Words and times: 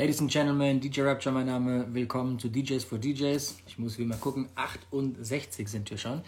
Ladies 0.00 0.22
and 0.22 0.30
Gentlemen, 0.30 0.80
DJ 0.80 1.02
Rapture 1.02 1.30
mein 1.30 1.44
Name. 1.44 1.84
Willkommen 1.92 2.38
zu 2.38 2.48
DJs 2.48 2.84
for 2.84 2.96
DJs. 2.96 3.58
Ich 3.66 3.78
muss 3.78 3.98
wie 3.98 4.06
mal 4.06 4.16
gucken, 4.16 4.48
68 4.54 5.68
sind 5.68 5.90
wir 5.90 5.98
schon. 5.98 6.22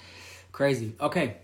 Crazy. 0.53 0.93
Okay. 0.99 1.37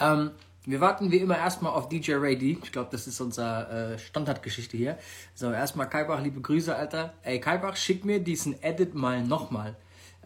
Ähm, 0.00 0.32
wir 0.66 0.80
warten 0.80 1.12
wie 1.12 1.18
immer 1.18 1.38
erstmal 1.38 1.70
auf 1.70 1.88
DJ 1.88 2.14
Ray. 2.14 2.58
Ich 2.60 2.72
glaube, 2.72 2.88
das 2.90 3.06
ist 3.06 3.20
unsere 3.20 3.92
äh, 3.94 3.98
Standardgeschichte 4.00 4.76
hier. 4.76 4.98
So, 5.36 5.52
erstmal 5.52 5.88
Kaibach, 5.88 6.20
liebe 6.20 6.40
Grüße, 6.40 6.74
Alter. 6.74 7.14
Ey, 7.22 7.38
Kaibach, 7.38 7.76
schick 7.76 8.04
mir 8.04 8.18
diesen 8.18 8.60
Edit 8.60 8.96
mal 8.96 9.22
nochmal. 9.22 9.76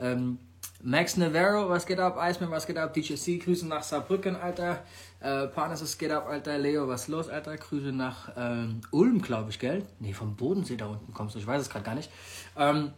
Ähm, 0.01 0.39
Max 0.87 1.17
Navarro, 1.17 1.69
was 1.69 1.85
geht 1.85 1.99
ab? 1.99 2.17
Iceman, 2.17 2.53
was 2.53 2.65
geht 2.65 2.79
ab? 2.79 2.95
DJ 2.95 3.17
C, 3.17 3.39
Grüße 3.39 3.67
nach 3.67 3.83
Saarbrücken, 3.83 4.37
Alter. 4.37 4.85
Äh, 5.19 5.49
Panis, 5.49 5.83
was 5.83 5.99
geht 5.99 6.13
ab, 6.13 6.29
Alter? 6.29 6.59
Leo, 6.59 6.87
was 6.87 7.09
los, 7.09 7.29
Alter? 7.29 7.57
Grüße 7.57 7.91
nach 7.91 8.33
ähm, 8.37 8.83
Ulm, 8.93 9.21
glaube 9.21 9.51
ich, 9.51 9.59
gell? 9.59 9.85
Nee, 9.99 10.13
vom 10.13 10.37
Bodensee 10.37 10.77
da 10.77 10.87
unten 10.87 11.13
kommst 11.13 11.35
du, 11.35 11.41
ich 11.41 11.47
weiß 11.47 11.61
es 11.61 11.71
gerade 11.71 11.85
gar 11.85 11.97
nicht. 11.97 12.09
Ähm, 12.57 12.93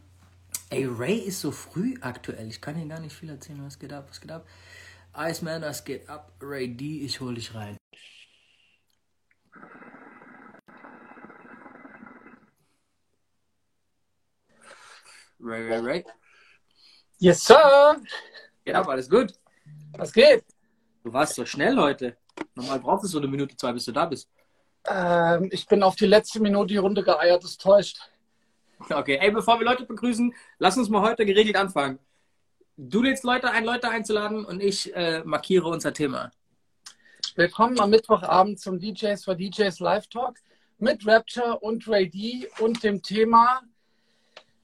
ey, 0.69 0.85
Ray 0.85 1.17
ist 1.17 1.41
so 1.41 1.51
früh 1.51 1.95
aktuell. 2.03 2.49
Ich 2.49 2.61
kann 2.61 2.75
hier 2.77 2.87
gar 2.87 3.01
nicht 3.01 3.17
viel 3.17 3.31
erzählen. 3.31 3.65
Was 3.65 3.79
geht 3.79 3.95
ab, 3.95 4.07
was 4.11 4.21
geht 4.21 4.33
ab? 4.33 4.47
Iceman, 5.17 5.63
was 5.63 5.83
geht 5.83 6.11
ab? 6.11 6.33
Ray 6.43 6.69
D, 6.77 7.07
ich 7.07 7.19
hol 7.23 7.35
dich 7.37 7.55
rein. 7.55 7.79
Ray, 15.41 15.67
Ray, 15.71 15.81
Ray. 15.81 16.05
Yes, 17.21 17.45
Sir. 17.45 17.97
Geht 18.65 18.77
ab, 18.77 18.87
alles 18.89 19.11
gut? 19.11 19.35
Was 19.97 20.13
geht? 20.13 20.45
Du 21.03 21.13
warst 21.13 21.35
so 21.35 21.45
schnell 21.45 21.77
heute. 21.77 22.17
Normal 22.55 22.79
brauchst 22.79 23.05
du 23.05 23.09
so 23.09 23.19
eine 23.19 23.27
Minute, 23.27 23.57
zwei, 23.57 23.73
bis 23.73 23.87
du 23.87 23.93
da 23.93 24.07
bist. 24.07 24.29
Ähm, 24.87 25.49
ich 25.51 25.67
bin 25.67 25.83
auf 25.83 25.97
die 25.97 26.07
letzte 26.07 26.39
Minute 26.39 26.69
die 26.69 26.77
Runde 26.77 27.03
geeiert, 27.03 27.43
das 27.43 27.59
täuscht. 27.59 27.99
Okay, 28.89 29.19
ey, 29.21 29.33
bevor 29.33 29.59
wir 29.59 29.67
Leute 29.67 29.85
begrüßen, 29.85 30.33
lass 30.61 30.79
uns 30.79 30.89
mal 30.89 31.03
heute 31.03 31.27
geregelt 31.27 31.57
anfangen. 31.57 31.99
Du 32.77 33.03
lädst 33.03 33.25
Leute 33.25 33.51
ein, 33.51 33.65
Leute 33.65 33.89
einzuladen 33.89 34.45
und 34.45 34.63
ich 34.63 34.95
äh, 34.95 35.25
markiere 35.25 35.67
unser 35.67 35.93
Thema. 35.93 36.31
Willkommen 37.35 37.81
am 37.81 37.91
Mittwochabend 37.91 38.61
zum 38.61 38.79
DJs 38.79 39.25
for 39.25 39.35
DJs 39.35 39.81
Live 39.81 40.07
Talk 40.07 40.37
mit 40.79 41.05
Rapture 41.05 41.59
und 41.59 41.89
Ray 41.89 42.09
D 42.09 42.49
und 42.61 42.85
dem 42.85 43.03
Thema, 43.03 43.63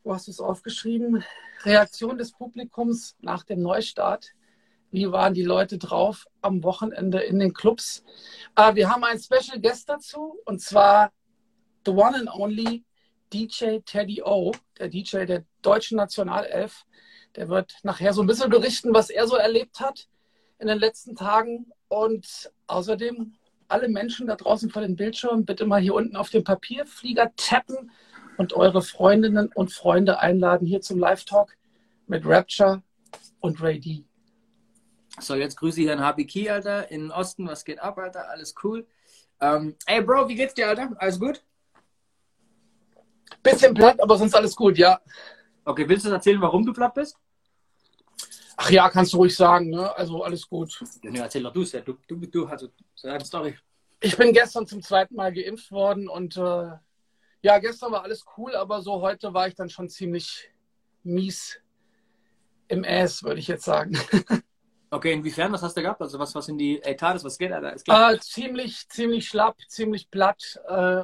du 0.05 0.13
hast 0.13 0.29
es 0.29 0.39
aufgeschrieben, 0.39 1.25
Reaktion 1.63 2.19
des 2.19 2.33
Publikums 2.33 3.17
nach 3.21 3.43
dem 3.43 3.63
Neustart. 3.63 4.33
Wie 4.91 5.11
waren 5.11 5.35
die 5.35 5.43
Leute 5.43 5.79
drauf 5.79 6.27
am 6.43 6.63
Wochenende 6.63 7.21
in 7.21 7.39
den 7.41 7.55
Clubs? 7.55 8.05
Äh, 8.55 8.75
wir 8.75 8.91
haben 8.91 9.03
einen 9.03 9.21
Special 9.21 9.61
Guest 9.61 9.89
dazu 9.89 10.39
und 10.45 10.61
zwar 10.61 11.13
the 11.85 11.91
one 11.91 12.17
and 12.17 12.33
only 12.33 12.85
DJ 13.33 13.79
Teddy 13.85 14.23
O, 14.23 14.53
der 14.79 14.89
DJ 14.89 15.25
der 15.25 15.45
deutschen 15.63 15.97
Nationalelf. 15.97 16.85
Der 17.35 17.49
wird 17.49 17.75
nachher 17.83 18.13
so 18.13 18.23
ein 18.23 18.29
bisschen 18.29 18.51
berichten, 18.51 18.95
was 18.95 19.11
er 19.11 19.27
so 19.27 19.35
erlebt 19.35 19.81
hat 19.81 20.07
in 20.61 20.69
den 20.69 20.79
letzten 20.79 21.17
Tagen. 21.17 21.73
Und 21.89 22.53
außerdem 22.69 23.35
alle 23.67 23.89
Menschen 23.89 24.29
da 24.29 24.37
draußen 24.37 24.71
vor 24.71 24.83
den 24.83 24.95
Bildschirmen 24.95 25.45
bitte 25.45 25.67
mal 25.67 25.81
hier 25.81 25.95
unten 25.95 26.15
auf 26.15 26.31
dem 26.31 26.45
Papierflieger 26.45 27.33
tappen 27.37 27.91
und 28.37 28.53
eure 28.53 28.83
Freundinnen 28.83 29.51
und 29.55 29.73
Freunde 29.73 30.19
einladen 30.21 30.67
hier 30.67 30.81
zum 30.81 30.99
Live-Talk 30.99 31.57
mit 32.07 32.25
Rapture 32.27 32.83
und 33.41 33.63
Ray 33.63 33.81
D. 33.81 34.05
So, 35.21 35.35
jetzt 35.35 35.57
grüße 35.57 35.81
ich 35.81 35.87
Herrn 35.87 36.01
Habiki, 36.01 36.51
Alter, 36.51 36.91
in 36.91 37.03
den 37.03 37.11
Osten. 37.13 37.47
Was 37.47 37.65
geht 37.65 37.79
ab, 37.79 37.99
Alter? 37.99 38.29
Alles 38.31 38.55
cool. 38.65 38.87
Ähm, 39.41 39.77
ey, 39.87 40.03
Bro, 40.03 40.29
wie 40.29 40.35
geht's 40.35 40.55
dir, 40.55 40.69
Alter? 40.69 40.91
Alles 40.97 41.21
gut? 41.21 41.43
Bisschen 43.43 43.75
platt, 43.75 44.01
aber 44.01 44.17
sonst 44.17 44.35
alles 44.35 44.57
gut, 44.57 44.77
ja. 44.79 45.01
Okay, 45.65 45.89
willst 45.89 46.07
du 46.07 46.11
erzählen, 46.11 46.41
warum 46.41 46.65
du 46.67 46.73
platt 46.73 46.95
bist? 46.95 47.17
Ach 48.57 48.71
ja, 48.71 48.89
kannst 48.89 49.13
du 49.13 49.19
ruhig 49.19 49.35
sagen, 49.35 49.71
ne? 49.71 49.97
Also 49.97 50.23
alles 50.23 50.49
gut. 50.49 50.81
Ja, 51.03 51.11
nee, 51.11 51.19
erzähl 51.19 51.43
doch 51.43 51.53
du 51.53 51.63
es 51.63 51.73
ja. 51.73 51.81
Du, 51.81 51.95
du, 52.07 52.17
du, 52.17 52.47
also, 52.47 52.69
deine 53.03 53.25
Story. 53.25 53.57
Ich 54.01 54.17
bin 54.17 54.33
gestern 54.33 54.67
zum 54.67 54.83
zweiten 54.83 55.15
Mal 55.15 55.33
geimpft 55.33 55.71
worden 55.71 56.09
und 56.09 56.37
äh, 56.37 56.71
ja, 57.45 57.59
gestern 57.59 57.93
war 57.93 58.03
alles 58.03 58.25
cool, 58.39 58.57
aber 58.57 58.81
so 58.81 59.03
heute 59.03 59.35
war 59.35 59.47
ich 59.47 59.55
dann 59.55 59.69
schon 59.69 59.91
ziemlich 59.91 60.51
mies 61.03 61.61
im 62.69 62.85
Ass, 62.85 63.23
würde 63.23 63.39
ich 63.39 63.49
jetzt 63.49 63.65
sagen. 63.65 63.97
Okay, 64.91 65.13
inwiefern, 65.13 65.51
was 65.51 65.63
hast 65.63 65.77
du 65.77 65.83
gehabt? 65.83 66.01
Also 66.01 66.21
was, 66.21 66.37
was 66.37 66.47
in 66.47 66.57
die 66.57 66.81
Etats, 66.81 67.25
was 67.25 67.37
geht 67.37 67.51
da? 67.51 68.13
Äh, 68.13 68.21
ziemlich, 68.21 68.89
ziemlich 68.89 69.27
schlapp, 69.27 69.57
ziemlich 69.67 70.09
platt. 70.09 70.61
Äh, 70.69 71.03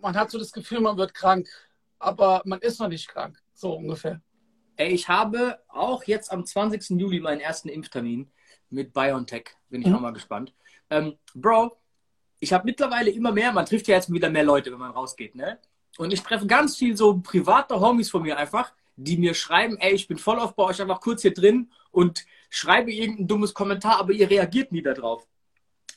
man 0.00 0.16
hat 0.16 0.30
so 0.30 0.38
das 0.38 0.52
Gefühl, 0.52 0.80
man 0.80 0.96
wird 0.96 1.12
krank, 1.12 1.46
aber 1.98 2.40
man 2.46 2.60
ist 2.60 2.80
noch 2.80 2.88
nicht 2.88 3.08
krank, 3.08 3.38
so 3.52 3.74
ungefähr. 3.74 4.22
Ey, 4.76 4.88
ich 4.88 5.10
habe 5.10 5.58
auch 5.68 6.04
jetzt 6.04 6.32
am 6.32 6.46
20. 6.46 6.98
Juli 6.98 7.20
meinen 7.20 7.40
ersten 7.40 7.68
Impftermin 7.68 8.32
mit 8.70 8.94
BioNTech. 8.94 9.50
Bin 9.68 9.82
ich 9.82 9.88
mhm. 9.88 9.96
auch 9.96 10.00
mal 10.00 10.14
gespannt. 10.14 10.54
Ähm, 10.88 11.18
Bro, 11.34 11.76
ich 12.40 12.54
habe 12.54 12.64
mittlerweile 12.64 13.10
immer 13.10 13.32
mehr, 13.32 13.52
man 13.52 13.66
trifft 13.66 13.86
ja 13.86 13.96
jetzt 13.96 14.10
wieder 14.10 14.30
mehr 14.30 14.44
Leute, 14.44 14.72
wenn 14.72 14.78
man 14.78 14.92
rausgeht, 14.92 15.34
ne? 15.34 15.58
Und 15.98 16.12
ich 16.12 16.22
treffe 16.22 16.46
ganz 16.46 16.76
viel 16.76 16.96
so 16.96 17.18
private 17.18 17.80
Homies 17.80 18.10
von 18.10 18.22
mir 18.22 18.36
einfach, 18.36 18.72
die 18.96 19.16
mir 19.16 19.34
schreiben, 19.34 19.76
ey, 19.78 19.94
ich 19.94 20.08
bin 20.08 20.18
voll 20.18 20.38
auf 20.38 20.54
bei 20.54 20.64
euch 20.64 20.80
einfach 20.80 21.00
kurz 21.00 21.22
hier 21.22 21.34
drin 21.34 21.70
und 21.90 22.24
schreibe 22.50 22.92
irgendein 22.92 23.28
dummes 23.28 23.54
Kommentar, 23.54 23.98
aber 23.98 24.12
ihr 24.12 24.28
reagiert 24.28 24.72
nie 24.72 24.82
darauf. 24.82 25.26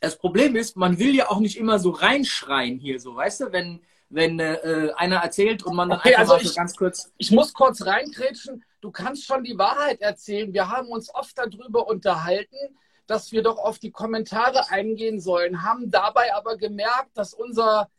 Das 0.01 0.17
Problem 0.17 0.55
ist, 0.55 0.77
man 0.77 0.97
will 0.99 1.15
ja 1.15 1.29
auch 1.29 1.39
nicht 1.39 1.57
immer 1.57 1.79
so 1.79 1.91
reinschreien 1.91 2.79
hier, 2.79 2.99
so, 2.99 3.15
weißt 3.15 3.41
du, 3.41 3.51
wenn, 3.51 3.81
wenn 4.09 4.39
äh, 4.39 4.91
einer 4.95 5.17
erzählt 5.17 5.63
und 5.63 5.75
man 5.75 5.89
dann 5.89 5.99
okay, 5.99 6.15
einfach 6.15 6.33
also 6.33 6.45
so 6.45 6.51
ich, 6.51 6.55
ganz 6.55 6.75
kurz. 6.75 7.11
Ich 7.17 7.31
muss 7.31 7.53
kurz 7.53 7.85
reingrätschen. 7.85 8.63
Du 8.81 8.91
kannst 8.91 9.25
schon 9.25 9.43
die 9.43 9.57
Wahrheit 9.57 10.01
erzählen. 10.01 10.53
Wir 10.53 10.69
haben 10.69 10.87
uns 10.87 11.13
oft 11.13 11.37
darüber 11.37 11.87
unterhalten, 11.87 12.77
dass 13.07 13.31
wir 13.31 13.43
doch 13.43 13.57
auf 13.57 13.79
die 13.79 13.91
Kommentare 13.91 14.69
eingehen 14.69 15.19
sollen, 15.19 15.63
haben 15.63 15.91
dabei 15.91 16.33
aber 16.35 16.57
gemerkt, 16.57 17.09
dass 17.15 17.33
unser, 17.33 17.89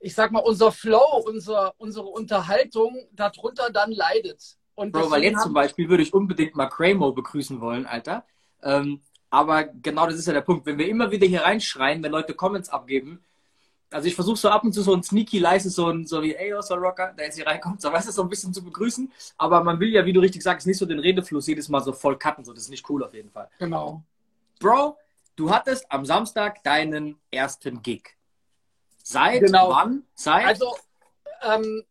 ich 0.00 0.14
sag 0.14 0.32
mal, 0.32 0.40
unser 0.40 0.72
Flow, 0.72 1.22
unser, 1.26 1.74
unsere 1.78 2.06
Unterhaltung 2.06 3.06
darunter 3.12 3.70
dann 3.70 3.92
leidet. 3.92 4.56
Und 4.74 4.92
Bro, 4.92 5.10
weil 5.10 5.22
jetzt 5.22 5.42
zum 5.42 5.52
Beispiel 5.52 5.88
würde 5.88 6.02
ich 6.02 6.14
unbedingt 6.14 6.56
mal 6.56 6.66
Cramo 6.66 7.12
begrüßen 7.12 7.60
wollen, 7.60 7.86
Alter. 7.86 8.24
Ähm, 8.62 9.02
aber 9.28 9.64
genau 9.64 10.06
das 10.06 10.16
ist 10.16 10.26
ja 10.26 10.32
der 10.32 10.40
Punkt. 10.40 10.66
Wenn 10.66 10.78
wir 10.78 10.88
immer 10.88 11.10
wieder 11.10 11.26
hier 11.26 11.42
reinschreien, 11.42 12.02
wenn 12.02 12.12
Leute 12.12 12.34
Comments 12.34 12.68
abgeben, 12.70 13.22
also 13.90 14.06
ich 14.06 14.14
versuche 14.14 14.36
so 14.36 14.48
ab 14.48 14.64
und 14.64 14.72
zu 14.72 14.82
so 14.82 14.94
ein 14.94 15.02
sneaky 15.02 15.38
leise, 15.38 15.68
so, 15.68 15.88
ein, 15.88 16.06
so 16.06 16.22
wie, 16.22 16.34
ey, 16.34 16.54
so 16.62 16.74
Rocker, 16.74 17.12
der 17.12 17.26
jetzt 17.26 17.36
hier 17.36 17.46
reinkommt, 17.46 17.80
so 17.80 17.92
weißt 17.92 18.08
du, 18.08 18.12
so 18.12 18.22
ein 18.22 18.28
bisschen 18.28 18.54
zu 18.54 18.64
begrüßen. 18.64 19.12
Aber 19.36 19.62
man 19.62 19.80
will 19.80 19.88
ja, 19.88 20.04
wie 20.06 20.12
du 20.12 20.20
richtig 20.20 20.42
sagst, 20.42 20.66
nicht 20.66 20.78
so 20.78 20.86
den 20.86 21.00
Redefluss 21.00 21.46
jedes 21.46 21.68
Mal 21.68 21.80
so 21.80 21.92
voll 21.92 22.16
cutten. 22.16 22.44
So, 22.44 22.52
das 22.52 22.64
ist 22.64 22.70
nicht 22.70 22.88
cool 22.88 23.02
auf 23.02 23.12
jeden 23.12 23.30
Fall. 23.30 23.48
Genau. 23.58 24.02
Bro, 24.60 24.96
du 25.36 25.50
hattest 25.50 25.90
am 25.90 26.06
Samstag 26.06 26.62
deinen 26.62 27.18
ersten 27.30 27.82
Gig. 27.82 28.16
Seit 29.10 29.40
genau. 29.40 29.70
wann? 29.70 30.04
Seit? 30.14 30.46
Also, 30.46 30.76
ähm, 31.42 31.84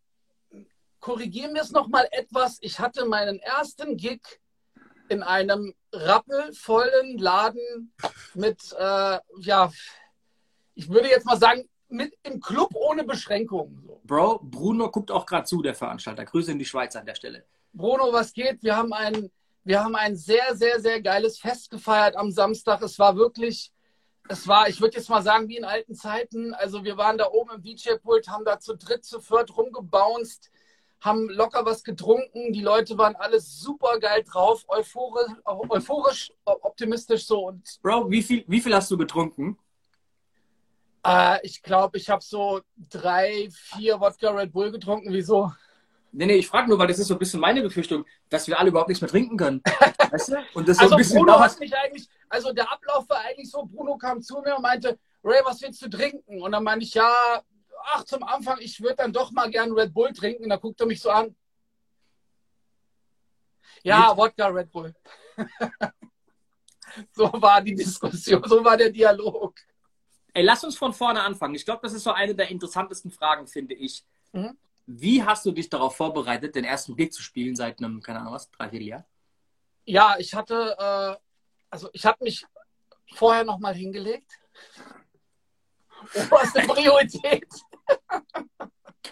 korrigieren 1.01 1.53
wir 1.53 1.61
es 1.61 1.71
nochmal 1.71 2.07
etwas. 2.11 2.59
Ich 2.61 2.79
hatte 2.79 3.05
meinen 3.05 3.39
ersten 3.39 3.97
Gig 3.97 4.21
in 5.09 5.21
einem 5.21 5.73
rappelvollen 5.91 7.17
Laden 7.17 7.93
mit, 8.35 8.59
äh, 8.71 9.19
ja, 9.39 9.69
ich 10.75 10.89
würde 10.89 11.09
jetzt 11.09 11.25
mal 11.25 11.37
sagen, 11.37 11.67
mit 11.89 12.13
im 12.23 12.39
Club 12.39 12.73
ohne 12.73 13.03
Beschränkungen. 13.03 13.83
So. 13.85 13.99
Bro, 14.05 14.39
Bruno 14.43 14.89
guckt 14.89 15.11
auch 15.11 15.25
gerade 15.25 15.43
zu, 15.43 15.61
der 15.61 15.75
Veranstalter. 15.75 16.23
Grüße 16.23 16.53
in 16.53 16.59
die 16.59 16.65
Schweiz 16.65 16.95
an 16.95 17.05
der 17.05 17.15
Stelle. 17.15 17.43
Bruno, 17.73 18.13
was 18.13 18.31
geht? 18.31 18.63
Wir 18.63 18.77
haben 18.77 18.93
ein, 18.93 19.29
wir 19.65 19.83
haben 19.83 19.95
ein 19.95 20.15
sehr, 20.15 20.55
sehr, 20.55 20.79
sehr 20.79 21.01
geiles 21.01 21.37
Fest 21.37 21.69
gefeiert 21.69 22.15
am 22.15 22.31
Samstag. 22.31 22.81
Es 22.81 22.97
war 22.97 23.17
wirklich, 23.17 23.73
es 24.29 24.47
war, 24.47 24.69
ich 24.69 24.79
würde 24.79 24.95
jetzt 24.95 25.09
mal 25.09 25.21
sagen, 25.21 25.49
wie 25.49 25.57
in 25.57 25.65
alten 25.65 25.95
Zeiten. 25.95 26.53
Also 26.53 26.83
wir 26.83 26.97
waren 26.97 27.17
da 27.17 27.27
oben 27.29 27.51
im 27.55 27.63
DJ-Pult, 27.63 28.29
haben 28.29 28.45
da 28.45 28.59
zu 28.59 28.77
dritt, 28.77 29.03
zu 29.03 29.19
viert 29.19 29.57
rumgebounced 29.57 30.49
haben 31.01 31.29
locker 31.29 31.65
was 31.65 31.83
getrunken. 31.83 32.51
Die 32.53 32.61
Leute 32.61 32.97
waren 32.97 33.15
alle 33.15 33.39
super 33.39 33.99
geil 33.99 34.23
drauf, 34.23 34.65
euphorisch, 34.67 35.31
euphorisch 35.45 36.33
optimistisch 36.45 37.25
so. 37.25 37.47
Und 37.47 37.79
Bro, 37.81 38.09
wie 38.09 38.21
viel, 38.21 38.43
wie 38.47 38.59
viel 38.59 38.75
hast 38.75 38.91
du 38.91 38.97
getrunken? 38.97 39.57
Äh, 41.05 41.39
ich 41.43 41.61
glaube, 41.61 41.97
ich 41.97 42.09
habe 42.09 42.23
so 42.23 42.61
drei, 42.89 43.49
vier 43.51 43.99
Wodka 43.99 44.29
Red 44.31 44.51
Bull 44.51 44.71
getrunken. 44.71 45.13
Wieso? 45.13 45.51
Nee, 46.11 46.25
nee, 46.25 46.35
ich 46.35 46.47
frage 46.47 46.69
nur, 46.69 46.79
weil 46.79 46.87
das 46.87 46.99
ist 46.99 47.07
so 47.07 47.15
ein 47.15 47.19
bisschen 47.19 47.39
meine 47.39 47.61
Befürchtung, 47.61 48.05
dass 48.29 48.47
wir 48.47 48.59
alle 48.59 48.69
überhaupt 48.69 48.89
nichts 48.89 49.01
mehr 49.01 49.09
trinken 49.09 49.37
können. 49.37 49.61
weißt 50.11 50.29
du? 50.29 50.37
Und 50.53 50.67
das 50.67 50.77
so 50.77 50.83
also 50.83 50.95
ein 50.95 50.97
bisschen 50.97 51.17
Bruno 51.17 51.39
hat 51.39 51.59
mich 51.59 51.75
eigentlich, 51.75 52.07
also 52.29 52.51
der 52.51 52.71
Ablauf 52.71 53.07
war 53.09 53.19
eigentlich 53.21 53.49
so, 53.49 53.63
Bruno 53.65 53.97
kam 53.97 54.21
zu 54.21 54.41
mir 54.41 54.55
und 54.55 54.63
meinte, 54.63 54.97
Ray, 55.23 55.41
was 55.43 55.61
willst 55.61 55.81
du 55.81 55.89
trinken? 55.89 56.41
Und 56.41 56.51
dann 56.51 56.63
meinte 56.63 56.85
ich, 56.85 56.93
ja, 56.93 57.13
ach, 57.93 58.03
zum 58.05 58.23
Anfang, 58.23 58.57
ich 58.59 58.81
würde 58.81 58.95
dann 58.95 59.13
doch 59.13 59.31
mal 59.31 59.49
gern 59.49 59.71
Red 59.71 59.93
Bull 59.93 60.11
trinken. 60.13 60.43
Und 60.43 60.49
da 60.49 60.57
guckt 60.57 60.79
er 60.79 60.87
mich 60.87 61.01
so 61.01 61.09
an. 61.09 61.35
Ja, 63.83 64.15
Wodka 64.15 64.47
Red 64.47 64.71
Bull. 64.71 64.93
so 67.11 67.31
war 67.33 67.61
die 67.61 67.75
Diskussion, 67.75 68.43
so 68.45 68.63
war 68.63 68.77
der 68.77 68.89
Dialog. 68.89 69.55
Ey, 70.33 70.43
lass 70.43 70.63
uns 70.63 70.77
von 70.77 70.93
vorne 70.93 71.21
anfangen. 71.21 71.55
Ich 71.55 71.65
glaube, 71.65 71.81
das 71.83 71.93
ist 71.93 72.03
so 72.03 72.11
eine 72.11 72.35
der 72.35 72.49
interessantesten 72.49 73.11
Fragen, 73.11 73.47
finde 73.47 73.73
ich. 73.73 74.05
Mhm. 74.31 74.57
Wie 74.91 75.23
hast 75.23 75.45
du 75.45 75.51
dich 75.51 75.69
darauf 75.69 75.95
vorbereitet, 75.95 76.55
den 76.55 76.63
ersten 76.63 76.95
Gig 76.95 77.11
zu 77.11 77.21
spielen 77.21 77.55
seit 77.55 77.77
einem, 77.77 78.01
keine 78.01 78.21
Ahnung 78.21 78.33
was, 78.33 78.49
drei, 78.49 78.69
vier 78.69 78.81
Jahren? 78.81 79.05
Ja, 79.85 80.15
ich 80.17 80.33
hatte, 80.33 80.75
äh, 80.79 81.15
also 81.69 81.89
ich 81.93 82.05
habe 82.07 82.23
mich 82.23 82.43
vorher 83.13 83.43
nochmal 83.43 83.75
hingelegt. 83.75 84.31
Oberste 86.15 86.61
Priorität. 86.61 87.47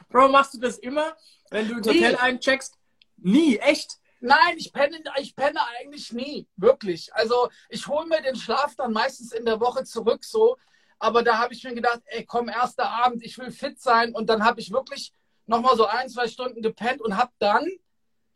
Bro, 0.10 0.30
machst 0.30 0.56
du 0.56 0.60
das 0.60 0.80
immer, 0.80 1.16
wenn 1.52 1.68
du 1.68 1.78
ins 1.78 1.88
Hotel 1.88 2.12
Nie. 2.14 2.18
eincheckst? 2.18 2.76
Nie, 3.18 3.58
echt? 3.58 4.00
Nein, 4.20 4.58
ich 4.58 4.74
penne, 4.74 4.98
ich 5.20 5.36
penne 5.36 5.60
eigentlich 5.80 6.12
nie, 6.12 6.48
wirklich. 6.56 7.14
Also 7.14 7.50
ich 7.70 7.86
hole 7.86 8.08
mir 8.08 8.24
den 8.24 8.36
Schlaf 8.36 8.76
dann 8.76 8.94
meistens 8.94 9.32
in 9.32 9.46
der 9.46 9.60
Woche 9.60 9.84
zurück 9.84 10.24
so. 10.24 10.58
Aber 10.98 11.22
da 11.22 11.38
habe 11.38 11.54
ich 11.54 11.64
mir 11.64 11.76
gedacht, 11.76 12.02
ey, 12.06 12.26
komm, 12.26 12.50
erster 12.50 12.90
Abend, 12.90 13.24
ich 13.24 13.38
will 13.38 13.52
fit 13.52 13.80
sein. 13.80 14.16
Und 14.16 14.28
dann 14.28 14.44
habe 14.44 14.60
ich 14.60 14.72
wirklich 14.72 15.14
nochmal 15.48 15.76
so 15.76 15.86
ein, 15.86 16.10
zwei 16.10 16.28
Stunden 16.28 16.62
gepennt 16.62 17.02
und 17.02 17.18
habe 17.18 17.32
dann 17.40 17.66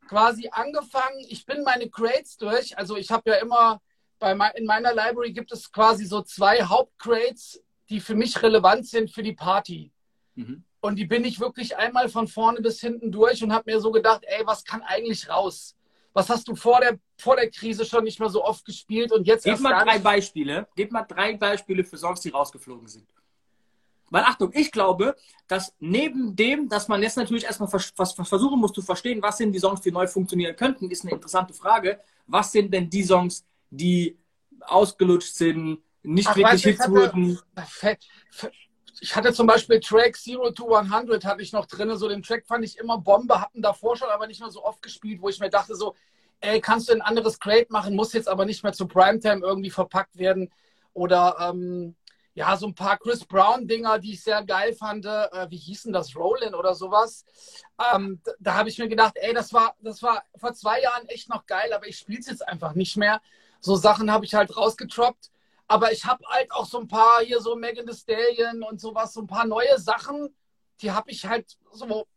quasi 0.07 0.49
angefangen, 0.51 1.19
ich 1.29 1.45
bin 1.45 1.63
meine 1.63 1.89
Crates 1.89 2.37
durch. 2.37 2.77
Also 2.77 2.97
ich 2.97 3.11
habe 3.11 3.29
ja 3.29 3.37
immer, 3.37 3.81
bei, 4.19 4.31
in 4.55 4.65
meiner 4.65 4.93
Library 4.93 5.31
gibt 5.31 5.51
es 5.51 5.71
quasi 5.71 6.05
so 6.05 6.21
zwei 6.21 6.63
Hauptcrates, 6.63 7.61
die 7.89 7.99
für 7.99 8.15
mich 8.15 8.41
relevant 8.41 8.87
sind 8.87 9.11
für 9.11 9.23
die 9.23 9.33
Party. 9.33 9.91
Mhm. 10.35 10.63
Und 10.79 10.95
die 10.95 11.05
bin 11.05 11.23
ich 11.23 11.39
wirklich 11.39 11.77
einmal 11.77 12.09
von 12.09 12.27
vorne 12.27 12.61
bis 12.61 12.81
hinten 12.81 13.11
durch 13.11 13.43
und 13.43 13.53
habe 13.53 13.71
mir 13.71 13.79
so 13.79 13.91
gedacht, 13.91 14.23
ey, 14.25 14.45
was 14.45 14.63
kann 14.63 14.81
eigentlich 14.81 15.29
raus? 15.29 15.75
Was 16.13 16.27
hast 16.29 16.47
du 16.47 16.55
vor 16.55 16.81
der, 16.81 16.97
vor 17.17 17.35
der 17.35 17.49
Krise 17.49 17.85
schon 17.85 18.03
nicht 18.03 18.19
mehr 18.19 18.29
so 18.29 18.43
oft 18.43 18.65
gespielt 18.65 19.11
und 19.11 19.27
jetzt 19.27 19.43
Gib 19.43 19.59
mal 19.59 19.85
drei? 19.85 19.99
Beispiele. 19.99 20.67
Gib 20.75 20.91
mal 20.91 21.03
drei 21.03 21.37
Beispiele 21.37 21.83
für 21.83 21.97
Songs, 21.97 22.21
die 22.21 22.29
rausgeflogen 22.29 22.87
sind. 22.87 23.07
Weil 24.11 24.23
Achtung, 24.25 24.51
ich 24.53 24.71
glaube, 24.71 25.15
dass 25.47 25.73
neben 25.79 26.35
dem, 26.35 26.69
dass 26.69 26.87
man 26.87 27.01
jetzt 27.01 27.17
natürlich 27.17 27.45
erstmal 27.45 27.69
vers 27.69 27.91
was, 27.95 28.15
was 28.17 28.27
versuchen 28.29 28.59
muss 28.59 28.73
zu 28.73 28.81
verstehen, 28.81 29.21
was 29.21 29.37
sind 29.37 29.53
die 29.53 29.59
Songs, 29.59 29.81
die 29.81 29.91
neu 29.91 30.05
funktionieren 30.05 30.55
könnten, 30.55 30.91
ist 30.91 31.03
eine 31.03 31.13
interessante 31.13 31.53
Frage. 31.53 31.99
Was 32.27 32.51
sind 32.51 32.73
denn 32.73 32.89
die 32.89 33.03
Songs, 33.03 33.45
die 33.69 34.19
ausgelutscht 34.59 35.33
sind, 35.33 35.79
nicht 36.03 36.27
Ach, 36.27 36.35
wirklich 36.35 36.63
Hits 36.63 36.81
hatte- 36.81 36.91
wurden? 36.91 37.39
Ich 38.99 39.15
hatte 39.15 39.33
zum 39.33 39.47
Beispiel 39.47 39.79
Track 39.79 40.15
Zero 40.17 40.51
to 40.51 40.75
100 40.75 41.25
hatte 41.25 41.41
ich 41.41 41.53
noch 41.53 41.65
drin. 41.65 41.95
So 41.97 42.07
den 42.07 42.21
Track 42.21 42.45
fand 42.45 42.63
ich 42.65 42.77
immer 42.77 42.99
Bombe, 42.99 43.41
hatten 43.41 43.61
davor 43.61 43.95
schon 43.97 44.09
aber 44.09 44.27
nicht 44.27 44.41
mehr 44.41 44.51
so 44.51 44.63
oft 44.63 44.81
gespielt, 44.83 45.21
wo 45.21 45.29
ich 45.29 45.39
mir 45.39 45.49
dachte 45.49 45.75
so, 45.75 45.95
ey, 46.41 46.59
kannst 46.59 46.89
du 46.89 46.93
ein 46.93 47.01
anderes 47.01 47.39
Crate 47.39 47.71
machen, 47.71 47.95
muss 47.95 48.13
jetzt 48.13 48.27
aber 48.27 48.45
nicht 48.45 48.61
mehr 48.61 48.73
zu 48.73 48.87
Primetime 48.87 49.41
irgendwie 49.41 49.71
verpackt 49.71 50.17
werden. 50.17 50.51
Oder 50.93 51.37
ähm, 51.39 51.95
ja, 52.33 52.56
so 52.56 52.68
ein 52.68 52.75
paar 52.75 52.98
Chris 52.98 53.25
Brown-Dinger, 53.25 54.00
die 54.00 54.13
ich 54.13 54.24
sehr 54.24 54.44
geil 54.44 54.74
fand. 54.74 55.06
Äh, 55.06 55.48
wie 55.50 55.57
hießen 55.57 55.92
das? 55.92 56.16
Rollin 56.16 56.56
oder 56.56 56.74
sowas. 56.75 57.25
Ähm, 57.94 58.22
da 58.24 58.31
da 58.39 58.54
habe 58.56 58.69
ich 58.69 58.78
mir 58.78 58.88
gedacht, 58.88 59.13
ey, 59.16 59.33
das 59.33 59.51
war, 59.54 59.75
das 59.81 60.01
war 60.01 60.24
vor 60.38 60.54
zwei 60.54 60.81
Jahren 60.81 61.07
echt 61.07 61.30
noch 61.30 61.45
geil, 61.45 61.74
aber 61.74 61.88
ich 61.88 61.98
spiele 61.98 62.19
es 62.19 62.28
jetzt 62.28 62.48
einfach 62.48 62.74
nicht 62.74 62.95
mehr. 62.95 63.22
So 63.60 63.75
Sachen 63.75 64.12
habe 64.12 64.25
ich 64.25 64.33
halt 64.33 64.56
rausgetroppt. 64.56 65.30
Aber 65.68 65.92
ich 65.94 66.06
habe 66.06 66.24
halt 66.28 66.51
auch 66.51 66.66
so 66.66 66.80
ein 66.80 66.88
paar 66.88 67.22
hier 67.22 67.39
so 67.39 67.56
Megan 67.56 67.86
Thee 67.86 67.94
Stallion 67.94 68.62
und 68.63 68.81
sowas, 68.81 69.13
so 69.13 69.22
ein 69.22 69.28
paar 69.28 69.45
neue 69.45 69.80
Sachen, 69.80 70.36
die 70.81 70.92
habe 70.92 71.12
ich 71.12 71.25
halt 71.25 71.57
so 71.72 72.07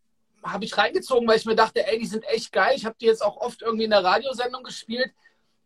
habe 0.43 0.65
ich 0.65 0.77
reingezogen, 0.77 1.27
weil 1.27 1.39
ich 1.39 1.47
mir 1.47 1.55
dachte, 1.55 1.87
ey, 1.87 1.99
die 1.99 2.07
sind 2.07 2.25
echt 2.25 2.53
geil. 2.53 2.75
Ich 2.77 2.85
habe 2.85 2.97
die 3.01 3.07
jetzt 3.07 3.23
auch 3.23 3.37
oft 3.37 3.63
irgendwie 3.63 3.85
in 3.85 3.91
der 3.91 4.05
Radiosendung 4.05 4.63
gespielt. 4.63 5.13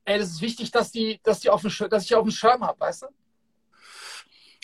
Ey, 0.05 0.19
das 0.19 0.29
ist 0.29 0.41
wichtig, 0.41 0.71
dass 0.71 0.91
die, 0.93 1.21
dass 1.23 1.41
die 1.41 1.51
auf 1.51 1.63
dem, 1.63 1.73
dass 1.91 2.05
ich 2.05 2.15
auf 2.15 2.23
dem 2.23 2.31
Schirm 2.31 2.65
habe, 2.65 2.79
weißt 2.79 3.03
du? 3.03 3.07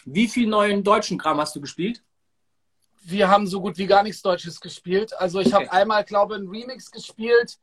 Wie 0.04 0.28
viel 0.28 0.46
neuen 0.46 0.82
deutschen 0.84 1.18
Kram 1.18 1.38
hast 1.40 1.54
du 1.56 1.60
gespielt? 1.60 2.02
Wir 3.02 3.28
haben 3.28 3.46
so 3.46 3.60
gut 3.60 3.76
wie 3.78 3.86
gar 3.86 4.02
nichts 4.02 4.22
Deutsches 4.22 4.60
gespielt. 4.60 5.12
Also 5.14 5.40
ich 5.40 5.48
Okay. 5.48 5.66
habe 5.66 5.72
einmal, 5.72 6.04
glaube 6.04 6.34
ich, 6.34 6.40
einen 6.40 6.48
Remix 6.48 6.90
gespielt, 6.90 7.58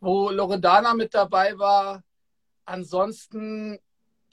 wo 0.00 0.30
Loredana 0.30 0.94
mit 0.94 1.14
dabei 1.14 1.58
war. 1.58 2.02
Ansonsten, 2.64 3.78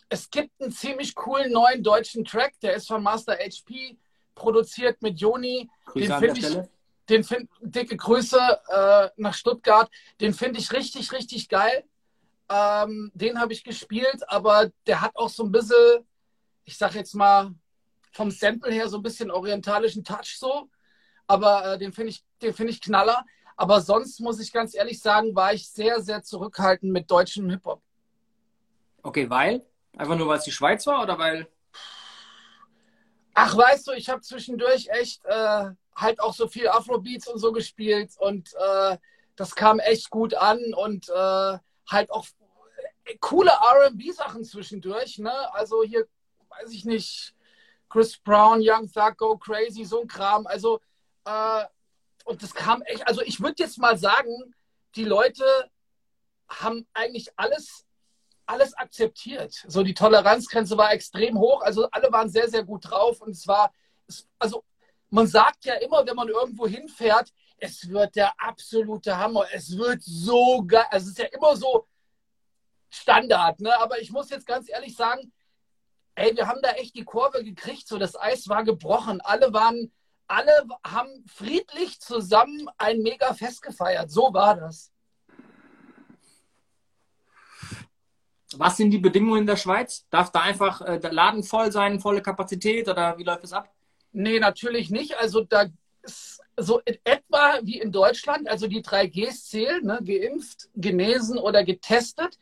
es 0.09 0.29
gibt 0.29 0.51
einen 0.61 0.71
ziemlich 0.71 1.15
coolen 1.15 1.51
neuen 1.51 1.81
deutschen 1.81 2.25
Track, 2.25 2.53
der 2.61 2.75
ist 2.75 2.87
von 2.87 3.01
Master 3.01 3.33
HP 3.33 3.97
produziert 4.35 5.01
mit 5.01 5.19
Joni. 5.19 5.69
Grüße 5.85 6.05
Den 6.05 6.11
an 6.11 6.21
der 6.21 6.31
find 6.35 6.43
ich- 6.43 6.51
Stelle. 6.51 6.69
den 7.09 7.23
find, 7.23 7.49
dicke 7.61 7.95
Grüße 7.97 8.39
äh, 8.67 9.09
nach 9.17 9.33
Stuttgart. 9.33 9.89
Den 10.21 10.33
finde 10.33 10.59
ich 10.59 10.71
richtig, 10.73 11.11
richtig 11.11 11.49
geil. 11.49 11.85
Ähm, 12.49 13.11
den 13.15 13.39
habe 13.39 13.53
ich 13.53 13.63
gespielt, 13.63 14.21
aber 14.29 14.69
der 14.85 15.01
hat 15.01 15.15
auch 15.15 15.29
so 15.29 15.43
ein 15.43 15.51
bisschen, 15.51 16.05
ich 16.65 16.77
sag 16.77 16.95
jetzt 16.95 17.13
mal, 17.13 17.53
vom 18.11 18.31
Sample 18.31 18.71
her 18.71 18.89
so 18.89 18.97
ein 18.97 19.03
bisschen 19.03 19.31
orientalischen 19.31 20.03
Touch 20.03 20.37
so. 20.37 20.69
Aber 21.27 21.73
äh, 21.73 21.77
den 21.77 21.93
finde 21.93 22.11
ich, 22.11 22.23
den 22.41 22.53
finde 22.53 22.71
ich 22.71 22.81
knaller. 22.81 23.25
Aber 23.57 23.81
sonst 23.81 24.19
muss 24.19 24.39
ich 24.39 24.51
ganz 24.51 24.75
ehrlich 24.75 25.01
sagen, 25.01 25.35
war 25.35 25.53
ich 25.53 25.69
sehr, 25.69 26.01
sehr 26.01 26.23
zurückhaltend 26.23 26.91
mit 26.91 27.09
deutschem 27.09 27.49
Hip-Hop. 27.49 27.81
Okay, 29.01 29.29
weil? 29.29 29.65
Einfach 29.97 30.17
nur, 30.17 30.27
weil 30.27 30.39
es 30.39 30.43
die 30.43 30.51
Schweiz 30.51 30.85
war 30.87 31.03
oder 31.03 31.17
weil. 31.17 31.47
Ach, 33.33 33.55
weißt 33.55 33.87
du, 33.87 33.91
ich 33.93 34.09
habe 34.09 34.21
zwischendurch 34.21 34.87
echt 34.89 35.23
äh, 35.25 35.69
halt 35.95 36.19
auch 36.19 36.33
so 36.33 36.47
viel 36.47 36.67
Afrobeats 36.67 37.27
und 37.27 37.39
so 37.39 37.51
gespielt 37.51 38.11
und 38.17 38.53
äh, 38.53 38.97
das 39.35 39.55
kam 39.55 39.79
echt 39.79 40.09
gut 40.09 40.33
an 40.33 40.59
und 40.73 41.09
äh, 41.09 41.57
halt 41.89 42.11
auch 42.11 42.25
coole 43.19 43.51
R&B-Sachen 43.51 44.43
zwischendurch, 44.43 45.19
ne? 45.19 45.53
Also 45.53 45.83
hier, 45.83 46.07
weiß 46.59 46.71
ich 46.71 46.85
nicht, 46.85 47.35
Chris 47.89 48.17
Brown, 48.17 48.59
Young 48.61 48.91
Thug, 48.91 49.17
Go 49.17 49.37
Crazy, 49.37 49.85
so 49.85 50.01
ein 50.01 50.07
Kram. 50.07 50.47
Also 50.47 50.81
äh, 51.25 51.65
und 52.25 52.41
das 52.41 52.53
kam 52.53 52.81
echt, 52.83 53.07
also 53.07 53.21
ich 53.21 53.39
würde 53.39 53.55
jetzt 53.59 53.77
mal 53.77 53.97
sagen, 53.97 54.55
die 54.95 55.05
Leute 55.05 55.43
haben 56.47 56.87
eigentlich 56.93 57.29
alles 57.35 57.85
alles 58.45 58.73
akzeptiert. 58.75 59.63
So 59.67 59.83
die 59.83 59.93
Toleranzgrenze 59.93 60.77
war 60.77 60.91
extrem 60.93 61.37
hoch. 61.37 61.61
Also 61.61 61.89
alle 61.91 62.11
waren 62.11 62.29
sehr, 62.29 62.49
sehr 62.49 62.63
gut 62.63 62.89
drauf. 62.89 63.21
Und 63.21 63.31
es 63.31 63.47
war, 63.47 63.73
es, 64.07 64.27
also 64.39 64.63
man 65.09 65.27
sagt 65.27 65.65
ja 65.65 65.75
immer, 65.75 66.05
wenn 66.05 66.15
man 66.15 66.29
irgendwo 66.29 66.67
hinfährt, 66.67 67.31
es 67.57 67.89
wird 67.89 68.15
der 68.15 68.33
absolute 68.39 69.17
Hammer. 69.17 69.45
Es 69.51 69.77
wird 69.77 70.01
so 70.03 70.63
geil. 70.65 70.85
Also 70.89 71.05
es 71.05 71.11
ist 71.11 71.19
ja 71.19 71.25
immer 71.25 71.55
so 71.55 71.87
Standard, 72.89 73.59
ne? 73.59 73.77
Aber 73.79 73.99
ich 73.99 74.11
muss 74.11 74.29
jetzt 74.29 74.45
ganz 74.45 74.69
ehrlich 74.69 74.95
sagen, 74.95 75.31
ey, 76.15 76.35
wir 76.35 76.47
haben 76.47 76.61
da 76.61 76.71
echt 76.71 76.95
die 76.95 77.05
Kurve 77.05 77.43
gekriegt. 77.43 77.87
So 77.87 77.97
das 77.97 78.19
Eis 78.19 78.47
war 78.49 78.63
gebrochen. 78.63 79.21
Alle 79.21 79.53
waren, 79.53 79.91
alle 80.27 80.51
haben 80.85 81.25
friedlich 81.27 81.99
zusammen 81.99 82.69
ein 82.77 83.01
mega 83.01 83.33
Fest 83.33 83.61
gefeiert. 83.61 84.09
So 84.09 84.33
war 84.33 84.55
das. 84.55 84.91
Was 88.57 88.77
sind 88.77 88.91
die 88.91 88.99
Bedingungen 88.99 89.41
in 89.41 89.47
der 89.47 89.57
Schweiz? 89.57 90.05
Darf 90.09 90.31
da 90.31 90.41
einfach 90.41 90.81
äh, 90.81 90.99
der 90.99 91.11
Laden 91.11 91.43
voll 91.43 91.71
sein, 91.71 91.99
volle 91.99 92.21
Kapazität 92.21 92.87
oder 92.87 93.17
wie 93.17 93.23
läuft 93.23 93.43
es 93.43 93.53
ab? 93.53 93.69
Nee, 94.11 94.39
natürlich 94.39 94.89
nicht. 94.89 95.17
Also 95.17 95.41
da 95.41 95.65
ist 96.03 96.39
so 96.55 96.79
in 96.85 96.97
etwa 97.03 97.59
wie 97.63 97.79
in 97.79 97.91
Deutschland, 97.91 98.47
also 98.47 98.67
die 98.67 98.81
drei 98.81 99.07
Gs 99.07 99.49
zählen, 99.49 99.83
ne? 99.83 99.99
geimpft, 100.01 100.69
genesen 100.75 101.37
oder 101.37 101.65
getestet. 101.65 102.37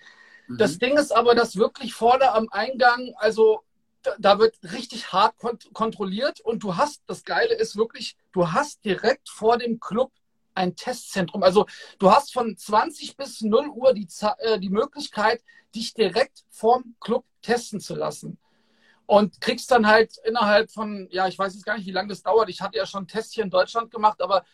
Mhm. 0.48 0.58
Das 0.58 0.78
Ding 0.78 0.98
ist 0.98 1.12
aber, 1.16 1.36
dass 1.36 1.56
wirklich 1.56 1.94
vorne 1.94 2.32
am 2.32 2.48
Eingang, 2.52 3.14
also 3.18 3.64
da, 4.02 4.16
da 4.20 4.40
wird 4.40 4.58
richtig 4.64 5.14
hart 5.14 5.38
kont 5.38 5.74
kontrolliert 5.74 6.42
und 6.42 6.64
du 6.64 6.76
hast, 6.76 7.04
das 7.08 7.24
Geile 7.24 7.56
ist 7.56 7.78
wirklich, 7.78 8.18
du 8.32 8.52
hast 8.52 8.84
direkt 8.86 9.30
vor 9.30 9.58
dem 9.58 9.80
Club 9.80 10.12
ein 10.56 10.76
Testzentrum. 10.76 11.44
Also 11.44 11.66
du 12.00 12.12
hast 12.12 12.34
von 12.34 12.56
20 12.56 13.18
bis 13.18 13.42
0 13.42 13.68
Uhr 13.70 13.94
die, 13.94 14.08
äh, 14.40 14.60
die 14.60 14.70
Möglichkeit, 14.70 15.44
dich 15.74 15.94
direkt 15.94 16.44
vorm 16.50 16.96
Club 17.00 17.26
testen 17.42 17.80
zu 17.80 17.96
lassen. 17.96 18.38
Und 19.06 19.42
kriegst 19.42 19.70
dann 19.72 19.88
halt 19.88 20.18
innerhalb 20.24 20.72
von, 20.72 21.08
ja, 21.12 21.28
ich 21.28 21.38
weiß 21.38 21.54
jetzt 21.54 21.66
gar 21.66 21.78
nicht, 21.78 21.86
wie 21.86 21.92
lange 21.92 22.10
das 22.10 22.24
dauert. 22.24 22.50
Ich 22.50 22.62
hatte 22.62 22.78
ja 22.78 22.86
schon 22.86 23.08
Tests 23.08 23.34
hier 23.34 23.44
in 23.44 23.50
Deutschland 23.50 23.92
gemacht, 23.92 24.22
aber 24.22 24.46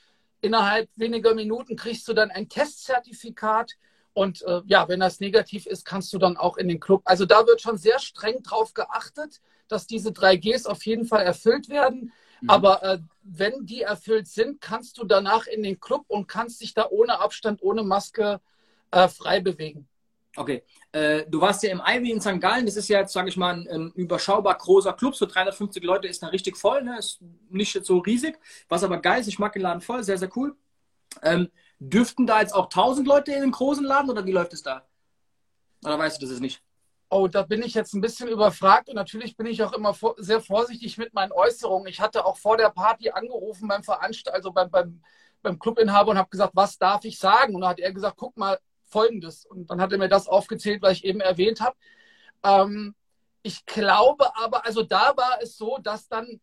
innerhalb 0.41 0.89
weniger 0.95 1.35
Minuten 1.35 1.75
kriegst 1.75 2.07
du 2.07 2.13
dann 2.13 2.31
ein 2.31 2.49
Testzertifikat. 2.49 3.73
Und 4.19 4.41
äh, 4.41 4.61
ja, 4.65 4.89
wenn 4.89 4.99
das 4.99 5.21
negativ 5.21 5.65
ist, 5.65 5.85
kannst 5.85 6.11
du 6.11 6.17
dann 6.17 6.35
auch 6.35 6.57
in 6.57 6.67
den 6.67 6.81
Club. 6.81 7.03
Also 7.05 7.25
da 7.25 7.47
wird 7.47 7.61
schon 7.61 7.77
sehr 7.77 7.99
streng 7.99 8.43
drauf 8.43 8.73
geachtet, 8.73 9.39
dass 9.69 9.87
diese 9.87 10.11
drei 10.11 10.35
Gs 10.35 10.65
auf 10.65 10.85
jeden 10.85 11.05
Fall 11.05 11.23
erfüllt 11.23 11.69
werden. 11.69 12.11
Mhm. 12.41 12.49
Aber 12.49 12.83
äh, 12.83 12.99
wenn 13.23 13.65
die 13.65 13.81
erfüllt 13.81 14.27
sind, 14.27 14.59
kannst 14.59 14.97
du 14.97 15.05
danach 15.05 15.47
in 15.47 15.63
den 15.63 15.79
Club 15.79 16.03
und 16.09 16.27
kannst 16.27 16.59
dich 16.59 16.73
da 16.73 16.87
ohne 16.89 17.21
Abstand, 17.21 17.63
ohne 17.63 17.81
Maske 17.81 18.41
äh, 18.91 19.07
frei 19.07 19.39
bewegen. 19.39 19.87
Okay. 20.35 20.63
Äh, 20.91 21.23
du 21.29 21.39
warst 21.39 21.63
ja 21.63 21.71
im 21.71 21.81
Ivy 21.81 22.11
in 22.11 22.19
St. 22.19 22.41
Gallen. 22.41 22.65
Das 22.65 22.75
ist 22.75 22.89
ja 22.89 22.99
jetzt, 22.99 23.13
sage 23.13 23.29
ich 23.29 23.37
mal, 23.37 23.53
ein, 23.53 23.69
ein 23.69 23.91
überschaubar 23.93 24.57
großer 24.57 24.91
Club. 24.91 25.15
So 25.15 25.27
350 25.27 25.81
Leute 25.81 26.09
ist 26.09 26.21
da 26.21 26.27
richtig 26.27 26.57
voll. 26.57 26.83
Ne? 26.83 26.99
Ist 26.99 27.21
nicht 27.49 27.85
so 27.85 27.99
riesig. 27.99 28.37
Was 28.67 28.83
aber 28.83 28.97
geil 28.97 29.21
ist, 29.21 29.27
ich 29.27 29.39
mag 29.39 29.53
den 29.53 29.61
Laden 29.61 29.79
voll. 29.79 30.03
Sehr, 30.03 30.17
sehr 30.17 30.35
cool. 30.35 30.57
Ähm, 31.23 31.49
dürften 31.79 32.27
da 32.27 32.41
jetzt 32.41 32.53
auch 32.53 32.65
1000 32.65 33.07
Leute 33.07 33.31
in 33.31 33.41
den 33.41 33.51
großen 33.51 33.83
Laden 33.83 34.09
oder 34.09 34.25
wie 34.25 34.31
läuft 34.31 34.53
es 34.53 34.63
da? 34.63 34.85
Oder 35.83 35.97
weißt 35.97 36.21
du 36.21 36.25
das 36.25 36.33
ist 36.33 36.41
nicht? 36.41 36.61
Oh, 37.09 37.27
da 37.27 37.41
bin 37.41 37.63
ich 37.63 37.73
jetzt 37.73 37.93
ein 37.93 38.01
bisschen 38.01 38.27
überfragt 38.27 38.89
und 38.89 38.95
natürlich 38.95 39.35
bin 39.35 39.47
ich 39.47 39.63
auch 39.63 39.73
immer 39.73 39.93
vor, 39.93 40.13
sehr 40.17 40.41
vorsichtig 40.41 40.97
mit 40.97 41.13
meinen 41.13 41.31
Äußerungen. 41.31 41.87
Ich 41.87 42.01
hatte 42.01 42.25
auch 42.25 42.37
vor 42.37 42.57
der 42.57 42.69
Party 42.69 43.09
angerufen 43.09 43.67
beim 43.67 43.81
Veranstalter, 43.81 44.35
also 44.35 44.51
beim, 44.51 44.69
beim, 44.69 45.01
beim 45.41 45.57
Clubinhaber 45.57 46.11
und 46.11 46.17
habe 46.17 46.29
gesagt, 46.29 46.51
was 46.55 46.77
darf 46.77 47.05
ich 47.05 47.17
sagen? 47.17 47.55
Und 47.55 47.61
dann 47.61 47.71
hat 47.71 47.79
er 47.79 47.93
gesagt, 47.93 48.17
guck 48.17 48.37
mal, 48.37 48.59
folgendes. 48.83 49.45
Und 49.45 49.71
dann 49.71 49.81
hat 49.81 49.91
er 49.91 49.97
mir 49.97 50.09
das 50.09 50.27
aufgezählt, 50.27 50.81
was 50.81 50.93
ich 50.93 51.05
eben 51.05 51.21
erwähnt 51.21 51.61
habe. 51.61 51.75
Ähm, 52.43 52.95
ich 53.41 53.65
glaube 53.65 54.35
aber, 54.35 54.65
also 54.65 54.83
da 54.83 55.15
war 55.15 55.39
es 55.41 55.57
so, 55.57 55.77
dass 55.81 56.07
dann 56.07 56.39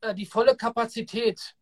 äh, 0.00 0.14
die 0.14 0.26
volle 0.26 0.56
Kapazität 0.56 1.54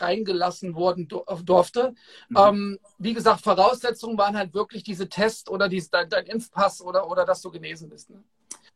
reingelassen 0.00 0.74
worden 0.74 1.08
durfte. 1.08 1.94
Mhm. 2.28 2.36
Ähm, 2.36 2.78
wie 2.98 3.14
gesagt, 3.14 3.42
Voraussetzungen 3.42 4.18
waren 4.18 4.36
halt 4.36 4.54
wirklich 4.54 4.82
diese 4.82 5.08
Test 5.08 5.48
oder 5.48 5.68
dies, 5.68 5.90
dein, 5.90 6.08
dein 6.08 6.26
Impfpass 6.26 6.80
oder, 6.80 7.10
oder 7.10 7.24
dass 7.24 7.42
du 7.42 7.50
genesen 7.50 7.88
bist. 7.88 8.10
Ne? 8.10 8.22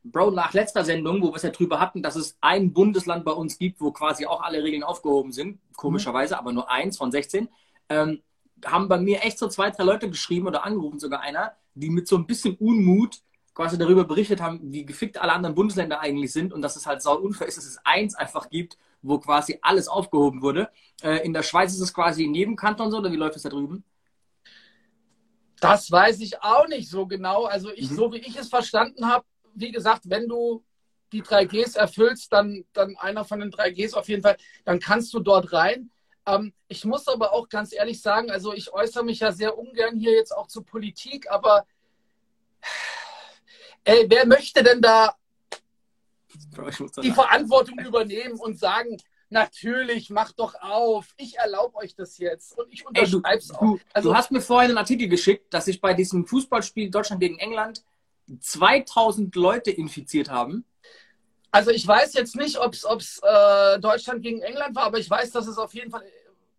Bro, 0.04 0.30
nach 0.30 0.52
letzter 0.52 0.84
Sendung, 0.84 1.22
wo 1.22 1.28
wir 1.28 1.36
es 1.36 1.42
ja 1.42 1.50
drüber 1.50 1.80
hatten, 1.80 2.02
dass 2.02 2.16
es 2.16 2.36
ein 2.40 2.72
Bundesland 2.72 3.24
bei 3.24 3.32
uns 3.32 3.58
gibt, 3.58 3.80
wo 3.80 3.92
quasi 3.92 4.26
auch 4.26 4.42
alle 4.42 4.62
Regeln 4.62 4.82
aufgehoben 4.82 5.32
sind, 5.32 5.58
komischerweise, 5.76 6.34
mhm. 6.34 6.40
aber 6.40 6.52
nur 6.52 6.70
eins 6.70 6.96
von 6.96 7.10
16, 7.10 7.48
ähm, 7.88 8.22
haben 8.64 8.88
bei 8.88 8.98
mir 8.98 9.22
echt 9.22 9.38
so 9.38 9.48
zwei, 9.48 9.70
drei 9.70 9.84
Leute 9.84 10.08
geschrieben 10.08 10.46
oder 10.46 10.64
angerufen, 10.64 10.98
sogar 10.98 11.20
einer, 11.20 11.52
die 11.74 11.90
mit 11.90 12.08
so 12.08 12.16
ein 12.16 12.26
bisschen 12.26 12.56
Unmut 12.56 13.20
quasi 13.54 13.76
darüber 13.76 14.04
berichtet 14.04 14.40
haben, 14.40 14.60
wie 14.72 14.84
gefickt 14.86 15.18
alle 15.18 15.32
anderen 15.32 15.54
Bundesländer 15.54 16.00
eigentlich 16.00 16.32
sind 16.32 16.52
und 16.52 16.62
dass 16.62 16.76
es 16.76 16.86
halt 16.86 17.02
sau 17.02 17.18
unfair 17.18 17.48
ist, 17.48 17.58
dass 17.58 17.66
es 17.66 17.78
eins 17.84 18.14
einfach 18.14 18.50
gibt, 18.50 18.78
wo 19.02 19.18
quasi 19.18 19.58
alles 19.62 19.88
aufgehoben 19.88 20.42
wurde. 20.42 20.70
Äh, 21.02 21.24
in 21.24 21.32
der 21.32 21.42
Schweiz 21.42 21.72
ist 21.72 21.80
es 21.80 21.94
quasi 21.94 22.24
in 22.24 22.34
jedem 22.34 22.56
Kanton 22.56 22.90
so, 22.90 22.98
oder 22.98 23.12
wie 23.12 23.16
läuft 23.16 23.36
es 23.36 23.42
da 23.42 23.48
drüben? 23.48 23.84
Das 25.60 25.90
weiß 25.90 26.20
ich 26.20 26.42
auch 26.42 26.68
nicht 26.68 26.88
so 26.88 27.06
genau. 27.06 27.44
Also 27.44 27.70
ich, 27.72 27.90
mhm. 27.90 27.96
so 27.96 28.12
wie 28.12 28.18
ich 28.18 28.36
es 28.36 28.48
verstanden 28.48 29.08
habe, 29.08 29.24
wie 29.54 29.72
gesagt, 29.72 30.02
wenn 30.04 30.28
du 30.28 30.64
die 31.12 31.22
3Gs 31.22 31.76
erfüllst, 31.76 32.32
dann, 32.32 32.64
dann 32.72 32.96
einer 32.96 33.24
von 33.24 33.40
den 33.40 33.50
3Gs 33.50 33.94
auf 33.94 34.08
jeden 34.08 34.22
Fall, 34.22 34.36
dann 34.64 34.78
kannst 34.78 35.12
du 35.14 35.20
dort 35.20 35.52
rein. 35.52 35.90
Ähm, 36.26 36.52
ich 36.68 36.84
muss 36.84 37.08
aber 37.08 37.32
auch 37.32 37.48
ganz 37.48 37.72
ehrlich 37.72 38.00
sagen, 38.00 38.30
also 38.30 38.52
ich 38.52 38.72
äußere 38.72 39.04
mich 39.04 39.20
ja 39.20 39.32
sehr 39.32 39.56
ungern 39.56 39.96
hier 39.96 40.12
jetzt 40.12 40.36
auch 40.36 40.48
zur 40.48 40.64
Politik, 40.64 41.30
aber 41.30 41.66
ey, 43.84 44.06
wer 44.08 44.26
möchte 44.26 44.62
denn 44.62 44.82
da 44.82 45.14
die 47.02 47.10
Verantwortung 47.10 47.78
übernehmen 47.78 48.38
und 48.38 48.58
sagen, 48.58 48.98
natürlich, 49.30 50.10
macht 50.10 50.38
doch 50.38 50.54
auf, 50.60 51.14
ich 51.16 51.38
erlaube 51.38 51.76
euch 51.76 51.94
das 51.94 52.18
jetzt 52.18 52.58
und 52.58 52.72
ich 52.72 52.86
unterschreibe 52.86 53.38
es 53.38 53.50
auch. 53.50 53.60
Du, 53.60 53.78
also, 53.92 54.10
du 54.10 54.16
hast 54.16 54.30
mir 54.30 54.40
vorhin 54.40 54.70
einen 54.70 54.78
Artikel 54.78 55.08
geschickt, 55.08 55.52
dass 55.52 55.66
sich 55.66 55.80
bei 55.80 55.94
diesem 55.94 56.26
Fußballspiel 56.26 56.90
Deutschland 56.90 57.20
gegen 57.20 57.38
England 57.38 57.82
2000 58.40 59.34
Leute 59.36 59.70
infiziert 59.70 60.30
haben. 60.30 60.64
Also 61.50 61.70
ich 61.70 61.86
weiß 61.86 62.12
jetzt 62.14 62.36
nicht, 62.36 62.58
ob 62.58 62.74
es 62.74 63.20
äh, 63.22 63.80
Deutschland 63.80 64.22
gegen 64.22 64.42
England 64.42 64.76
war, 64.76 64.84
aber 64.84 64.98
ich 64.98 65.08
weiß, 65.08 65.30
dass 65.30 65.46
es 65.46 65.56
auf 65.56 65.72
jeden 65.72 65.90
Fall 65.90 66.02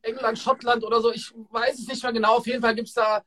England, 0.01 0.39
Schottland 0.39 0.83
oder 0.83 1.01
so, 1.01 1.11
ich 1.11 1.31
weiß 1.51 1.77
es 1.77 1.87
nicht 1.87 2.01
mehr 2.01 2.13
genau. 2.13 2.37
Auf 2.37 2.47
jeden 2.47 2.61
Fall 2.61 2.73
gibt 2.73 2.87
es 2.87 2.95
da 2.95 3.23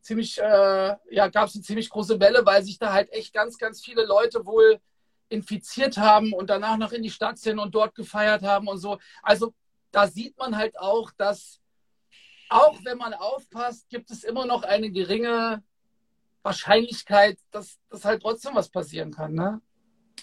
ziemlich, 0.00 0.38
äh, 0.38 0.96
ja, 1.10 1.28
gab 1.28 1.48
es 1.48 1.54
eine 1.54 1.64
ziemlich 1.64 1.88
große 1.88 2.20
Welle, 2.20 2.44
weil 2.44 2.62
sich 2.62 2.78
da 2.78 2.92
halt 2.92 3.10
echt 3.12 3.32
ganz, 3.32 3.56
ganz 3.56 3.82
viele 3.82 4.04
Leute 4.04 4.44
wohl 4.44 4.78
infiziert 5.28 5.96
haben 5.96 6.32
und 6.32 6.50
danach 6.50 6.76
noch 6.76 6.92
in 6.92 7.02
die 7.02 7.10
Stadt 7.10 7.38
sind 7.38 7.58
und 7.58 7.74
dort 7.74 7.94
gefeiert 7.94 8.42
haben 8.42 8.68
und 8.68 8.78
so. 8.78 8.98
Also 9.22 9.54
da 9.90 10.06
sieht 10.06 10.36
man 10.38 10.56
halt 10.56 10.78
auch, 10.78 11.10
dass 11.16 11.60
auch 12.48 12.78
wenn 12.84 12.98
man 12.98 13.14
aufpasst, 13.14 13.88
gibt 13.88 14.10
es 14.10 14.22
immer 14.22 14.46
noch 14.46 14.62
eine 14.62 14.90
geringe 14.90 15.64
Wahrscheinlichkeit, 16.42 17.38
dass, 17.50 17.78
dass 17.88 18.04
halt 18.04 18.22
trotzdem 18.22 18.54
was 18.54 18.68
passieren 18.68 19.12
kann. 19.12 19.34
Ne? 19.34 19.60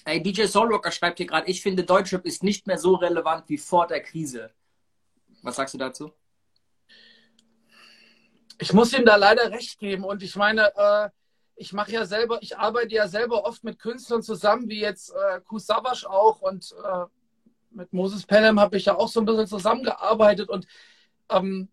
Ey, 0.05 0.24
DJ 0.24 0.45
Soulrocker 0.45 0.91
schreibt 0.91 1.17
hier 1.17 1.27
gerade, 1.27 1.50
ich 1.50 1.62
finde, 1.62 1.83
Deutschrap 1.83 2.25
ist 2.25 2.43
nicht 2.43 2.65
mehr 2.65 2.77
so 2.77 2.95
relevant 2.95 3.50
wie 3.50 3.57
vor 3.57 3.88
der 3.88 4.01
Krise. 4.01 4.51
Was 5.41 5.57
sagst 5.57 5.74
du 5.74 5.77
dazu? 5.77 6.13
Ich 8.57 8.72
muss 8.72 8.93
ihm 8.93 9.03
da 9.03 9.17
leider 9.17 9.51
recht 9.51 9.77
geben. 9.79 10.05
Und 10.05 10.24
ich 10.24 10.36
meine, 10.36 10.74
äh, 10.75 11.10
ich 11.55 11.74
mache 11.74 11.91
ja 11.91 12.05
selber, 12.05 12.39
ich 12.41 12.57
arbeite 12.57 12.93
ja 12.93 13.07
selber 13.07 13.45
oft 13.45 13.63
mit 13.63 13.79
Künstlern 13.79 14.24
zusammen, 14.24 14.69
wie 14.69 14.79
jetzt 14.79 15.12
äh, 15.12 15.41
Kusawasch 15.41 16.05
auch 16.05 16.41
und 16.41 16.74
äh, 16.83 17.05
mit 17.72 17.91
Moses 17.93 18.25
Pelham 18.25 18.60
habe 18.60 18.77
ich 18.77 18.86
ja 18.86 18.95
auch 18.95 19.07
so 19.07 19.19
ein 19.19 19.25
bisschen 19.25 19.48
zusammengearbeitet 19.48 20.50
und 20.50 20.67
ähm, 21.29 21.69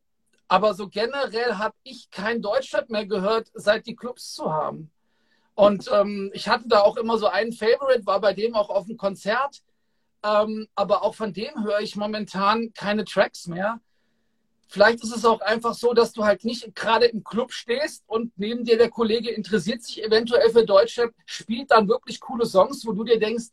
aber 0.49 0.75
so 0.75 0.89
generell 0.89 1.55
habe 1.55 1.77
ich 1.85 2.11
kein 2.11 2.43
Deutschrap 2.43 2.91
mehr 2.91 3.07
gehört, 3.07 3.51
seit 3.55 3.87
die 3.87 3.95
Clubs 3.95 4.35
zu 4.35 4.53
haben. 4.53 4.91
Und 5.55 5.89
ähm, 5.93 6.31
ich 6.35 6.49
hatte 6.49 6.67
da 6.67 6.81
auch 6.81 6.97
immer 6.97 7.19
so 7.19 7.29
einen 7.29 7.53
Favorite, 7.53 8.05
war 8.05 8.21
bei 8.21 8.33
dem 8.33 8.57
auch 8.57 8.69
auf 8.69 8.87
dem 8.87 8.97
Konzert. 8.97 9.63
Ähm, 10.25 10.67
aber 10.75 11.05
auch 11.05 11.15
von 11.15 11.33
dem 11.33 11.63
höre 11.63 11.81
ich 11.81 11.95
momentan 11.95 12.73
keine 12.73 13.05
Tracks 13.05 13.47
mehr. 13.47 13.81
Vielleicht 14.71 15.03
ist 15.03 15.15
es 15.15 15.25
auch 15.25 15.41
einfach 15.41 15.75
so, 15.75 15.93
dass 15.95 16.13
du 16.13 16.25
halt 16.25 16.45
nicht 16.45 16.77
gerade 16.77 17.07
im 17.07 17.25
Club 17.25 17.51
stehst 17.51 18.05
und 18.07 18.33
neben 18.37 18.65
dir 18.65 18.79
der 18.79 18.89
Kollege 18.89 19.31
interessiert 19.31 19.83
sich 19.83 20.01
eventuell 20.01 20.49
für 20.51 20.65
Deutschrap, 20.65 21.13
spielt 21.27 21.73
dann 21.73 21.89
wirklich 21.89 22.21
coole 22.21 22.47
Songs, 22.47 22.87
wo 22.87 22.93
du 22.93 23.03
dir 23.03 23.19
denkst, 23.19 23.47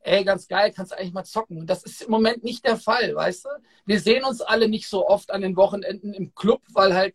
ey, 0.00 0.24
ganz 0.24 0.48
geil, 0.48 0.72
kannst 0.74 0.96
eigentlich 0.96 1.12
mal 1.12 1.24
zocken. 1.24 1.66
Das 1.66 1.82
ist 1.82 2.00
im 2.00 2.10
Moment 2.10 2.44
nicht 2.44 2.64
der 2.64 2.78
Fall, 2.78 3.14
weißt 3.14 3.44
du? 3.44 3.48
Wir 3.84 4.00
sehen 4.00 4.24
uns 4.24 4.40
alle 4.40 4.70
nicht 4.70 4.88
so 4.88 5.06
oft 5.06 5.30
an 5.30 5.42
den 5.42 5.54
Wochenenden 5.54 6.14
im 6.14 6.34
Club, 6.34 6.62
weil 6.72 6.94
halt 6.94 7.14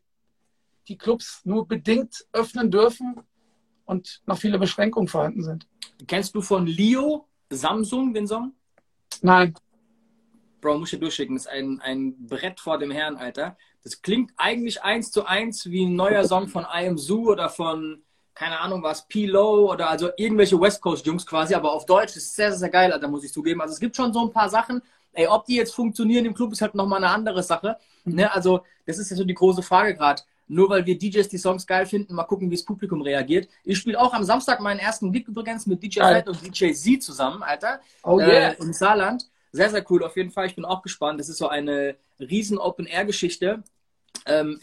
die 0.87 0.97
Clubs 0.99 1.41
nur 1.43 1.67
bedingt 1.67 2.27
öffnen 2.33 2.69
dürfen 2.69 3.15
und 3.85 4.21
noch 4.27 4.37
viele 4.37 4.59
Beschränkungen 4.59 5.07
vorhanden 5.07 5.41
sind. 5.41 5.67
Kennst 6.05 6.35
du 6.35 6.41
von 6.41 6.67
Leo 6.67 7.27
Samsung 7.49 8.13
den 8.13 8.27
Song? 8.27 8.53
Nein. 9.23 9.55
Bro, 10.63 10.79
muss 10.79 10.91
ich 10.91 10.97
dir 10.97 11.01
durchschicken. 11.01 11.35
Das 11.35 11.45
ist 11.45 11.51
ein, 11.51 11.79
ein 11.81 12.27
Brett 12.27 12.59
vor 12.59 12.79
dem 12.79 12.89
Herrn, 12.89 13.17
Alter. 13.17 13.57
Das 13.83 14.01
klingt 14.01 14.31
eigentlich 14.37 14.81
eins 14.81 15.11
zu 15.11 15.25
eins 15.25 15.69
wie 15.69 15.85
ein 15.85 15.95
neuer 15.95 16.23
Song 16.23 16.47
von 16.47 16.63
I 16.63 16.87
Am 16.87 16.97
Zoo 16.97 17.31
oder 17.31 17.49
von 17.49 18.01
keine 18.33 18.59
Ahnung 18.59 18.81
was, 18.81 19.07
P-Low 19.07 19.71
oder 19.71 19.89
also 19.89 20.09
irgendwelche 20.17 20.59
West 20.59 20.81
Coast 20.81 21.05
Jungs 21.05 21.25
quasi, 21.25 21.53
aber 21.53 21.71
auf 21.71 21.85
Deutsch 21.85 22.15
ist 22.15 22.35
sehr, 22.35 22.51
sehr 22.51 22.69
geil, 22.69 22.97
da 22.99 23.07
muss 23.07 23.23
ich 23.23 23.31
zugeben. 23.31 23.61
Also 23.61 23.73
es 23.73 23.79
gibt 23.79 23.95
schon 23.95 24.11
so 24.11 24.21
ein 24.21 24.31
paar 24.31 24.49
Sachen, 24.49 24.81
ey, 25.11 25.27
ob 25.27 25.45
die 25.45 25.55
jetzt 25.55 25.73
funktionieren 25.73 26.25
im 26.25 26.33
Club 26.33 26.51
ist 26.51 26.61
halt 26.61 26.75
nochmal 26.75 27.03
eine 27.03 27.13
andere 27.13 27.43
Sache. 27.43 27.77
Ne? 28.05 28.31
Also 28.33 28.61
das 28.85 28.97
ist 28.97 29.11
ja 29.11 29.17
so 29.17 29.23
die 29.23 29.33
große 29.33 29.61
Frage 29.61 29.95
gerade. 29.95 30.23
Nur 30.47 30.69
weil 30.69 30.85
wir 30.85 30.97
DJs 30.97 31.29
die 31.29 31.37
Songs 31.37 31.65
geil 31.65 31.85
finden, 31.85 32.15
mal 32.15 32.23
gucken, 32.25 32.49
wie 32.49 32.55
das 32.55 32.65
Publikum 32.65 33.01
reagiert. 33.01 33.47
Ich 33.63 33.77
spiele 33.77 33.99
auch 33.99 34.13
am 34.13 34.23
Samstag 34.23 34.59
meinen 34.59 34.79
ersten 34.79 35.11
Gig 35.11 35.27
übrigens 35.27 35.65
mit 35.65 35.81
DJ 35.81 36.01
Fett 36.01 36.27
und 36.27 36.41
DJ 36.41 36.73
Z 36.73 37.01
zusammen, 37.01 37.41
Alter. 37.43 37.79
Oh 38.03 38.19
yeah. 38.19 38.49
Äh, 38.49 38.55
Im 38.59 38.73
Saarland. 38.73 39.29
Sehr, 39.55 39.69
sehr 39.69 39.85
cool, 39.91 40.03
auf 40.03 40.17
jeden 40.17 40.31
Fall. 40.31 40.47
Ich 40.47 40.55
bin 40.55 40.65
auch 40.65 40.81
gespannt. 40.81 41.19
Das 41.19 41.29
ist 41.29 41.37
so 41.37 41.47
eine 41.47 41.95
riesen 42.19 42.57
Open-Air-Geschichte. 42.57 43.63
Ähm, 44.25 44.59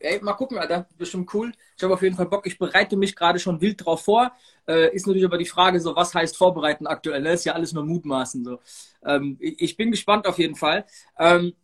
ey, 0.00 0.20
mal 0.20 0.32
gucken, 0.32 0.58
Alter, 0.58 0.88
bestimmt 0.98 1.32
cool. 1.32 1.52
Ich 1.76 1.82
habe 1.84 1.94
auf 1.94 2.02
jeden 2.02 2.16
Fall 2.16 2.26
Bock. 2.26 2.44
Ich 2.44 2.58
bereite 2.58 2.96
mich 2.96 3.14
gerade 3.14 3.38
schon 3.38 3.60
wild 3.60 3.84
drauf 3.84 4.02
vor. 4.02 4.32
Äh, 4.66 4.92
ist 4.94 5.06
natürlich 5.06 5.24
aber 5.24 5.38
die 5.38 5.46
Frage, 5.46 5.80
so 5.80 5.94
was 5.94 6.12
heißt 6.12 6.36
vorbereiten 6.36 6.88
aktuell? 6.88 7.22
Ne? 7.22 7.34
Ist 7.34 7.44
ja 7.44 7.52
alles 7.52 7.72
nur 7.72 7.84
Mutmaßen. 7.84 8.44
So. 8.44 8.58
Ähm, 9.04 9.36
ich, 9.38 9.60
ich, 9.62 9.76
bin 9.76 9.92
gespannt 9.92 10.26
auf 10.26 10.38
jeden 10.38 10.56
Fall. 10.56 10.86
Ähm, 11.16 11.54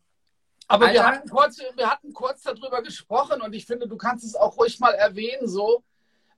aber 0.69 0.93
wir 0.93 1.05
hatten, 1.05 1.29
kurz, 1.29 1.59
wir 1.75 1.91
hatten 1.91 2.13
kurz 2.13 2.43
darüber 2.43 2.81
gesprochen 2.83 3.41
und 3.43 3.55
ich 3.55 3.67
finde, 3.67 3.89
du 3.89 3.97
kannst 3.97 4.25
es 4.25 4.37
auch 4.37 4.57
ruhig 4.57 4.79
mal 4.79 4.93
erwähnen, 4.93 5.49
so. 5.49 5.83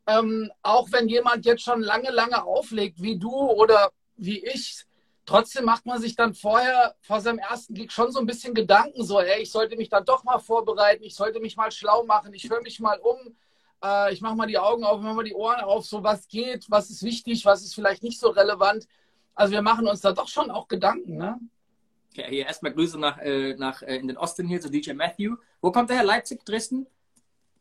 Ähm, 0.07 0.51
auch 0.63 0.91
wenn 0.91 1.07
jemand 1.07 1.45
jetzt 1.45 1.63
schon 1.63 1.83
lange, 1.83 2.11
lange 2.11 2.43
auflegt, 2.45 3.03
wie 3.03 3.19
du 3.19 3.31
oder 3.31 3.91
wie 4.17 4.43
ich, 4.47 4.87
Trotzdem 5.31 5.65
macht 5.65 5.87
man 5.87 6.01
sich 6.01 6.17
dann 6.17 6.35
vorher, 6.35 6.97
vor 7.03 7.21
seinem 7.21 7.39
ersten 7.39 7.73
Gig, 7.73 7.93
schon 7.93 8.11
so 8.11 8.19
ein 8.19 8.27
bisschen 8.27 8.53
Gedanken, 8.53 9.05
so, 9.05 9.21
ey, 9.21 9.43
ich 9.43 9.53
sollte 9.53 9.77
mich 9.77 9.89
dann 9.89 10.05
doch 10.05 10.25
mal 10.25 10.41
vorbereiten, 10.41 11.05
ich 11.05 11.15
sollte 11.15 11.39
mich 11.39 11.57
mal 11.57 11.71
schlau 11.71 12.03
machen, 12.03 12.35
ich 12.35 12.51
höre 12.51 12.61
mich 12.63 12.81
mal 12.81 12.99
um, 12.99 13.37
äh, 13.85 14.13
ich 14.13 14.21
mache 14.23 14.35
mal 14.35 14.49
die 14.49 14.59
Augen 14.59 14.83
auf, 14.83 15.01
mache 15.01 15.15
mal 15.15 15.23
die 15.23 15.35
Ohren 15.35 15.61
auf, 15.61 15.87
so 15.87 16.03
was 16.03 16.27
geht, 16.27 16.69
was 16.69 16.91
ist 16.91 17.05
wichtig, 17.05 17.45
was 17.45 17.63
ist 17.63 17.77
vielleicht 17.77 18.03
nicht 18.03 18.19
so 18.19 18.31
relevant. 18.31 18.89
Also 19.37 19.53
wir 19.53 19.63
machen 19.63 19.87
uns 19.87 20.01
da 20.01 20.11
doch 20.11 20.27
schon 20.27 20.51
auch 20.51 20.67
Gedanken, 20.67 21.17
ne? 21.17 21.39
Ja, 22.15 22.27
hier 22.27 22.47
erstmal 22.47 22.73
Grüße 22.73 22.99
nach, 22.99 23.19
äh, 23.19 23.55
nach 23.55 23.83
äh, 23.83 23.99
in 23.99 24.09
den 24.09 24.17
Osten 24.17 24.49
hier 24.49 24.61
zu 24.61 24.69
DJ 24.69 24.95
Matthew. 24.95 25.37
Wo 25.61 25.71
kommt 25.71 25.91
der 25.91 25.99
her? 25.99 26.05
Leipzig, 26.05 26.45
Dresden? 26.45 26.89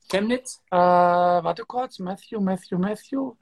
Chemnitz? 0.09 0.63
Äh, 0.71 0.75
warte 0.75 1.65
kurz, 1.65 1.99
Matthew, 1.99 2.41
Matthew, 2.41 2.79
Matthew. 2.79 3.35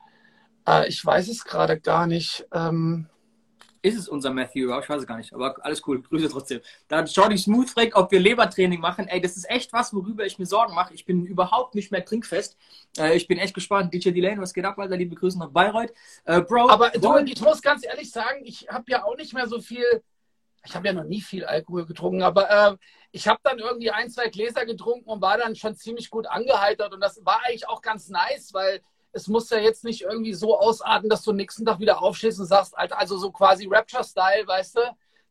Äh, 0.68 0.90
ich 0.90 1.06
weiß 1.06 1.30
es 1.30 1.46
gerade 1.46 1.80
gar 1.80 2.08
nicht. 2.08 2.46
Ähm, 2.52 3.08
ist 3.88 3.98
es 3.98 4.10
unser 4.10 4.32
Matthew? 4.32 4.78
Ich 4.80 4.90
weiß 4.90 5.02
es 5.02 5.08
gar 5.08 5.18
nicht, 5.18 5.34
aber 5.34 5.56
alles 5.64 5.82
cool. 5.88 6.02
Grüße 6.02 6.30
trotzdem. 6.30 6.62
Da 6.88 6.98
hat 6.98 7.10
Jordi 7.10 7.38
Smooth 7.38 7.70
fragt, 7.70 7.96
ob 7.96 8.12
wir 8.12 8.20
Lebertraining 8.20 8.80
machen. 8.80 9.08
Ey, 9.08 9.22
das 9.22 9.38
ist 9.38 9.50
echt 9.50 9.74
was, 9.74 9.94
worüber 9.94 10.26
ich 10.26 10.38
mir 10.40 10.46
Sorgen 10.46 10.74
mache. 10.74 10.94
Ich 10.94 11.06
bin 11.06 11.26
überhaupt 11.26 11.76
nicht 11.76 11.92
mehr 11.92 12.04
trinkfest. 12.04 12.58
Äh, 12.98 13.16
ich 13.16 13.28
bin 13.28 13.38
echt 13.38 13.54
gespannt. 13.54 13.94
DJ 13.94 14.12
Delane, 14.12 14.42
was 14.42 14.54
geht 14.54 14.66
ab, 14.66 14.78
Alter? 14.78 14.98
Liebe 14.98 15.16
Grüße 15.16 15.40
nach 15.40 15.50
Bayreuth. 15.50 15.94
Äh, 16.26 16.42
Bro. 16.42 16.70
Aber 16.70 16.90
du, 16.92 17.18
ich 17.18 17.42
muss 17.42 17.62
ganz 17.62 17.86
ehrlich 17.86 18.12
sagen, 18.12 18.42
ich 18.44 18.68
habe 18.70 18.86
ja 18.88 19.04
auch 19.04 19.16
nicht 19.18 19.34
mehr 19.34 19.48
so 19.48 19.60
viel. 19.60 19.86
Ich 20.66 20.76
habe 20.76 20.88
ja 20.88 20.94
noch 20.94 21.06
nie 21.06 21.22
viel 21.22 21.46
Alkohol 21.46 21.86
getrunken, 21.86 22.24
aber 22.24 22.50
äh, 22.50 22.78
ich 23.12 23.28
habe 23.28 23.40
dann 23.44 23.58
irgendwie 23.58 23.92
ein, 23.92 24.10
zwei 24.10 24.28
Gläser 24.28 24.66
getrunken 24.66 25.10
und 25.10 25.22
war 25.22 25.38
dann 25.38 25.56
schon 25.56 25.76
ziemlich 25.76 26.10
gut 26.10 26.28
angeheitert. 26.28 26.94
Und 26.94 27.00
das 27.00 27.24
war 27.24 27.42
eigentlich 27.46 27.70
auch 27.70 27.82
ganz 27.82 28.10
nice, 28.10 28.54
weil 28.54 28.82
es 29.12 29.28
muss 29.28 29.50
ja 29.50 29.58
jetzt 29.58 29.84
nicht 29.84 30.02
irgendwie 30.02 30.34
so 30.34 30.60
ausarten, 30.60 31.10
dass 31.10 31.24
du 31.24 31.32
nächsten 31.34 31.66
Tag 31.66 31.80
wieder 31.80 32.02
aufstehst 32.02 32.40
und 32.40 32.46
sagst, 32.46 32.78
Alter, 32.78 33.00
also 33.00 33.18
so 33.18 33.32
quasi 33.32 33.68
Rapture-Style, 33.70 34.48
weißt 34.48 34.78
du, 34.78 34.82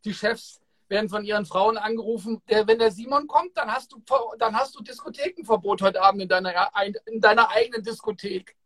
die 0.05 0.15
Chefs 0.15 0.61
werden 0.89 1.09
von 1.09 1.25
ihren 1.25 1.47
Frauen 1.47 1.77
angerufen, 1.77 2.41
der, 2.49 2.67
wenn 2.67 2.79
der 2.79 2.91
Simon 2.91 3.27
kommt, 3.27 3.57
dann 3.57 3.71
hast 3.71 3.93
du, 3.93 4.03
dann 4.39 4.55
hast 4.55 4.75
du 4.77 4.83
Diskothekenverbot 4.83 5.83
heute 5.83 6.03
Abend 6.03 6.23
in 6.23 6.29
deiner, 6.29 6.71
in 7.07 7.21
deiner 7.21 7.51
eigenen 7.51 7.83
Diskothek. 7.83 8.57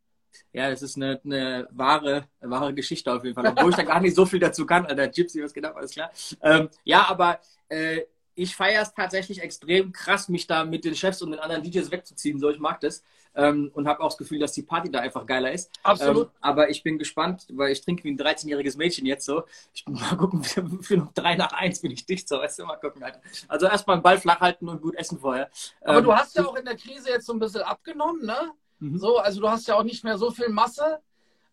Ja, 0.52 0.70
das 0.70 0.82
ist 0.82 0.96
eine, 0.96 1.20
eine 1.24 1.68
wahre, 1.70 2.28
wahre 2.40 2.74
Geschichte 2.74 3.12
auf 3.12 3.24
jeden 3.24 3.34
Fall. 3.34 3.48
Obwohl 3.48 3.70
ich 3.70 3.76
da 3.76 3.82
gar 3.82 4.00
nicht 4.00 4.14
so 4.14 4.26
viel 4.26 4.38
dazu 4.38 4.66
kann. 4.66 4.86
Alter, 4.86 5.08
Gypsy, 5.08 5.42
was 5.42 5.52
genau, 5.52 5.72
alles 5.72 5.92
klar. 5.92 6.10
Ähm, 6.42 6.68
ja, 6.84 7.08
aber 7.08 7.40
äh, 7.68 8.02
ich 8.34 8.54
feiere 8.54 8.82
es 8.82 8.94
tatsächlich 8.94 9.42
extrem 9.42 9.92
krass, 9.92 10.28
mich 10.28 10.46
da 10.46 10.64
mit 10.64 10.84
den 10.84 10.94
Chefs 10.94 11.22
und 11.22 11.32
den 11.32 11.40
anderen 11.40 11.62
DJs 11.62 11.90
wegzuziehen. 11.90 12.38
So, 12.38 12.50
ich 12.50 12.58
mag 12.58 12.80
das. 12.80 13.02
Ähm, 13.34 13.70
und 13.74 13.86
habe 13.86 14.00
auch 14.00 14.08
das 14.08 14.18
Gefühl, 14.18 14.40
dass 14.40 14.52
die 14.52 14.62
Party 14.62 14.90
da 14.90 15.00
einfach 15.00 15.24
geiler 15.24 15.52
ist. 15.52 15.70
Absolut. 15.84 16.26
Ähm, 16.26 16.32
aber 16.40 16.68
ich 16.68 16.82
bin 16.82 16.98
gespannt, 16.98 17.46
weil 17.52 17.70
ich 17.70 17.80
trinke 17.80 18.02
wie 18.02 18.10
ein 18.10 18.18
13-jähriges 18.18 18.76
Mädchen 18.76 19.06
jetzt 19.06 19.24
so. 19.24 19.44
Ich 19.72 19.84
bin 19.84 19.94
mal 19.94 20.16
gucken, 20.16 20.42
für, 20.82 20.96
noch 20.96 21.12
3 21.12 21.36
nach 21.36 21.52
1 21.52 21.80
bin 21.80 21.92
ich 21.92 22.04
dicht 22.04 22.28
so. 22.28 22.38
Weißt 22.38 22.58
du, 22.58 22.64
mal 22.64 22.76
gucken, 22.76 23.02
Alter. 23.02 23.20
Also 23.46 23.66
erstmal 23.66 23.98
den 23.98 24.02
Ball 24.02 24.18
flach 24.18 24.40
halten 24.40 24.68
und 24.68 24.82
gut 24.82 24.96
essen 24.96 25.20
vorher. 25.20 25.48
Aber 25.82 25.98
ähm, 25.98 26.04
du 26.04 26.12
hast 26.12 26.36
ja 26.36 26.44
auch 26.44 26.56
in 26.56 26.64
der 26.64 26.76
Krise 26.76 27.10
jetzt 27.10 27.26
so 27.26 27.32
ein 27.32 27.38
bisschen 27.38 27.62
abgenommen, 27.62 28.26
ne? 28.26 28.52
Mhm. 28.80 28.98
So, 28.98 29.18
also 29.18 29.40
du 29.40 29.48
hast 29.48 29.68
ja 29.68 29.76
auch 29.76 29.84
nicht 29.84 30.02
mehr 30.02 30.18
so 30.18 30.30
viel 30.30 30.48
Masse. 30.48 31.00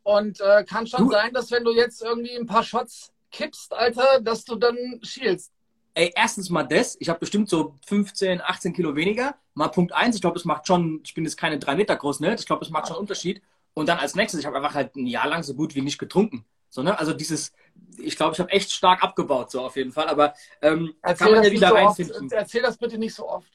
Und 0.01 0.39
äh, 0.39 0.63
kann 0.63 0.87
schon 0.87 1.05
du, 1.05 1.11
sein, 1.11 1.33
dass 1.33 1.51
wenn 1.51 1.63
du 1.63 1.71
jetzt 1.71 2.01
irgendwie 2.01 2.35
ein 2.35 2.45
paar 2.45 2.63
Shots 2.63 3.11
kippst, 3.31 3.73
Alter, 3.73 4.21
dass 4.21 4.45
du 4.45 4.55
dann 4.55 4.77
schielst 5.03 5.51
ey, 5.97 6.13
erstens 6.15 6.49
mal 6.49 6.63
das, 6.63 6.95
ich 6.99 7.09
habe 7.09 7.19
bestimmt 7.19 7.49
so 7.49 7.75
15, 7.87 8.41
18 8.41 8.73
Kilo 8.73 8.95
weniger. 8.95 9.35
Mal 9.55 9.69
Punkt 9.69 9.93
eins, 9.93 10.15
ich 10.15 10.21
glaube, 10.21 10.37
es 10.37 10.45
macht 10.45 10.67
schon, 10.67 11.01
ich 11.03 11.15
bin 11.15 11.23
jetzt 11.23 11.37
keine 11.37 11.57
drei 11.57 11.75
Meter 11.75 11.95
groß, 11.95 12.19
ne? 12.19 12.35
Ich 12.35 12.45
glaube, 12.45 12.63
es 12.63 12.69
macht 12.69 12.87
schon 12.87 12.95
einen 12.95 13.01
Unterschied. 13.01 13.41
Und 13.73 13.89
dann 13.89 13.97
als 13.97 14.15
nächstes, 14.15 14.39
ich 14.39 14.45
habe 14.45 14.57
einfach 14.57 14.75
halt 14.75 14.95
ein 14.95 15.07
Jahr 15.07 15.27
lang 15.27 15.41
so 15.41 15.55
gut 15.55 15.73
wie 15.73 15.81
nicht 15.81 15.97
getrunken. 15.97 16.45
So, 16.69 16.83
ne? 16.83 16.97
Also 16.99 17.13
dieses, 17.13 17.51
ich 17.97 18.15
glaube, 18.15 18.33
ich 18.33 18.39
habe 18.39 18.51
echt 18.51 18.71
stark 18.71 19.03
abgebaut, 19.03 19.49
so 19.49 19.61
auf 19.61 19.75
jeden 19.75 19.91
Fall. 19.91 20.07
Aber 20.07 20.35
ähm, 20.61 20.93
kann 21.01 21.31
man 21.31 21.43
ja 21.43 21.51
wieder 21.51 21.69
so 21.69 21.75
reinfinden. 21.75 22.31
Erzähl 22.31 22.61
das 22.61 22.77
bitte 22.77 22.99
nicht 22.99 23.15
so 23.15 23.27
oft. 23.27 23.51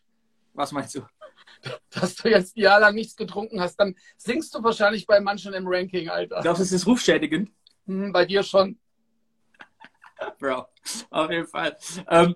Was 0.54 0.72
meinst 0.72 0.96
du? 0.96 1.02
Dass 1.90 2.16
du 2.16 2.28
jetzt 2.28 2.56
ein 2.56 2.61
Jahr 2.61 2.80
lang 2.80 2.96
nichts 2.96 3.14
getrunken 3.14 3.61
hast, 3.61 3.76
dann 3.76 3.94
sinkst 4.16 4.52
du 4.54 4.62
wahrscheinlich 4.64 5.06
bei 5.06 5.20
manchen 5.20 5.54
im 5.54 5.66
Ranking, 5.68 6.08
Alter. 6.08 6.40
Glaubst 6.40 6.61
du, 6.61 6.64
das 6.64 6.72
ist 6.72 6.87
rufschädigend? 6.87 7.50
Hm, 7.87 8.12
bei 8.12 8.25
dir 8.25 8.42
schon. 8.42 8.78
Bro, 10.38 10.66
auf 11.10 11.30
jeden 11.30 11.46
Fall. 11.46 11.76
Ähm, 12.08 12.34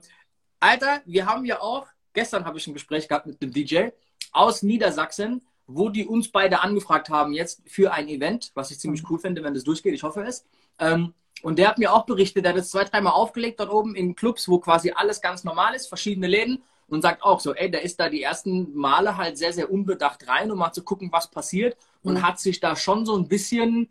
Alter, 0.61 1.03
wir 1.05 1.27
haben 1.27 1.45
ja 1.45 1.61
auch, 1.61 1.87
gestern 2.13 2.45
habe 2.45 2.59
ich 2.59 2.67
ein 2.67 2.75
Gespräch 2.75 3.09
gehabt 3.09 3.27
mit 3.27 3.41
dem 3.43 3.53
DJ 3.53 3.89
aus 4.33 4.63
Niedersachsen, 4.63 5.43
wo 5.67 5.89
die 5.89 6.07
uns 6.07 6.31
beide 6.31 6.61
angefragt 6.61 7.11
haben 7.11 7.33
jetzt 7.33 7.63
für 7.67 7.93
ein 7.93 8.09
Event, 8.09 8.53
was 8.55 8.71
ich 8.71 8.79
ziemlich 8.79 9.03
mhm. 9.03 9.09
cool 9.11 9.19
finde, 9.19 9.43
wenn 9.43 9.55
das 9.55 9.65
durchgeht. 9.65 9.95
Ich 9.95 10.03
hoffe 10.03 10.23
es. 10.23 10.45
Ähm, 10.79 11.15
und 11.43 11.59
der 11.59 11.69
hat 11.69 11.79
mir 11.79 11.93
auch 11.93 12.07
berichtet, 12.07 12.45
der 12.45 12.53
hat 12.53 12.59
es 12.59 12.71
zwei, 12.71 12.85
dreimal 12.85 13.13
aufgelegt 13.13 13.61
dort 13.61 13.71
oben 13.71 13.95
in 13.95 14.15
Clubs, 14.15 14.49
wo 14.49 14.59
quasi 14.59 14.93
alles 14.95 15.21
ganz 15.21 15.45
normal 15.45 15.75
ist, 15.75 15.87
verschiedene 15.87 16.27
Läden 16.27 16.63
und 16.89 17.03
sagt 17.03 17.23
auch 17.23 17.41
so, 17.41 17.55
ey, 17.55 17.71
der 17.71 17.83
ist 17.83 18.01
da 18.01 18.09
die 18.09 18.23
ersten 18.23 18.75
Male 18.75 19.17
halt 19.17 19.37
sehr, 19.37 19.53
sehr 19.53 19.71
unbedacht 19.71 20.27
rein, 20.29 20.51
um 20.51 20.59
mal 20.59 20.73
zu 20.73 20.83
gucken, 20.83 21.13
was 21.13 21.31
passiert 21.31 21.77
und 22.03 22.15
mhm. 22.15 22.23
hat 22.23 22.41
sich 22.41 22.61
da 22.61 22.77
schon 22.77 23.05
so 23.05 23.17
ein 23.17 23.29
bisschen 23.29 23.91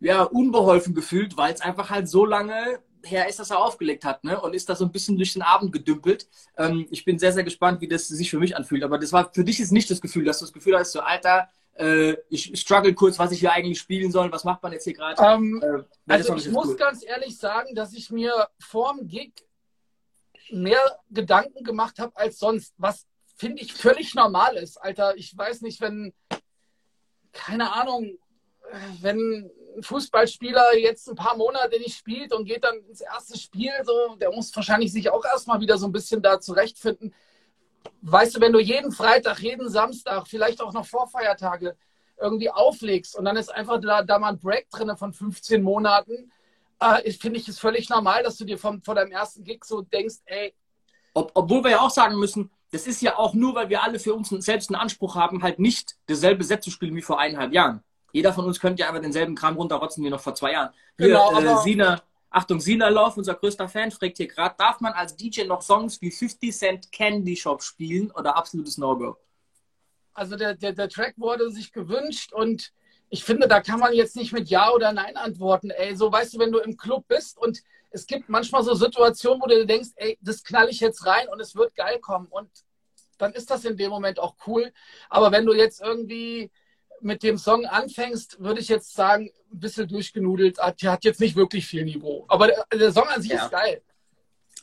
ja, 0.00 0.22
unbeholfen 0.22 0.94
gefühlt, 0.94 1.36
weil 1.36 1.54
es 1.54 1.60
einfach 1.60 1.90
halt 1.90 2.08
so 2.08 2.24
lange 2.24 2.80
her 3.06 3.28
ist, 3.28 3.38
dass 3.38 3.50
er 3.50 3.58
aufgelegt 3.58 4.04
hat, 4.04 4.24
ne? 4.24 4.40
Und 4.40 4.54
ist 4.54 4.68
da 4.68 4.76
so 4.76 4.84
ein 4.84 4.92
bisschen 4.92 5.16
durch 5.16 5.32
den 5.32 5.42
Abend 5.42 5.72
gedümpelt. 5.72 6.28
Ähm, 6.56 6.86
ich 6.90 7.04
bin 7.04 7.18
sehr, 7.18 7.32
sehr 7.32 7.44
gespannt, 7.44 7.80
wie 7.80 7.88
das 7.88 8.08
sich 8.08 8.30
für 8.30 8.38
mich 8.38 8.56
anfühlt. 8.56 8.82
Aber 8.82 8.98
das 8.98 9.12
war 9.12 9.32
für 9.32 9.44
dich 9.44 9.60
ist 9.60 9.72
nicht 9.72 9.90
das 9.90 10.00
Gefühl, 10.00 10.24
dass 10.24 10.38
du 10.38 10.44
das 10.44 10.52
Gefühl 10.52 10.78
hast, 10.78 10.92
so 10.92 11.00
Alter, 11.00 11.48
äh, 11.74 12.16
ich 12.28 12.58
struggle 12.58 12.94
kurz, 12.94 13.18
was 13.18 13.32
ich 13.32 13.40
hier 13.40 13.52
eigentlich 13.52 13.78
spielen 13.78 14.10
soll. 14.10 14.30
Was 14.32 14.44
macht 14.44 14.62
man 14.62 14.72
jetzt 14.72 14.84
hier 14.84 14.94
gerade? 14.94 15.22
Ähm, 15.22 15.62
äh, 15.62 16.12
also 16.12 16.34
ich 16.34 16.48
muss 16.50 16.68
cool. 16.68 16.76
ganz 16.76 17.04
ehrlich 17.04 17.38
sagen, 17.38 17.74
dass 17.74 17.92
ich 17.92 18.10
mir 18.10 18.48
vorm 18.58 19.06
Gig 19.06 19.32
mehr 20.50 20.80
Gedanken 21.10 21.64
gemacht 21.64 21.98
habe 21.98 22.16
als 22.16 22.38
sonst, 22.38 22.74
was 22.78 23.06
finde 23.36 23.62
ich 23.62 23.72
völlig 23.72 24.14
normal 24.14 24.56
ist, 24.56 24.78
Alter. 24.78 25.16
Ich 25.16 25.36
weiß 25.36 25.60
nicht, 25.62 25.80
wenn 25.80 26.14
keine 27.32 27.74
Ahnung, 27.74 28.18
wenn 29.00 29.50
ein 29.76 29.82
Fußballspieler 29.82 30.76
jetzt 30.78 31.08
ein 31.08 31.16
paar 31.16 31.36
Monate 31.36 31.78
nicht 31.78 31.96
spielt 31.96 32.32
und 32.32 32.46
geht 32.46 32.64
dann 32.64 32.78
ins 32.88 33.00
erste 33.00 33.38
Spiel, 33.38 33.72
so, 33.84 34.16
der 34.16 34.32
muss 34.32 34.54
wahrscheinlich 34.56 34.92
sich 34.92 35.10
auch 35.10 35.24
erstmal 35.24 35.60
wieder 35.60 35.78
so 35.78 35.86
ein 35.86 35.92
bisschen 35.92 36.22
da 36.22 36.40
zurechtfinden. 36.40 37.14
Weißt 38.02 38.36
du, 38.36 38.40
wenn 38.40 38.52
du 38.52 38.58
jeden 38.58 38.92
Freitag, 38.92 39.40
jeden 39.40 39.68
Samstag, 39.68 40.26
vielleicht 40.26 40.60
auch 40.60 40.72
noch 40.72 40.86
vor 40.86 41.08
Feiertage 41.08 41.76
irgendwie 42.18 42.50
auflegst 42.50 43.16
und 43.16 43.24
dann 43.26 43.36
ist 43.36 43.54
einfach 43.54 43.80
da, 43.80 44.02
da 44.02 44.18
mal 44.18 44.30
ein 44.30 44.38
Break 44.38 44.70
drin 44.70 44.96
von 44.96 45.12
15 45.12 45.62
Monaten, 45.62 46.32
äh, 46.80 47.10
finde 47.12 47.38
ich 47.38 47.48
es 47.48 47.58
völlig 47.58 47.88
normal, 47.88 48.22
dass 48.22 48.36
du 48.36 48.44
dir 48.44 48.58
vom, 48.58 48.82
vor 48.82 48.94
deinem 48.94 49.12
ersten 49.12 49.44
Gig 49.44 49.64
so 49.64 49.82
denkst, 49.82 50.16
ey. 50.24 50.54
Ob, 51.14 51.30
obwohl 51.34 51.64
wir 51.64 51.72
ja 51.72 51.80
auch 51.80 51.90
sagen 51.90 52.18
müssen, 52.18 52.50
das 52.72 52.86
ist 52.86 53.00
ja 53.00 53.16
auch 53.16 53.34
nur, 53.34 53.54
weil 53.54 53.68
wir 53.68 53.82
alle 53.82 53.98
für 53.98 54.14
uns 54.14 54.28
selbst 54.28 54.70
einen 54.70 54.80
Anspruch 54.80 55.14
haben, 55.14 55.42
halt 55.42 55.58
nicht 55.58 55.96
dasselbe 56.06 56.44
Set 56.44 56.62
zu 56.62 56.70
spielen 56.70 56.96
wie 56.96 57.02
vor 57.02 57.18
eineinhalb 57.18 57.52
Jahren. 57.52 57.82
Jeder 58.16 58.32
von 58.32 58.46
uns 58.46 58.58
könnte 58.58 58.80
ja 58.80 58.88
einfach 58.88 59.02
denselben 59.02 59.34
Kram 59.34 59.56
runterrotzen 59.56 60.02
wie 60.02 60.08
noch 60.08 60.22
vor 60.22 60.34
zwei 60.34 60.52
Jahren. 60.52 60.70
Hier, 60.96 61.08
genau, 61.08 61.38
äh, 61.38 61.62
Sina, 61.62 62.02
Achtung, 62.30 62.60
Sina 62.60 62.88
Love, 62.88 63.16
unser 63.18 63.34
größter 63.34 63.68
Fan, 63.68 63.90
fragt 63.90 64.16
hier 64.16 64.26
gerade, 64.26 64.54
darf 64.56 64.80
man 64.80 64.94
als 64.94 65.14
DJ 65.14 65.44
noch 65.44 65.60
Songs 65.60 66.00
wie 66.00 66.10
50 66.10 66.56
Cent 66.56 66.92
Candy 66.92 67.36
Shop 67.36 67.62
spielen 67.62 68.10
oder 68.12 68.34
absolutes 68.34 68.78
No-Go? 68.78 69.18
Also 70.14 70.36
der, 70.36 70.54
der, 70.54 70.72
der 70.72 70.88
Track 70.88 71.12
wurde 71.18 71.50
sich 71.50 71.72
gewünscht 71.72 72.32
und 72.32 72.72
ich 73.10 73.22
finde, 73.22 73.48
da 73.48 73.60
kann 73.60 73.80
man 73.80 73.92
jetzt 73.92 74.16
nicht 74.16 74.32
mit 74.32 74.48
Ja 74.48 74.70
oder 74.70 74.94
Nein 74.94 75.18
antworten. 75.18 75.68
Ey, 75.68 75.94
so 75.94 76.10
weißt 76.10 76.32
du, 76.32 76.38
wenn 76.38 76.52
du 76.52 76.58
im 76.60 76.78
Club 76.78 77.04
bist 77.08 77.36
und 77.36 77.62
es 77.90 78.06
gibt 78.06 78.30
manchmal 78.30 78.62
so 78.62 78.72
Situationen, 78.72 79.42
wo 79.42 79.46
du 79.46 79.66
denkst, 79.66 79.90
ey, 79.96 80.16
das 80.22 80.42
knall 80.42 80.70
ich 80.70 80.80
jetzt 80.80 81.04
rein 81.04 81.28
und 81.28 81.38
es 81.38 81.54
wird 81.54 81.74
geil 81.74 81.98
kommen. 81.98 82.28
Und 82.28 82.48
dann 83.18 83.34
ist 83.34 83.50
das 83.50 83.66
in 83.66 83.76
dem 83.76 83.90
Moment 83.90 84.18
auch 84.18 84.36
cool. 84.46 84.72
Aber 85.10 85.32
wenn 85.32 85.44
du 85.44 85.52
jetzt 85.52 85.82
irgendwie 85.82 86.50
mit 87.00 87.22
dem 87.22 87.38
Song 87.38 87.66
anfängst, 87.66 88.40
würde 88.40 88.60
ich 88.60 88.68
jetzt 88.68 88.94
sagen, 88.94 89.30
ein 89.52 89.60
bisschen 89.60 89.88
durchgenudelt, 89.88 90.58
hat, 90.58 90.82
hat 90.82 91.04
jetzt 91.04 91.20
nicht 91.20 91.36
wirklich 91.36 91.66
viel 91.66 91.84
Niveau. 91.84 92.24
Aber 92.28 92.46
der, 92.48 92.66
der 92.72 92.92
Song 92.92 93.08
an 93.08 93.22
sich 93.22 93.32
ja. 93.32 93.44
ist 93.44 93.50
geil. 93.50 93.82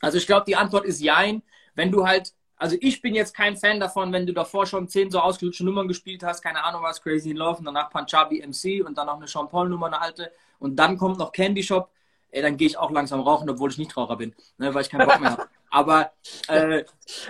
Also 0.00 0.18
ich 0.18 0.26
glaube, 0.26 0.44
die 0.46 0.56
Antwort 0.56 0.84
ist 0.84 1.00
Jein. 1.00 1.42
Wenn 1.74 1.90
du 1.90 2.06
halt, 2.06 2.34
also 2.56 2.76
ich 2.80 3.00
bin 3.00 3.14
jetzt 3.14 3.34
kein 3.34 3.56
Fan 3.56 3.80
davon, 3.80 4.12
wenn 4.12 4.26
du 4.26 4.32
davor 4.32 4.66
schon 4.66 4.88
zehn 4.88 5.10
so 5.10 5.20
ausgelutschte 5.20 5.64
Nummern 5.64 5.88
gespielt 5.88 6.22
hast, 6.22 6.42
keine 6.42 6.62
Ahnung 6.62 6.82
was, 6.82 7.02
Crazy 7.02 7.30
in 7.30 7.36
Love 7.36 7.58
und 7.58 7.64
danach 7.64 7.90
Punjabi 7.90 8.44
MC 8.46 8.86
und 8.86 8.98
dann 8.98 9.06
noch 9.06 9.16
eine 9.16 9.26
Sean 9.26 9.48
Paul 9.48 9.68
Nummer, 9.68 9.86
eine 9.86 10.00
alte 10.00 10.30
und 10.58 10.76
dann 10.76 10.96
kommt 10.96 11.18
noch 11.18 11.32
Candy 11.32 11.62
Shop, 11.62 11.90
ey, 12.30 12.42
dann 12.42 12.56
gehe 12.56 12.68
ich 12.68 12.76
auch 12.76 12.90
langsam 12.90 13.20
rauchen, 13.20 13.48
obwohl 13.48 13.70
ich 13.70 13.78
nicht 13.78 13.96
Raucher 13.96 14.16
bin, 14.16 14.34
ne, 14.58 14.72
weil 14.74 14.82
ich 14.82 14.90
keinen 14.90 15.06
Bock 15.06 15.20
mehr 15.20 15.32
habe. 15.32 15.48
Aber 15.70 16.12
äh, 16.48 16.84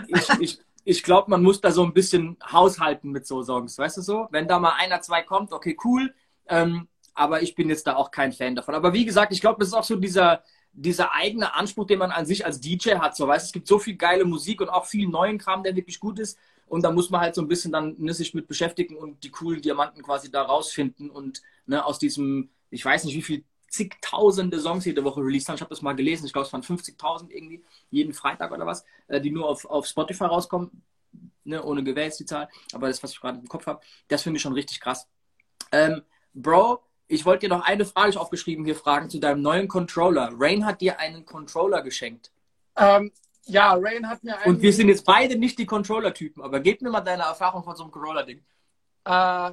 ich, 0.08 0.28
ich, 0.40 0.58
ich 0.84 1.02
glaube, 1.02 1.30
man 1.30 1.42
muss 1.42 1.60
da 1.60 1.70
so 1.70 1.82
ein 1.82 1.94
bisschen 1.94 2.36
haushalten 2.50 3.10
mit 3.10 3.26
so 3.26 3.42
Songs, 3.42 3.78
weißt 3.78 3.96
du 3.98 4.02
so? 4.02 4.28
Wenn 4.30 4.46
da 4.48 4.58
mal 4.58 4.74
einer, 4.78 5.00
zwei 5.00 5.22
kommt, 5.22 5.52
okay, 5.52 5.76
cool. 5.84 6.14
Ähm, 6.46 6.88
aber 7.14 7.42
ich 7.42 7.54
bin 7.54 7.68
jetzt 7.70 7.86
da 7.86 7.96
auch 7.96 8.10
kein 8.10 8.32
Fan 8.32 8.54
davon. 8.54 8.74
Aber 8.74 8.92
wie 8.92 9.04
gesagt, 9.04 9.32
ich 9.32 9.40
glaube, 9.40 9.60
das 9.60 9.68
ist 9.68 9.74
auch 9.74 9.84
so 9.84 9.96
dieser, 9.96 10.42
dieser 10.72 11.12
eigene 11.12 11.54
Anspruch, 11.54 11.86
den 11.86 12.00
man 12.00 12.10
an 12.10 12.26
sich 12.26 12.44
als 12.44 12.60
DJ 12.60 12.96
hat. 12.96 13.16
So, 13.16 13.26
weißt 13.26 13.46
es 13.46 13.52
gibt 13.52 13.68
so 13.68 13.78
viel 13.78 13.96
geile 13.96 14.24
Musik 14.24 14.60
und 14.60 14.68
auch 14.68 14.84
viel 14.84 15.08
neuen 15.08 15.38
Kram, 15.38 15.62
der 15.62 15.76
wirklich 15.76 16.00
gut 16.00 16.18
ist. 16.18 16.38
Und 16.66 16.82
da 16.82 16.90
muss 16.90 17.10
man 17.10 17.20
halt 17.20 17.34
so 17.34 17.42
ein 17.42 17.48
bisschen 17.48 17.72
dann 17.72 17.94
ne, 17.98 18.12
sich 18.12 18.34
mit 18.34 18.48
beschäftigen 18.48 18.96
und 18.96 19.22
die 19.22 19.30
coolen 19.30 19.62
Diamanten 19.62 20.02
quasi 20.02 20.30
da 20.30 20.42
rausfinden 20.42 21.10
und 21.10 21.42
ne, 21.66 21.84
aus 21.84 21.98
diesem, 21.98 22.50
ich 22.70 22.84
weiß 22.84 23.04
nicht, 23.04 23.14
wie 23.14 23.22
viel 23.22 23.44
zigtausende 23.74 24.60
Songs 24.60 24.84
jede 24.84 25.04
Woche 25.04 25.20
released 25.20 25.48
haben. 25.48 25.56
Ich 25.56 25.60
habe 25.60 25.70
das 25.70 25.82
mal 25.82 25.94
gelesen, 25.94 26.26
ich 26.26 26.32
glaube, 26.32 26.46
es 26.46 26.52
waren 26.52 26.62
50.000 26.62 27.30
irgendwie, 27.30 27.62
jeden 27.90 28.12
Freitag 28.12 28.52
oder 28.52 28.66
was, 28.66 28.84
äh, 29.08 29.20
die 29.20 29.30
nur 29.30 29.48
auf, 29.48 29.64
auf 29.64 29.86
Spotify 29.86 30.24
rauskommen. 30.24 30.82
Ne, 31.44 31.62
ohne 31.62 31.84
Gewehr 31.84 32.06
ist 32.06 32.18
die 32.18 32.24
Zahl, 32.24 32.48
aber 32.72 32.88
das, 32.88 33.02
was 33.02 33.12
ich 33.12 33.20
gerade 33.20 33.38
im 33.38 33.46
Kopf 33.46 33.66
habe, 33.66 33.80
das 34.08 34.22
finde 34.22 34.38
ich 34.38 34.42
schon 34.42 34.54
richtig 34.54 34.80
krass. 34.80 35.06
Ähm, 35.72 36.02
Bro, 36.32 36.82
ich 37.06 37.24
wollte 37.26 37.46
dir 37.46 37.54
noch 37.54 37.64
eine 37.64 37.84
Frage 37.84 38.18
aufgeschrieben 38.18 38.64
hier 38.64 38.76
fragen 38.76 39.10
zu 39.10 39.18
deinem 39.18 39.42
neuen 39.42 39.68
Controller. 39.68 40.32
Rain 40.38 40.64
hat 40.64 40.80
dir 40.80 40.98
einen 40.98 41.26
Controller 41.26 41.82
geschenkt. 41.82 42.32
Ähm, 42.76 43.12
ja, 43.44 43.74
Rain 43.74 44.08
hat 44.08 44.24
mir 44.24 44.38
einen. 44.38 44.56
Und 44.56 44.62
wir 44.62 44.72
sind 44.72 44.88
jetzt 44.88 45.04
beide 45.04 45.36
nicht 45.36 45.58
die 45.58 45.66
Controller-Typen, 45.66 46.42
aber 46.42 46.60
gib 46.60 46.80
mir 46.80 46.90
mal 46.90 47.02
deine 47.02 47.24
Erfahrung 47.24 47.62
von 47.62 47.76
so 47.76 47.82
einem 47.82 47.92
Controller-Ding. 47.92 48.42
Äh, 49.04 49.52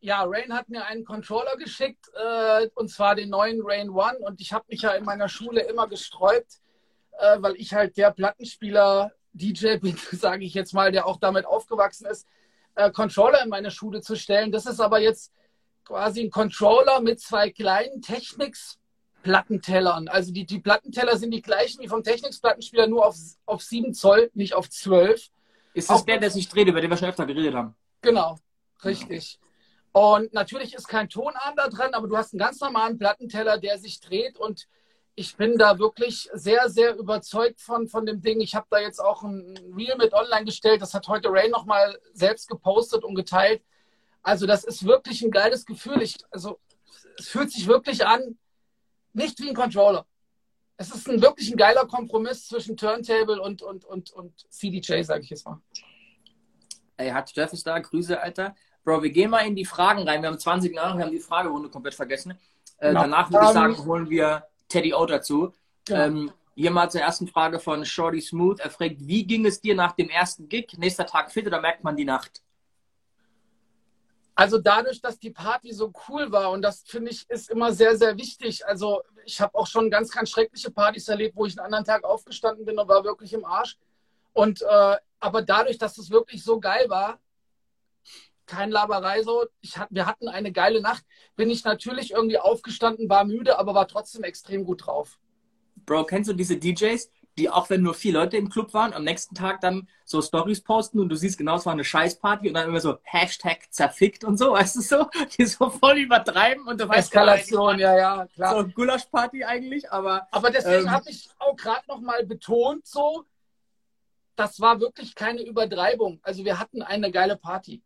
ja, 0.00 0.22
Rain 0.24 0.52
hat 0.52 0.68
mir 0.68 0.84
einen 0.84 1.04
Controller 1.04 1.56
geschickt, 1.56 2.10
äh, 2.14 2.68
und 2.74 2.88
zwar 2.88 3.14
den 3.14 3.30
neuen 3.30 3.60
Rain 3.62 3.90
One. 3.90 4.18
Und 4.18 4.40
ich 4.40 4.52
habe 4.52 4.64
mich 4.68 4.82
ja 4.82 4.92
in 4.92 5.04
meiner 5.04 5.28
Schule 5.28 5.62
immer 5.62 5.88
gesträubt, 5.88 6.60
äh, 7.18 7.36
weil 7.40 7.56
ich 7.56 7.74
halt 7.74 7.96
der 7.96 8.10
Plattenspieler 8.12 9.12
DJ 9.32 9.76
bin, 9.76 9.96
sage 10.12 10.44
ich 10.44 10.54
jetzt 10.54 10.72
mal, 10.72 10.92
der 10.92 11.06
auch 11.06 11.18
damit 11.18 11.46
aufgewachsen 11.46 12.06
ist, 12.06 12.26
äh, 12.74 12.90
Controller 12.90 13.42
in 13.42 13.48
meine 13.48 13.70
Schule 13.70 14.00
zu 14.00 14.16
stellen. 14.16 14.52
Das 14.52 14.66
ist 14.66 14.80
aber 14.80 15.00
jetzt 15.00 15.32
quasi 15.84 16.22
ein 16.22 16.30
Controller 16.30 17.00
mit 17.00 17.20
zwei 17.20 17.50
kleinen 17.50 18.02
Technics 18.02 18.78
Plattentellern. 19.22 20.08
Also 20.08 20.32
die, 20.32 20.46
die 20.46 20.60
Plattenteller 20.60 21.16
sind 21.16 21.32
die 21.32 21.42
gleichen 21.42 21.82
wie 21.82 21.88
vom 21.88 22.02
Technics-Plattenspieler, 22.02 22.86
nur 22.86 23.04
auf, 23.04 23.16
auf 23.46 23.62
7 23.62 23.92
Zoll, 23.92 24.30
nicht 24.34 24.54
auf 24.54 24.70
12. 24.70 25.28
Ist 25.74 25.90
das 25.90 26.00
auch, 26.00 26.04
der, 26.04 26.18
der 26.18 26.30
sich 26.30 26.48
dreht, 26.48 26.68
über 26.68 26.80
den 26.80 26.88
wir 26.88 26.96
schon 26.96 27.08
öfter 27.08 27.26
geredet 27.26 27.54
haben? 27.54 27.74
Genau, 28.00 28.38
richtig. 28.84 29.40
Und 29.92 30.32
natürlich 30.32 30.74
ist 30.74 30.86
kein 30.86 31.08
Tonarm 31.08 31.56
da 31.56 31.68
dran, 31.68 31.94
aber 31.94 32.08
du 32.08 32.16
hast 32.16 32.32
einen 32.32 32.40
ganz 32.40 32.60
normalen 32.60 32.98
Plattenteller, 32.98 33.58
der 33.58 33.78
sich 33.78 34.00
dreht 34.00 34.38
und 34.38 34.68
ich 35.18 35.36
bin 35.36 35.58
da 35.58 35.80
wirklich 35.80 36.30
sehr, 36.32 36.70
sehr 36.70 36.94
überzeugt 36.94 37.60
von, 37.60 37.88
von 37.88 38.06
dem 38.06 38.20
Ding. 38.20 38.40
Ich 38.40 38.54
habe 38.54 38.68
da 38.70 38.78
jetzt 38.78 39.00
auch 39.00 39.24
ein 39.24 39.58
Reel 39.76 39.96
mit 39.96 40.12
online 40.12 40.44
gestellt. 40.44 40.80
Das 40.80 40.94
hat 40.94 41.08
heute 41.08 41.28
Ray 41.32 41.50
nochmal 41.50 41.98
selbst 42.12 42.48
gepostet 42.48 43.02
und 43.02 43.16
geteilt. 43.16 43.60
Also 44.22 44.46
das 44.46 44.62
ist 44.62 44.84
wirklich 44.84 45.22
ein 45.22 45.32
geiles 45.32 45.66
Gefühl. 45.66 46.02
Ich, 46.02 46.18
also 46.30 46.60
es 47.18 47.28
fühlt 47.28 47.50
sich 47.50 47.66
wirklich 47.66 48.06
an, 48.06 48.38
nicht 49.12 49.40
wie 49.40 49.48
ein 49.48 49.56
Controller. 49.56 50.06
Es 50.76 50.94
ist 50.94 51.08
ein, 51.08 51.20
wirklich 51.20 51.50
ein 51.50 51.56
geiler 51.56 51.86
Kompromiss 51.86 52.46
zwischen 52.46 52.76
Turntable 52.76 53.42
und, 53.42 53.60
und, 53.62 53.84
und, 53.84 54.12
und 54.12 54.46
CDJ, 54.50 55.02
sage 55.02 55.24
ich 55.24 55.30
jetzt 55.30 55.44
mal. 55.44 55.60
Ey, 56.96 57.10
hat 57.10 57.36
ist 57.36 57.66
da, 57.66 57.80
Grüße, 57.80 58.20
Alter. 58.20 58.54
Bro, 58.84 59.02
wir 59.02 59.10
gehen 59.10 59.30
mal 59.30 59.46
in 59.46 59.56
die 59.56 59.64
Fragen 59.64 60.08
rein. 60.08 60.22
Wir 60.22 60.28
haben 60.28 60.38
20 60.38 60.74
nach, 60.74 60.96
wir 60.96 61.04
haben 61.04 61.12
die 61.12 61.18
Fragerunde 61.18 61.68
komplett 61.68 61.94
vergessen. 61.94 62.38
Äh. 62.78 62.94
Danach 62.94 63.30
würde 63.30 63.46
ich 63.46 63.52
sagen, 63.52 63.84
holen 63.84 64.08
wir 64.08 64.44
Teddy 64.68 64.94
O 64.94 65.04
dazu. 65.06 65.52
Ja. 65.88 66.06
Ähm, 66.06 66.32
hier 66.54 66.72
mal 66.72 66.90
zur 66.90 67.00
ersten 67.00 67.28
Frage 67.28 67.60
von 67.60 67.84
Shorty 67.84 68.20
Smooth. 68.20 68.60
Er 68.60 68.70
fragt, 68.70 68.96
wie 68.98 69.24
ging 69.24 69.46
es 69.46 69.60
dir 69.60 69.76
nach 69.76 69.92
dem 69.92 70.08
ersten 70.08 70.48
Gig? 70.48 70.76
Nächster 70.76 71.06
Tag 71.06 71.30
fit 71.30 71.46
oder 71.46 71.60
merkt 71.60 71.84
man 71.84 71.96
die 71.96 72.04
Nacht? 72.04 72.42
Also 74.34 74.58
dadurch, 74.58 75.00
dass 75.00 75.18
die 75.18 75.30
Party 75.30 75.72
so 75.72 75.92
cool 76.08 76.30
war 76.30 76.50
und 76.50 76.62
das 76.62 76.82
finde 76.86 77.10
ich 77.10 77.28
ist 77.28 77.50
immer 77.50 77.72
sehr, 77.72 77.96
sehr 77.96 78.16
wichtig. 78.16 78.64
Also 78.66 79.02
ich 79.24 79.40
habe 79.40 79.56
auch 79.56 79.66
schon 79.66 79.90
ganz, 79.90 80.10
ganz 80.10 80.30
schreckliche 80.30 80.70
Partys 80.70 81.08
erlebt, 81.08 81.36
wo 81.36 81.46
ich 81.46 81.58
einen 81.58 81.66
anderen 81.66 81.84
Tag 81.84 82.04
aufgestanden 82.04 82.64
bin 82.64 82.78
und 82.78 82.88
war 82.88 83.02
wirklich 83.02 83.32
im 83.32 83.44
Arsch. 83.44 83.76
Und 84.32 84.62
äh, 84.62 84.96
aber 85.20 85.42
dadurch, 85.42 85.78
dass 85.78 85.98
es 85.98 86.10
wirklich 86.10 86.44
so 86.44 86.60
geil 86.60 86.88
war, 86.88 87.18
kein 88.48 88.70
Laberei 88.70 89.22
so. 89.22 89.46
Ich, 89.60 89.76
wir 89.90 90.06
hatten 90.06 90.28
eine 90.28 90.50
geile 90.50 90.80
Nacht. 90.80 91.04
Bin 91.36 91.50
ich 91.50 91.62
natürlich 91.64 92.12
irgendwie 92.12 92.38
aufgestanden, 92.38 93.08
war 93.08 93.24
müde, 93.24 93.58
aber 93.58 93.74
war 93.74 93.86
trotzdem 93.86 94.24
extrem 94.24 94.64
gut 94.64 94.86
drauf. 94.86 95.18
Bro, 95.86 96.04
kennst 96.04 96.28
du 96.28 96.34
diese 96.34 96.56
DJs, 96.56 97.10
die 97.38 97.48
auch 97.48 97.70
wenn 97.70 97.82
nur 97.82 97.94
vier 97.94 98.12
Leute 98.12 98.36
im 98.36 98.50
Club 98.50 98.74
waren, 98.74 98.92
am 98.92 99.04
nächsten 99.04 99.34
Tag 99.34 99.60
dann 99.60 99.88
so 100.04 100.20
Stories 100.20 100.62
posten 100.62 100.98
und 100.98 101.08
du 101.08 101.16
siehst 101.16 101.38
genau, 101.38 101.56
es 101.56 101.66
war 101.66 101.72
eine 101.72 101.84
Scheißparty 101.84 102.48
und 102.48 102.54
dann 102.54 102.68
immer 102.68 102.80
so 102.80 102.98
Hashtag 103.04 103.70
zerfickt 103.70 104.24
und 104.24 104.36
so, 104.36 104.52
weißt 104.52 104.76
du 104.76 104.80
so? 104.80 105.06
Die 105.38 105.46
so 105.46 105.70
voll 105.70 105.98
übertreiben 105.98 106.66
und 106.66 106.80
du 106.80 106.88
weißt 106.88 107.08
Eskalation, 107.08 107.78
ja, 107.78 107.96
ja, 107.96 108.26
klar. 108.26 108.56
So 108.56 108.68
Gulaschparty 108.68 109.44
eigentlich, 109.44 109.90
aber. 109.90 110.26
Aber 110.32 110.50
deswegen 110.50 110.84
ähm, 110.84 110.90
habe 110.90 111.08
ich 111.08 111.30
auch 111.38 111.56
gerade 111.56 111.86
nochmal 111.86 112.26
betont, 112.26 112.86
so, 112.86 113.24
das 114.36 114.60
war 114.60 114.80
wirklich 114.80 115.14
keine 115.14 115.42
Übertreibung. 115.42 116.20
Also 116.22 116.44
wir 116.44 116.58
hatten 116.58 116.82
eine 116.82 117.10
geile 117.10 117.36
Party. 117.36 117.82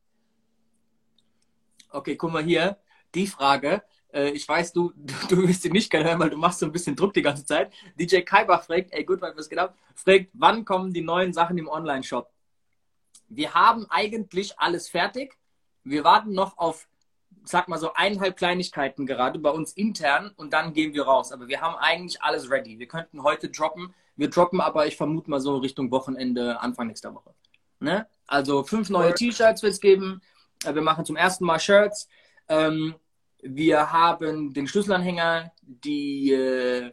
Okay, 1.92 2.16
guck 2.16 2.32
mal 2.32 2.42
hier. 2.42 2.78
Die 3.14 3.26
Frage. 3.26 3.82
Äh, 4.12 4.30
ich 4.30 4.46
weiß, 4.48 4.72
du, 4.72 4.92
du, 4.96 5.14
du 5.28 5.48
wirst 5.48 5.62
sie 5.62 5.70
nicht 5.70 5.90
gerne 5.90 6.10
hören, 6.10 6.20
weil 6.20 6.30
du 6.30 6.36
machst 6.36 6.60
so 6.60 6.66
ein 6.66 6.72
bisschen 6.72 6.96
Druck 6.96 7.14
die 7.14 7.22
ganze 7.22 7.44
Zeit. 7.44 7.72
DJ 7.98 8.20
Kaibach 8.20 8.64
fragt, 8.64 8.92
ey, 8.92 9.04
gut, 9.04 9.20
was 9.20 9.48
genau, 9.48 9.68
fragt, 9.94 10.28
wann 10.32 10.64
kommen 10.64 10.92
die 10.92 11.02
neuen 11.02 11.32
Sachen 11.32 11.58
im 11.58 11.68
Online-Shop? 11.68 12.30
Wir 13.28 13.54
haben 13.54 13.86
eigentlich 13.88 14.58
alles 14.58 14.88
fertig. 14.88 15.36
Wir 15.84 16.04
warten 16.04 16.32
noch 16.32 16.58
auf, 16.58 16.88
sag 17.44 17.68
mal 17.68 17.78
so 17.78 17.92
eineinhalb 17.94 18.36
Kleinigkeiten 18.36 19.06
gerade 19.06 19.38
bei 19.38 19.50
uns 19.50 19.72
intern 19.72 20.32
und 20.36 20.52
dann 20.52 20.74
gehen 20.74 20.94
wir 20.94 21.04
raus. 21.04 21.32
Aber 21.32 21.48
wir 21.48 21.60
haben 21.60 21.76
eigentlich 21.76 22.22
alles 22.22 22.50
ready. 22.50 22.78
Wir 22.78 22.88
könnten 22.88 23.22
heute 23.22 23.48
droppen. 23.48 23.94
Wir 24.16 24.28
droppen 24.28 24.60
aber, 24.60 24.86
ich 24.86 24.96
vermute 24.96 25.30
mal 25.30 25.40
so 25.40 25.56
Richtung 25.56 25.90
Wochenende, 25.90 26.60
Anfang 26.60 26.88
nächster 26.88 27.14
Woche. 27.14 27.34
Ne? 27.80 28.06
Also 28.26 28.62
fünf 28.62 28.90
neue 28.90 29.14
T-Shirts 29.14 29.62
wird 29.62 29.72
es 29.72 29.80
geben. 29.80 30.22
Äh, 30.64 30.74
wir 30.74 30.82
machen 30.82 31.04
zum 31.04 31.16
ersten 31.16 31.44
Mal 31.44 31.60
Shirts. 31.60 32.08
Ähm, 32.48 32.94
wir 33.42 33.92
haben 33.92 34.52
den 34.52 34.66
Schlüsselanhänger, 34.66 35.52
die 35.62 36.32
äh, 36.32 36.92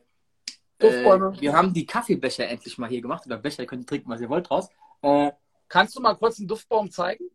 äh, 0.79 1.41
wir 1.41 1.53
haben 1.53 1.73
die 1.73 1.85
Kaffeebecher 1.85 2.47
endlich 2.47 2.77
mal 2.77 2.89
hier 2.89 3.01
gemacht. 3.01 3.25
Oder 3.25 3.37
Becher, 3.37 3.63
ihr 3.63 3.67
könnt 3.67 3.87
trinken, 3.87 4.09
was 4.09 4.21
ihr 4.21 4.29
wollt 4.29 4.49
draus. 4.49 4.69
Äh, 5.01 5.31
Kannst 5.67 5.95
du 5.95 6.01
mal 6.01 6.15
kurz 6.15 6.39
einen 6.39 6.47
Duftbaum 6.47 6.89
zeigen? 6.89 7.25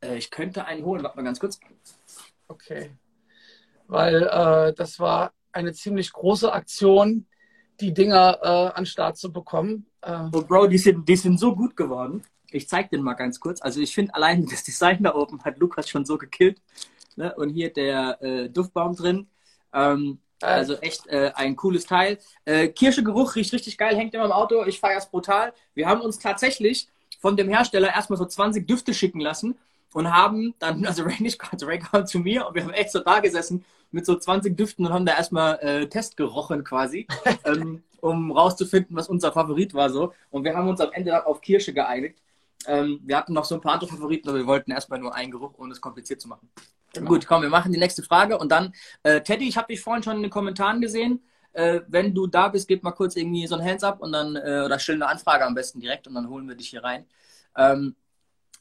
Äh, 0.00 0.16
ich 0.16 0.30
könnte 0.30 0.64
einen 0.64 0.84
holen, 0.84 1.02
warte 1.02 1.16
mal 1.16 1.24
ganz 1.24 1.40
kurz. 1.40 1.58
Okay. 2.46 2.92
Weil 3.88 4.22
äh, 4.22 4.72
das 4.74 5.00
war 5.00 5.32
eine 5.50 5.72
ziemlich 5.72 6.12
große 6.12 6.52
Aktion, 6.52 7.26
die 7.80 7.94
Dinger 7.94 8.74
an 8.76 8.86
Start 8.86 9.16
zu 9.16 9.32
bekommen. 9.32 9.86
oh, 10.04 10.42
Bro, 10.42 10.66
die 10.66 10.78
sind, 10.78 11.08
die 11.08 11.14
sind 11.14 11.38
so 11.38 11.54
gut 11.54 11.76
geworden. 11.76 12.22
Ich 12.50 12.68
zeig 12.68 12.90
den 12.90 13.02
mal 13.02 13.14
ganz 13.14 13.40
kurz. 13.40 13.60
Also 13.60 13.80
ich 13.80 13.94
finde 13.94 14.14
allein 14.14 14.46
das 14.50 14.64
Design 14.64 15.02
da 15.02 15.14
oben 15.14 15.42
hat 15.44 15.58
Lukas 15.58 15.88
schon 15.88 16.04
so 16.04 16.18
gekillt. 16.18 16.60
Ne? 17.16 17.34
Und 17.34 17.50
hier 17.50 17.72
der 17.72 18.22
äh, 18.22 18.48
Duftbaum 18.48 18.96
drin. 18.96 19.28
Ähm, 19.72 20.18
also 20.40 20.74
echt 20.76 21.06
äh, 21.08 21.32
ein 21.34 21.56
cooles 21.56 21.84
Teil. 21.84 22.18
Äh, 22.44 22.68
Kirschegeruch 22.68 23.34
riecht 23.34 23.52
richtig 23.52 23.76
geil, 23.76 23.96
hängt 23.96 24.14
immer 24.14 24.26
im 24.26 24.32
Auto. 24.32 24.64
Ich 24.66 24.78
feiere 24.78 24.98
es 24.98 25.06
brutal. 25.06 25.52
Wir 25.74 25.88
haben 25.88 26.00
uns 26.00 26.18
tatsächlich 26.18 26.88
von 27.20 27.36
dem 27.36 27.48
Hersteller 27.48 27.88
erstmal 27.88 28.18
so 28.18 28.24
20 28.24 28.66
Düfte 28.66 28.94
schicken 28.94 29.20
lassen 29.20 29.56
und 29.92 30.12
haben 30.14 30.54
dann, 30.58 30.84
also 30.86 31.02
Ray 31.02 31.20
nicht, 31.20 31.40
also 31.50 31.66
Ray 31.66 31.78
kam 31.78 32.06
zu 32.06 32.20
mir 32.20 32.46
und 32.46 32.54
wir 32.54 32.62
haben 32.62 32.72
echt 32.72 32.92
so 32.92 33.00
da 33.00 33.20
gesessen 33.20 33.64
mit 33.90 34.06
so 34.06 34.16
20 34.16 34.56
Düften 34.56 34.86
und 34.86 34.92
haben 34.92 35.06
da 35.06 35.16
erstmal 35.16 35.58
äh, 35.60 35.88
Test 35.88 36.16
gerochen 36.16 36.62
quasi, 36.62 37.06
ähm, 37.44 37.82
um 38.00 38.30
rauszufinden, 38.30 38.96
was 38.96 39.08
unser 39.08 39.32
Favorit 39.32 39.74
war 39.74 39.90
so. 39.90 40.12
Und 40.30 40.44
wir 40.44 40.54
haben 40.54 40.68
uns 40.68 40.80
am 40.80 40.92
Ende 40.92 41.10
dann 41.10 41.24
auf 41.24 41.40
Kirsche 41.40 41.72
geeinigt. 41.72 42.18
Ähm, 42.66 43.00
wir 43.02 43.16
hatten 43.16 43.32
noch 43.32 43.44
so 43.44 43.54
ein 43.54 43.60
paar 43.60 43.74
andere 43.74 43.90
Favoriten, 43.90 44.28
aber 44.28 44.38
wir 44.38 44.46
wollten 44.46 44.70
erstmal 44.70 44.98
nur 44.98 45.14
einen 45.14 45.30
Geruch, 45.30 45.54
ohne 45.58 45.72
es 45.72 45.80
kompliziert 45.80 46.20
zu 46.20 46.28
machen. 46.28 46.50
Genau. 46.92 47.08
Gut, 47.08 47.26
komm, 47.26 47.42
wir 47.42 47.50
machen 47.50 47.72
die 47.72 47.78
nächste 47.78 48.02
Frage 48.02 48.38
und 48.38 48.50
dann, 48.50 48.72
äh, 49.02 49.20
Teddy, 49.20 49.48
ich 49.48 49.56
habe 49.56 49.68
dich 49.68 49.80
vorhin 49.80 50.02
schon 50.02 50.16
in 50.16 50.22
den 50.22 50.30
Kommentaren 50.30 50.80
gesehen. 50.80 51.22
Äh, 51.52 51.80
wenn 51.88 52.14
du 52.14 52.26
da 52.26 52.48
bist, 52.48 52.68
gib 52.68 52.82
mal 52.82 52.92
kurz 52.92 53.16
irgendwie 53.16 53.46
so 53.46 53.56
ein 53.56 53.64
Hands 53.64 53.82
up 53.84 54.00
und 54.00 54.12
dann, 54.12 54.36
äh, 54.36 54.62
oder 54.64 54.78
stell 54.78 54.96
eine 54.96 55.08
Anfrage 55.08 55.44
am 55.44 55.54
besten 55.54 55.80
direkt 55.80 56.06
und 56.06 56.14
dann 56.14 56.28
holen 56.28 56.48
wir 56.48 56.54
dich 56.54 56.70
hier 56.70 56.82
rein. 56.82 57.06
Ähm, 57.56 57.94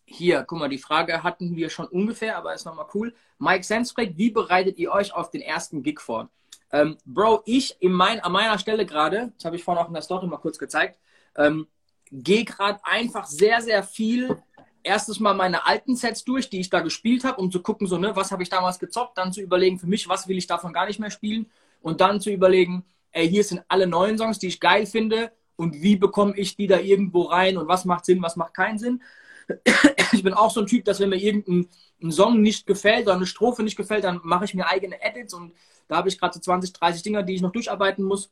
hier, 0.05 0.43
guck 0.43 0.59
mal, 0.59 0.69
die 0.69 0.77
Frage 0.77 1.21
hatten 1.21 1.55
wir 1.55 1.69
schon 1.69 1.87
ungefähr, 1.87 2.37
aber 2.37 2.53
ist 2.53 2.65
nochmal 2.65 2.87
cool. 2.93 3.13
Mike 3.39 3.65
fragt, 3.65 4.17
wie 4.17 4.31
bereitet 4.31 4.77
ihr 4.77 4.91
euch 4.91 5.13
auf 5.13 5.29
den 5.31 5.41
ersten 5.41 5.83
Gig 5.83 5.99
vor? 5.99 6.29
Ähm, 6.71 6.97
Bro, 7.05 7.43
ich 7.45 7.75
in 7.81 7.91
mein, 7.91 8.19
an 8.21 8.31
meiner 8.31 8.57
Stelle 8.57 8.85
gerade, 8.85 9.33
das 9.35 9.45
habe 9.45 9.55
ich 9.57 9.63
vorhin 9.63 9.83
auch 9.83 9.87
in 9.87 9.93
der 9.93 10.01
Story 10.01 10.27
mal 10.27 10.37
kurz 10.37 10.57
gezeigt, 10.57 10.97
ähm, 11.35 11.67
gehe 12.11 12.45
gerade 12.45 12.79
einfach 12.83 13.25
sehr, 13.25 13.61
sehr 13.61 13.83
viel 13.83 14.41
erstes 14.83 15.19
Mal 15.19 15.33
meine 15.33 15.65
alten 15.65 15.95
Sets 15.95 16.23
durch, 16.23 16.49
die 16.49 16.59
ich 16.59 16.69
da 16.69 16.79
gespielt 16.79 17.23
habe, 17.23 17.41
um 17.41 17.51
zu 17.51 17.61
gucken, 17.61 17.87
so, 17.87 17.97
ne, 17.97 18.15
was 18.15 18.31
habe 18.31 18.43
ich 18.43 18.49
damals 18.49 18.79
gezockt, 18.79 19.17
dann 19.17 19.33
zu 19.33 19.41
überlegen, 19.41 19.79
für 19.79 19.87
mich, 19.87 20.07
was 20.07 20.27
will 20.27 20.37
ich 20.37 20.47
davon 20.47 20.73
gar 20.73 20.87
nicht 20.87 20.99
mehr 20.99 21.11
spielen 21.11 21.47
und 21.81 22.01
dann 22.01 22.21
zu 22.21 22.31
überlegen, 22.31 22.85
ey, 23.11 23.29
hier 23.29 23.43
sind 23.43 23.61
alle 23.67 23.87
neuen 23.87 24.17
Songs, 24.17 24.39
die 24.39 24.47
ich 24.47 24.59
geil 24.59 24.85
finde 24.85 25.31
und 25.55 25.81
wie 25.81 25.95
bekomme 25.95 26.37
ich 26.37 26.55
die 26.55 26.67
da 26.67 26.79
irgendwo 26.79 27.23
rein 27.23 27.57
und 27.57 27.67
was 27.67 27.85
macht 27.85 28.05
Sinn, 28.05 28.21
was 28.21 28.35
macht 28.35 28.53
keinen 28.53 28.79
Sinn. 28.79 29.01
Ich 30.13 30.23
bin 30.23 30.33
auch 30.33 30.51
so 30.51 30.61
ein 30.61 30.67
Typ, 30.67 30.85
dass 30.85 31.01
wenn 31.01 31.09
mir 31.09 31.17
irgendein 31.17 31.67
Song 32.11 32.41
nicht 32.41 32.65
gefällt 32.65 33.03
oder 33.03 33.15
eine 33.15 33.25
Strophe 33.25 33.61
nicht 33.61 33.75
gefällt, 33.75 34.05
dann 34.05 34.21
mache 34.23 34.45
ich 34.45 34.53
mir 34.53 34.65
eigene 34.67 35.01
Edits 35.01 35.33
und 35.33 35.51
da 35.89 35.97
habe 35.97 36.07
ich 36.07 36.17
gerade 36.17 36.33
so 36.33 36.39
20, 36.39 36.71
30 36.71 37.03
Dinger, 37.03 37.23
die 37.23 37.35
ich 37.35 37.41
noch 37.41 37.51
durcharbeiten 37.51 38.05
muss 38.05 38.31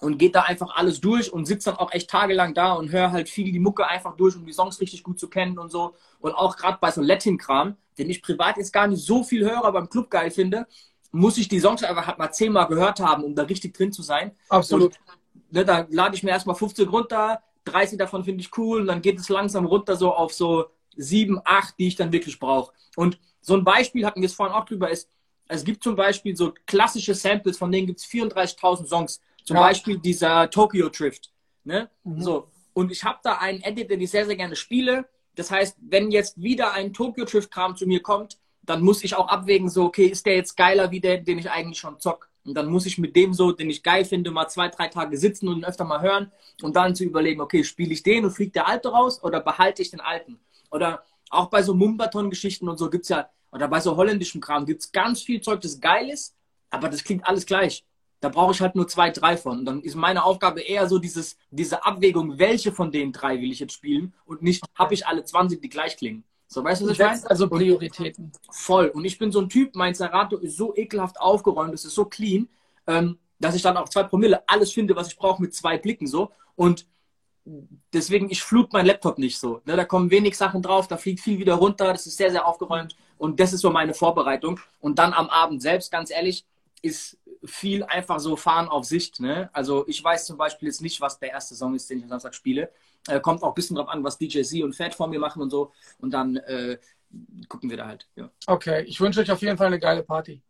und 0.00 0.18
geht 0.18 0.34
da 0.34 0.42
einfach 0.42 0.76
alles 0.76 1.00
durch 1.00 1.32
und 1.32 1.46
sitzt 1.46 1.66
dann 1.66 1.76
auch 1.76 1.92
echt 1.92 2.10
tagelang 2.10 2.54
da 2.54 2.72
und 2.72 2.90
höre 2.90 3.12
halt 3.12 3.28
viel 3.28 3.52
die 3.52 3.58
Mucke 3.58 3.86
einfach 3.86 4.16
durch, 4.16 4.36
um 4.36 4.46
die 4.46 4.52
Songs 4.52 4.80
richtig 4.80 5.02
gut 5.02 5.18
zu 5.18 5.28
kennen 5.28 5.58
und 5.58 5.70
so. 5.70 5.94
Und 6.20 6.32
auch 6.32 6.56
gerade 6.56 6.78
bei 6.80 6.90
so 6.90 7.02
Latin-Kram, 7.02 7.76
den 7.98 8.10
ich 8.10 8.22
privat 8.22 8.56
jetzt 8.56 8.72
gar 8.72 8.86
nicht 8.86 9.04
so 9.04 9.22
viel 9.22 9.44
höre, 9.44 9.64
aber 9.64 9.78
im 9.78 9.88
Club 9.88 10.10
geil 10.10 10.30
finde, 10.30 10.66
muss 11.12 11.38
ich 11.38 11.48
die 11.48 11.60
Songs 11.60 11.82
einfach 11.82 12.06
halt 12.06 12.18
mal 12.18 12.30
zehnmal 12.30 12.66
gehört 12.66 13.00
haben, 13.00 13.24
um 13.24 13.34
da 13.34 13.42
richtig 13.42 13.74
drin 13.74 13.92
zu 13.92 14.02
sein. 14.02 14.32
Absolut. 14.48 14.96
Und, 14.96 15.52
ne, 15.52 15.64
da 15.64 15.86
lade 15.90 16.14
ich 16.14 16.22
mir 16.22 16.30
erstmal 16.30 16.56
15 16.56 16.88
runter, 16.88 17.42
30 17.64 17.98
davon 17.98 18.24
finde 18.24 18.40
ich 18.40 18.56
cool 18.56 18.80
und 18.80 18.86
dann 18.86 19.02
geht 19.02 19.18
es 19.18 19.28
langsam 19.28 19.66
runter 19.66 19.96
so 19.96 20.14
auf 20.14 20.32
so 20.32 20.66
7, 20.96 21.40
8, 21.44 21.74
die 21.78 21.88
ich 21.88 21.96
dann 21.96 22.12
wirklich 22.12 22.38
brauche. 22.38 22.72
Und 22.96 23.18
so 23.40 23.54
ein 23.54 23.64
Beispiel 23.64 24.06
hatten 24.06 24.20
wir 24.20 24.26
es 24.26 24.34
vorhin 24.34 24.54
auch 24.54 24.64
drüber, 24.64 24.90
ist, 24.90 25.08
es 25.48 25.64
gibt 25.64 25.82
zum 25.82 25.96
Beispiel 25.96 26.36
so 26.36 26.54
klassische 26.66 27.14
Samples, 27.14 27.58
von 27.58 27.72
denen 27.72 27.88
gibt 27.88 27.98
es 27.98 28.06
34.000 28.06 28.86
Songs. 28.86 29.20
Zum 29.44 29.56
ja. 29.56 29.62
Beispiel 29.62 29.98
dieser 29.98 30.50
Tokyo 30.50 30.88
Drift. 30.88 31.32
Ne? 31.64 31.90
Mhm. 32.04 32.20
So. 32.20 32.48
Und 32.72 32.90
ich 32.90 33.04
habe 33.04 33.18
da 33.22 33.38
einen 33.38 33.62
Edit, 33.62 33.90
den 33.90 34.00
ich 34.00 34.10
sehr, 34.10 34.26
sehr 34.26 34.36
gerne 34.36 34.56
spiele. 34.56 35.06
Das 35.34 35.50
heißt, 35.50 35.76
wenn 35.80 36.10
jetzt 36.10 36.40
wieder 36.40 36.72
ein 36.72 36.92
Tokyo 36.92 37.24
Drift-Kram 37.24 37.76
zu 37.76 37.86
mir 37.86 38.02
kommt, 38.02 38.38
dann 38.62 38.82
muss 38.82 39.02
ich 39.04 39.14
auch 39.14 39.28
abwägen, 39.28 39.68
so, 39.68 39.84
okay, 39.84 40.06
ist 40.06 40.26
der 40.26 40.36
jetzt 40.36 40.56
geiler 40.56 40.90
wie 40.90 41.00
der, 41.00 41.18
den 41.18 41.38
ich 41.38 41.50
eigentlich 41.50 41.78
schon 41.78 41.98
zock? 41.98 42.30
Und 42.44 42.54
dann 42.54 42.68
muss 42.68 42.86
ich 42.86 42.98
mit 42.98 43.16
dem 43.16 43.34
so, 43.34 43.52
den 43.52 43.68
ich 43.68 43.82
geil 43.82 44.04
finde, 44.04 44.30
mal 44.30 44.48
zwei, 44.48 44.68
drei 44.68 44.88
Tage 44.88 45.16
sitzen 45.16 45.48
und 45.48 45.58
ihn 45.58 45.64
öfter 45.64 45.84
mal 45.84 46.00
hören 46.00 46.32
und 46.62 46.76
dann 46.76 46.94
zu 46.94 47.04
überlegen, 47.04 47.40
okay, 47.40 47.64
spiele 47.64 47.92
ich 47.92 48.02
den 48.02 48.24
und 48.24 48.30
fliegt 48.30 48.56
der 48.56 48.66
alte 48.66 48.88
raus 48.88 49.22
oder 49.22 49.40
behalte 49.40 49.82
ich 49.82 49.90
den 49.90 50.00
alten? 50.00 50.38
Oder 50.70 51.02
auch 51.28 51.46
bei 51.46 51.62
so 51.62 51.74
Mumbaton-Geschichten 51.74 52.68
und 52.68 52.78
so 52.78 52.88
gibt 52.88 53.04
es 53.04 53.10
ja, 53.10 53.28
oder 53.52 53.68
bei 53.68 53.80
so 53.80 53.96
holländischem 53.96 54.40
Kram 54.40 54.64
gibt 54.64 54.82
es 54.82 54.92
ganz 54.92 55.22
viel 55.22 55.40
Zeug, 55.40 55.60
das 55.60 55.80
geil 55.80 56.08
ist, 56.08 56.34
aber 56.70 56.88
das 56.88 57.04
klingt 57.04 57.26
alles 57.26 57.44
gleich. 57.44 57.84
Da 58.20 58.28
brauche 58.28 58.52
ich 58.52 58.60
halt 58.60 58.74
nur 58.74 58.86
zwei, 58.86 59.10
drei 59.10 59.36
von. 59.36 59.60
Und 59.60 59.64
dann 59.64 59.80
ist 59.80 59.94
meine 59.94 60.24
Aufgabe 60.24 60.60
eher 60.60 60.88
so 60.88 60.98
dieses, 60.98 61.36
diese 61.50 61.84
Abwägung, 61.84 62.38
welche 62.38 62.72
von 62.72 62.92
den 62.92 63.12
drei 63.12 63.40
will 63.40 63.50
ich 63.50 63.60
jetzt 63.60 63.72
spielen 63.72 64.14
und 64.26 64.42
nicht, 64.42 64.62
habe 64.74 64.94
ich 64.94 65.06
alle 65.06 65.24
20, 65.24 65.60
die 65.60 65.68
gleich 65.68 65.96
klingen. 65.96 66.24
So, 66.46 66.62
weißt 66.62 66.82
du, 66.82 66.86
was 66.86 66.92
ich 66.92 66.98
meine? 66.98 67.30
Also 67.30 67.48
Prioritäten. 67.48 68.32
Voll. 68.50 68.88
Und 68.88 69.04
ich 69.04 69.18
bin 69.18 69.30
so 69.32 69.40
ein 69.40 69.48
Typ, 69.48 69.74
mein 69.76 69.94
Serato 69.94 70.36
ist 70.36 70.56
so 70.56 70.74
ekelhaft 70.74 71.20
aufgeräumt, 71.20 71.72
es 71.74 71.84
ist 71.84 71.94
so 71.94 72.04
clean. 72.04 72.48
Ähm, 72.86 73.18
dass 73.40 73.54
ich 73.54 73.62
dann 73.62 73.76
auch 73.76 73.88
zwei 73.88 74.04
Promille 74.04 74.42
alles 74.46 74.70
finde, 74.70 74.94
was 74.94 75.08
ich 75.08 75.16
brauche 75.16 75.42
mit 75.42 75.54
zwei 75.54 75.78
Blicken 75.78 76.06
so. 76.06 76.30
Und 76.54 76.86
deswegen, 77.92 78.30
ich 78.30 78.42
flut 78.42 78.72
meinen 78.72 78.86
Laptop 78.86 79.18
nicht 79.18 79.38
so. 79.38 79.62
Ne? 79.64 79.76
Da 79.76 79.84
kommen 79.84 80.10
wenig 80.10 80.36
Sachen 80.36 80.62
drauf, 80.62 80.86
da 80.86 80.96
fliegt 80.96 81.20
viel 81.20 81.38
wieder 81.38 81.54
runter, 81.54 81.92
das 81.92 82.06
ist 82.06 82.18
sehr, 82.18 82.30
sehr 82.30 82.46
aufgeräumt. 82.46 82.96
Und 83.16 83.40
das 83.40 83.52
ist 83.52 83.62
so 83.62 83.70
meine 83.70 83.94
Vorbereitung. 83.94 84.60
Und 84.78 84.98
dann 84.98 85.12
am 85.12 85.28
Abend 85.30 85.62
selbst, 85.62 85.90
ganz 85.90 86.10
ehrlich, 86.10 86.44
ist 86.82 87.18
viel 87.44 87.84
einfach 87.84 88.20
so 88.20 88.36
fahren 88.36 88.68
auf 88.68 88.84
Sicht. 88.84 89.20
Ne? 89.20 89.50
Also 89.52 89.86
ich 89.88 90.02
weiß 90.02 90.26
zum 90.26 90.36
Beispiel 90.36 90.68
jetzt 90.68 90.82
nicht, 90.82 91.00
was 91.00 91.18
der 91.18 91.30
erste 91.30 91.54
Song 91.54 91.74
ist, 91.74 91.88
den 91.88 91.98
ich 91.98 92.04
am 92.04 92.10
Samstag 92.10 92.34
spiele. 92.34 92.70
Äh, 93.08 93.20
kommt 93.20 93.42
auch 93.42 93.48
ein 93.48 93.54
bisschen 93.54 93.76
drauf 93.76 93.88
an, 93.88 94.04
was 94.04 94.18
DJ 94.18 94.42
Z 94.42 94.62
und 94.62 94.74
Fat 94.74 94.94
vor 94.94 95.08
mir 95.08 95.18
machen 95.18 95.40
und 95.40 95.50
so. 95.50 95.72
Und 95.98 96.12
dann 96.12 96.36
äh, 96.36 96.78
gucken 97.48 97.70
wir 97.70 97.76
da 97.76 97.86
halt. 97.86 98.08
Ja. 98.16 98.30
Okay, 98.46 98.82
ich 98.82 99.00
wünsche 99.00 99.20
euch 99.20 99.30
auf 99.30 99.42
jeden 99.42 99.56
Fall 99.56 99.68
eine 99.68 99.80
geile 99.80 100.02
Party. 100.02 100.42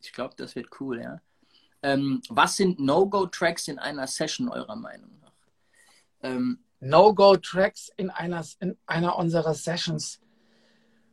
Ich 0.00 0.12
glaube, 0.12 0.34
das 0.36 0.54
wird 0.54 0.68
cool, 0.80 1.00
ja. 1.00 1.20
Ähm, 1.82 2.22
was 2.28 2.56
sind 2.56 2.78
No-Go-Tracks 2.78 3.68
in 3.68 3.78
einer 3.78 4.06
Session 4.06 4.48
eurer 4.48 4.76
Meinung 4.76 5.18
nach? 5.20 5.32
Ähm, 6.22 6.60
No-Go-Tracks 6.80 7.90
in 7.96 8.10
einer, 8.10 8.44
in 8.60 8.76
einer 8.86 9.16
unserer 9.16 9.54
Sessions. 9.54 10.20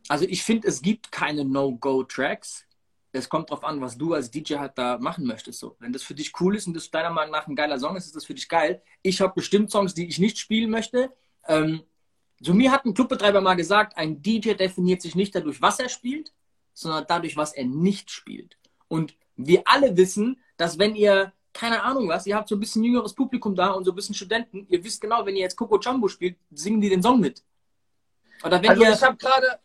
Also 0.08 0.24
ich 0.26 0.42
finde, 0.42 0.68
es 0.68 0.80
gibt 0.80 1.12
keine 1.12 1.44
No-Go-Tracks. 1.44 2.66
Es 3.12 3.28
kommt 3.28 3.50
darauf 3.50 3.64
an, 3.64 3.80
was 3.80 3.96
du 3.96 4.14
als 4.14 4.30
DJ 4.30 4.56
halt 4.56 4.76
da 4.76 4.98
machen 4.98 5.24
möchtest. 5.24 5.60
So. 5.60 5.76
Wenn 5.78 5.92
das 5.92 6.02
für 6.02 6.14
dich 6.14 6.32
cool 6.40 6.56
ist 6.56 6.66
und 6.66 6.74
das 6.74 6.90
deiner 6.90 7.10
Meinung 7.10 7.32
nach 7.32 7.46
ein 7.46 7.56
geiler 7.56 7.78
Song 7.78 7.96
ist, 7.96 8.06
ist 8.06 8.16
das 8.16 8.26
für 8.26 8.34
dich 8.34 8.48
geil. 8.48 8.82
Ich 9.02 9.20
habe 9.20 9.32
bestimmt 9.34 9.70
Songs, 9.70 9.94
die 9.94 10.06
ich 10.06 10.18
nicht 10.18 10.38
spielen 10.38 10.70
möchte. 10.70 11.10
Ähm, 11.46 11.82
so 12.40 12.54
mir 12.54 12.70
hat 12.70 12.84
ein 12.84 12.94
Clubbetreiber 12.94 13.40
mal 13.40 13.54
gesagt, 13.54 13.96
ein 13.96 14.22
DJ 14.22 14.52
definiert 14.52 15.02
sich 15.02 15.14
nicht 15.14 15.34
dadurch, 15.34 15.60
was 15.60 15.80
er 15.80 15.88
spielt, 15.88 16.32
sondern 16.72 17.04
dadurch, 17.08 17.36
was 17.36 17.52
er 17.54 17.64
nicht 17.64 18.10
spielt. 18.10 18.56
Und 18.86 19.16
wir 19.36 19.62
alle 19.64 19.96
wissen, 19.96 20.40
dass 20.56 20.78
wenn 20.78 20.94
ihr, 20.94 21.32
keine 21.52 21.82
Ahnung 21.82 22.08
was, 22.08 22.26
ihr 22.26 22.36
habt 22.36 22.48
so 22.48 22.56
ein 22.56 22.60
bisschen 22.60 22.84
jüngeres 22.84 23.14
Publikum 23.14 23.54
da 23.54 23.70
und 23.70 23.84
so 23.84 23.92
ein 23.92 23.96
bisschen 23.96 24.14
Studenten, 24.14 24.66
ihr 24.68 24.84
wisst 24.84 25.00
genau, 25.00 25.24
wenn 25.26 25.34
ihr 25.34 25.42
jetzt 25.42 25.56
Coco 25.56 25.78
Jumbo 25.78 26.08
spielt, 26.08 26.36
singen 26.50 26.80
die 26.80 26.90
den 26.90 27.02
Song 27.02 27.20
mit. 27.20 27.42
Oder 28.44 28.62
wenn 28.62 28.70
also 28.70 28.82
ihr, 28.82 28.92
ich 28.92 29.02
habe 29.02 29.16
gerade 29.16 29.58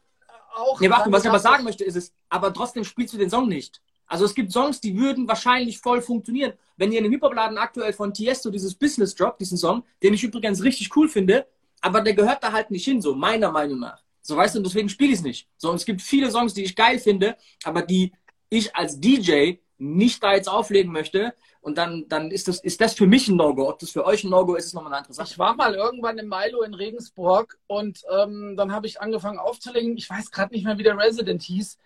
auch. 0.56 0.80
Nee, 0.80 0.90
warte, 0.90 1.12
was 1.12 1.24
ich 1.24 1.30
aber 1.30 1.40
sagen 1.40 1.64
möchte, 1.64 1.84
ist 1.84 1.96
es, 1.96 2.14
aber 2.30 2.54
trotzdem 2.54 2.84
spielst 2.84 3.14
du 3.14 3.18
den 3.18 3.30
Song 3.30 3.48
nicht. 3.48 3.82
Also 4.06 4.26
es 4.26 4.36
gibt 4.36 4.52
Songs, 4.52 4.80
die 4.80 4.98
würden 4.98 5.28
wahrscheinlich 5.28 5.80
voll 5.80 6.02
funktionieren. 6.02 6.54
Wenn 6.78 6.92
ihr 6.92 7.00
in 7.00 7.06
dem 7.06 7.14
Hip-Hop-Laden 7.14 7.58
aktuell 7.58 7.94
von 7.94 8.14
Tiesto 8.14 8.50
dieses 8.52 8.76
Business 8.76 9.16
Drop, 9.16 9.38
diesen 9.38 9.58
Song, 9.58 9.84
den 10.02 10.14
ich 10.14 10.24
übrigens 10.24 10.64
richtig 10.64 10.96
cool 10.96 11.08
finde, 11.08 11.48
aber 11.82 12.02
der 12.02 12.14
gehört 12.14 12.44
da 12.44 12.52
halt 12.52 12.72
nicht 12.72 12.86
hin, 12.86 13.02
so 13.02 13.16
meiner 13.16 13.52
Meinung 13.52 13.80
nach. 13.80 14.04
So 14.22 14.38
weißt 14.38 14.56
du, 14.56 14.60
und 14.60 14.66
deswegen 14.66 14.90
spiele 14.90 15.12
ich 15.12 15.20
es 15.20 15.24
nicht. 15.24 15.50
So, 15.58 15.70
und 15.70 15.76
es 15.76 15.86
gibt 15.86 16.02
viele 16.02 16.32
Songs, 16.32 16.54
die 16.54 16.64
ich 16.64 16.76
geil 16.76 16.98
finde, 17.00 17.36
aber 17.64 17.82
die 17.82 18.14
ich 18.50 18.76
als 18.76 19.00
DJ 19.00 19.56
nicht 19.78 20.24
da 20.24 20.34
jetzt 20.34 20.48
auflegen 20.48 20.92
möchte. 20.92 21.34
Und 21.64 21.78
dann, 21.78 22.10
dann 22.10 22.30
ist, 22.30 22.50
das, 22.50 22.60
ist 22.60 22.82
das 22.82 22.94
für 22.94 23.08
mich 23.08 23.30
ein 23.30 23.38
No-Go. 23.38 23.70
Ob 23.70 23.80
das 23.80 23.92
für 23.92 24.06
euch 24.06 24.26
ein 24.26 24.30
No-Go 24.30 24.56
ist, 24.56 24.66
ist 24.66 24.74
nochmal 24.74 24.92
eine 24.92 24.98
andere 24.98 25.14
Sache. 25.14 25.30
Ich 25.32 25.40
war 25.40 25.56
mal 25.56 25.74
irgendwann 25.74 26.18
im 26.18 26.28
Milo 26.28 26.62
in 26.62 26.74
Regensburg 26.74 27.58
und 27.68 28.04
ähm, 28.12 28.56
dann 28.58 28.74
habe 28.74 28.86
ich 28.86 29.00
angefangen 29.00 29.40
aufzulegen. 29.40 29.96
Ich 29.96 30.10
weiß 30.10 30.30
gerade 30.30 30.54
nicht 30.54 30.66
mehr, 30.66 30.78
wie 30.78 30.84
der 30.84 30.98
Resident 30.98 31.42
hieß. 31.42 31.78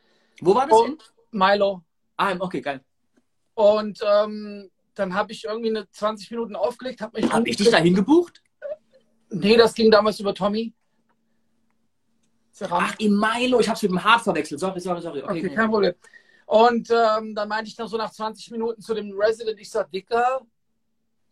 Wo 0.41 0.55
war 0.55 0.65
das? 0.65 0.79
Und 0.79 1.13
Milo. 1.29 1.83
Ah, 2.17 2.35
okay, 2.39 2.59
geil. 2.59 2.81
Und 3.53 3.99
ähm, 4.03 4.71
dann 4.95 5.13
habe 5.13 5.31
ich 5.31 5.45
irgendwie 5.45 5.69
eine 5.69 5.87
20 5.91 6.31
Minuten 6.31 6.55
aufgelegt. 6.55 7.01
Habe 7.01 7.21
hab 7.29 7.45
ich 7.45 7.57
dich 7.57 7.69
dahin 7.69 7.93
gebucht? 7.93 8.41
Nee, 9.29 9.57
das 9.57 9.75
ging 9.75 9.91
damals 9.91 10.19
über 10.19 10.33
Tommy. 10.33 10.73
Ach, 12.61 12.95
im 12.97 13.19
Milo. 13.19 13.59
Ich 13.59 13.67
habe 13.67 13.75
es 13.75 13.83
mit 13.83 13.91
dem 13.91 14.03
Hart 14.03 14.23
verwechselt. 14.23 14.59
Sorry, 14.59 14.79
sorry, 14.79 15.01
sorry. 15.01 15.21
Okay, 15.21 15.45
okay 15.45 15.53
kein 15.53 15.69
Problem. 15.69 15.93
Und 16.47 16.89
ähm, 16.91 17.35
dann 17.35 17.49
meinte 17.49 17.69
ich 17.69 17.77
noch 17.77 17.89
so 17.89 17.97
nach 17.97 18.09
20 18.09 18.51
Minuten 18.51 18.81
zu 18.81 18.93
dem 18.93 19.11
Resident, 19.13 19.59
ich 19.59 19.69
sag, 19.69 19.91
Dicker, 19.91 20.41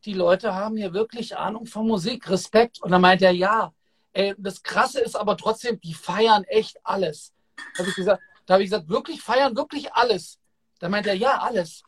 die 0.04 0.14
Leute 0.14 0.54
haben 0.54 0.76
hier 0.76 0.94
wirklich 0.94 1.38
Ahnung 1.38 1.66
von 1.66 1.88
Musik, 1.88 2.30
Respekt. 2.30 2.82
Und 2.82 2.92
dann 2.92 3.00
meinte 3.00 3.24
er, 3.24 3.32
ja. 3.32 3.74
Ey, 4.12 4.36
das 4.38 4.62
Krasse 4.62 5.00
ist 5.00 5.16
aber 5.16 5.38
trotzdem, 5.38 5.80
die 5.80 5.94
feiern 5.94 6.44
echt 6.44 6.78
alles. 6.84 7.34
Hab 7.78 7.88
ich 7.88 7.96
gesagt, 7.96 8.22
da 8.46 8.56
habe 8.56 8.64
ich 8.64 8.70
gesagt, 8.70 8.90
wirklich 8.90 9.22
feiern 9.22 9.56
wirklich 9.56 9.94
alles. 9.94 10.38
Dann 10.80 10.92
meinte 10.92 11.10
er, 11.10 11.16
ja, 11.16 11.40
alles. 11.40 11.82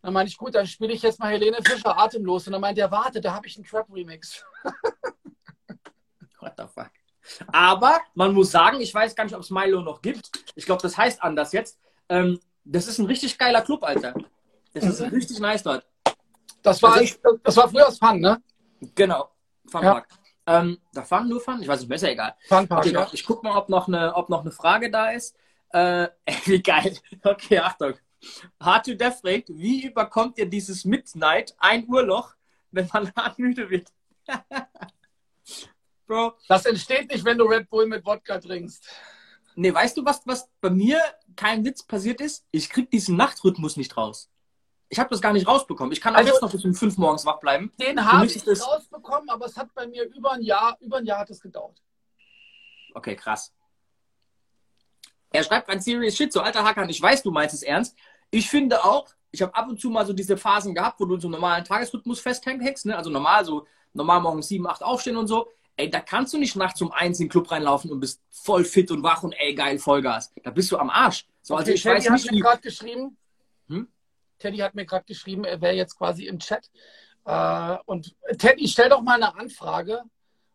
Dann 0.00 0.12
meinte 0.12 0.30
ich, 0.30 0.36
gut, 0.36 0.56
dann 0.56 0.66
spiele 0.66 0.92
ich 0.92 1.02
jetzt 1.02 1.20
mal 1.20 1.30
Helene 1.30 1.58
Fischer 1.64 1.96
atemlos. 1.96 2.48
Und 2.48 2.52
dann 2.52 2.60
meinte 2.60 2.80
er, 2.80 2.90
warte, 2.90 3.20
da 3.20 3.32
habe 3.32 3.46
ich 3.46 3.56
einen 3.56 3.64
Trap-Remix. 3.64 4.44
What 6.40 6.54
the 6.58 6.64
fuck? 6.66 6.90
Aber 7.46 8.00
man 8.14 8.34
muss 8.34 8.50
sagen, 8.50 8.80
ich 8.80 8.92
weiß 8.92 9.14
gar 9.14 9.22
nicht, 9.22 9.36
ob 9.36 9.42
es 9.42 9.50
Milo 9.50 9.82
noch 9.82 10.02
gibt. 10.02 10.30
Ich 10.56 10.66
glaube, 10.66 10.82
das 10.82 10.98
heißt 10.98 11.22
anders 11.22 11.52
jetzt. 11.52 11.78
Ähm, 12.08 12.40
das 12.64 12.86
ist 12.86 12.98
ein 12.98 13.06
richtig 13.06 13.38
geiler 13.38 13.62
Club, 13.62 13.82
Alter. 13.82 14.14
Das 14.74 14.84
ist 14.84 15.00
mhm. 15.00 15.08
richtig 15.08 15.38
nice 15.38 15.62
dort. 15.62 15.86
Das 16.62 16.82
war, 16.82 16.92
also 16.92 17.04
ich, 17.04 17.18
das 17.42 17.56
war 17.56 17.68
früher 17.68 17.86
das 17.86 17.98
Fun, 17.98 18.20
ne? 18.20 18.40
Genau. 18.94 19.30
Funpark. 19.66 20.08
Ja. 20.46 20.60
Ähm, 20.60 20.78
da 20.92 21.02
Fun, 21.02 21.28
nur 21.28 21.40
Fun? 21.40 21.60
Ich 21.60 21.68
weiß 21.68 21.80
nicht, 21.80 21.88
besser 21.88 22.10
egal. 22.10 22.34
Funpark, 22.48 22.80
okay, 22.80 22.92
ja. 22.92 23.08
Ich 23.12 23.24
guck 23.24 23.42
mal, 23.42 23.56
ob 23.56 23.68
noch, 23.68 23.88
eine, 23.88 24.14
ob 24.14 24.28
noch 24.28 24.42
eine 24.42 24.50
Frage 24.50 24.90
da 24.90 25.10
ist. 25.10 25.36
Äh, 25.70 26.08
wie 26.44 26.62
geil. 26.62 26.96
Okay, 27.22 27.58
Achtung. 27.58 27.94
Hard 28.60 28.86
to 28.86 28.94
Death 28.94 29.20
fragt, 29.20 29.48
wie 29.48 29.84
überkommt 29.86 30.38
ihr 30.38 30.46
dieses 30.46 30.84
Midnight, 30.84 31.54
ein 31.58 31.86
Uhrloch, 31.88 32.34
wenn 32.70 32.88
man 32.92 33.12
hart 33.16 33.38
müde 33.38 33.68
wird? 33.68 33.88
Bro. 36.06 36.34
Das 36.48 36.66
entsteht 36.66 37.10
nicht, 37.10 37.24
wenn 37.24 37.38
du 37.38 37.44
Red 37.44 37.68
Bull 37.68 37.86
mit 37.86 38.04
Wodka 38.04 38.38
trinkst. 38.38 38.88
Nee, 39.54 39.72
weißt 39.72 39.96
du, 39.96 40.04
was, 40.04 40.26
was 40.26 40.48
bei 40.60 40.70
mir 40.70 41.00
kein 41.36 41.64
Witz 41.64 41.82
passiert 41.82 42.20
ist? 42.20 42.44
Ich 42.50 42.70
krieg 42.70 42.90
diesen 42.90 43.16
Nachtrhythmus 43.16 43.76
nicht 43.76 43.96
raus. 43.96 44.30
Ich 44.88 44.98
habe 44.98 45.08
das 45.10 45.20
gar 45.20 45.32
nicht 45.32 45.46
rausbekommen. 45.46 45.92
Ich 45.92 46.00
kann 46.00 46.14
also, 46.14 46.30
jetzt 46.30 46.42
noch 46.42 46.52
bis 46.52 46.64
um 46.64 46.74
fünf 46.74 46.98
morgens 46.98 47.24
wach 47.24 47.40
bleiben. 47.40 47.72
Den 47.80 48.04
habe 48.04 48.26
ich 48.26 48.42
das... 48.44 48.66
rausbekommen, 48.66 49.30
aber 49.30 49.46
es 49.46 49.56
hat 49.56 49.72
bei 49.74 49.86
mir 49.86 50.04
über 50.04 50.32
ein 50.32 50.42
Jahr, 50.42 50.76
über 50.80 50.98
ein 50.98 51.06
Jahr 51.06 51.20
hat 51.20 51.30
es 51.30 51.40
gedauert. 51.40 51.82
Okay, 52.94 53.16
krass. 53.16 53.54
Er 55.30 55.42
schreibt 55.44 55.70
ein 55.70 55.80
serious 55.80 56.14
shit, 56.14 56.30
so 56.30 56.40
alter 56.40 56.62
Hacker, 56.62 56.86
ich 56.88 57.00
weiß, 57.00 57.22
du 57.22 57.30
meinst 57.30 57.54
es 57.54 57.62
ernst. 57.62 57.96
Ich 58.30 58.50
finde 58.50 58.84
auch, 58.84 59.08
ich 59.30 59.40
habe 59.40 59.54
ab 59.54 59.68
und 59.68 59.80
zu 59.80 59.88
mal 59.88 60.04
so 60.04 60.12
diese 60.12 60.36
Phasen 60.36 60.74
gehabt, 60.74 61.00
wo 61.00 61.06
du 61.06 61.18
so 61.18 61.28
normalen 61.28 61.64
Tagesrhythmus 61.64 62.20
festhängst, 62.20 62.84
ne? 62.84 62.96
also 62.96 63.08
normal 63.08 63.44
so 63.44 63.66
normal 63.94 64.20
morgens 64.20 64.48
sieben, 64.48 64.66
acht 64.66 64.82
aufstehen 64.82 65.16
und 65.16 65.26
so 65.26 65.50
ey, 65.76 65.90
da 65.90 66.00
kannst 66.00 66.32
du 66.32 66.38
nicht 66.38 66.56
nachts 66.56 66.80
um 66.82 66.92
eins 66.92 67.18
in 67.20 67.26
den 67.26 67.30
Club 67.30 67.50
reinlaufen 67.50 67.90
und 67.90 68.00
bist 68.00 68.22
voll 68.30 68.64
fit 68.64 68.90
und 68.90 69.02
wach 69.02 69.22
und 69.22 69.32
ey, 69.32 69.54
geil, 69.54 69.78
Vollgas. 69.78 70.32
Da 70.42 70.50
bist 70.50 70.70
du 70.70 70.78
am 70.78 70.90
Arsch. 70.90 71.26
So, 71.42 71.54
also 71.54 71.64
okay, 71.64 71.74
ich 71.74 71.82
Teddy 71.82 71.96
weiß 71.96 72.10
nicht, 72.10 72.24
hat 72.26 72.32
mir 72.32 72.40
gerade 72.40 72.60
geschrieben, 72.60 73.16
hm? 73.68 73.88
Teddy 74.38 74.58
hat 74.58 74.74
mir 74.74 74.86
gerade 74.86 75.04
geschrieben, 75.04 75.44
er 75.44 75.60
wäre 75.60 75.74
jetzt 75.74 75.96
quasi 75.96 76.26
im 76.26 76.38
Chat. 76.38 76.70
Äh, 77.24 77.76
und 77.86 78.14
Teddy, 78.38 78.68
stell 78.68 78.88
doch 78.88 79.02
mal 79.02 79.14
eine 79.14 79.34
Anfrage 79.34 80.02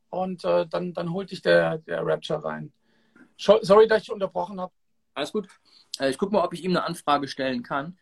und 0.09 0.43
äh, 0.43 0.65
dann, 0.67 0.93
dann 0.93 1.11
holt 1.11 1.31
dich 1.31 1.41
der, 1.41 1.79
der 1.79 2.05
Rapture 2.05 2.43
rein. 2.43 2.71
Sorry, 3.37 3.87
dass 3.87 4.03
ich 4.03 4.11
unterbrochen 4.11 4.59
habe. 4.59 4.73
Alles 5.13 5.31
gut. 5.31 5.47
Äh, 5.99 6.09
ich 6.09 6.17
gucke 6.17 6.33
mal, 6.33 6.43
ob 6.43 6.53
ich 6.53 6.63
ihm 6.63 6.71
eine 6.71 6.83
Anfrage 6.83 7.27
stellen 7.27 7.63
kann. 7.63 7.97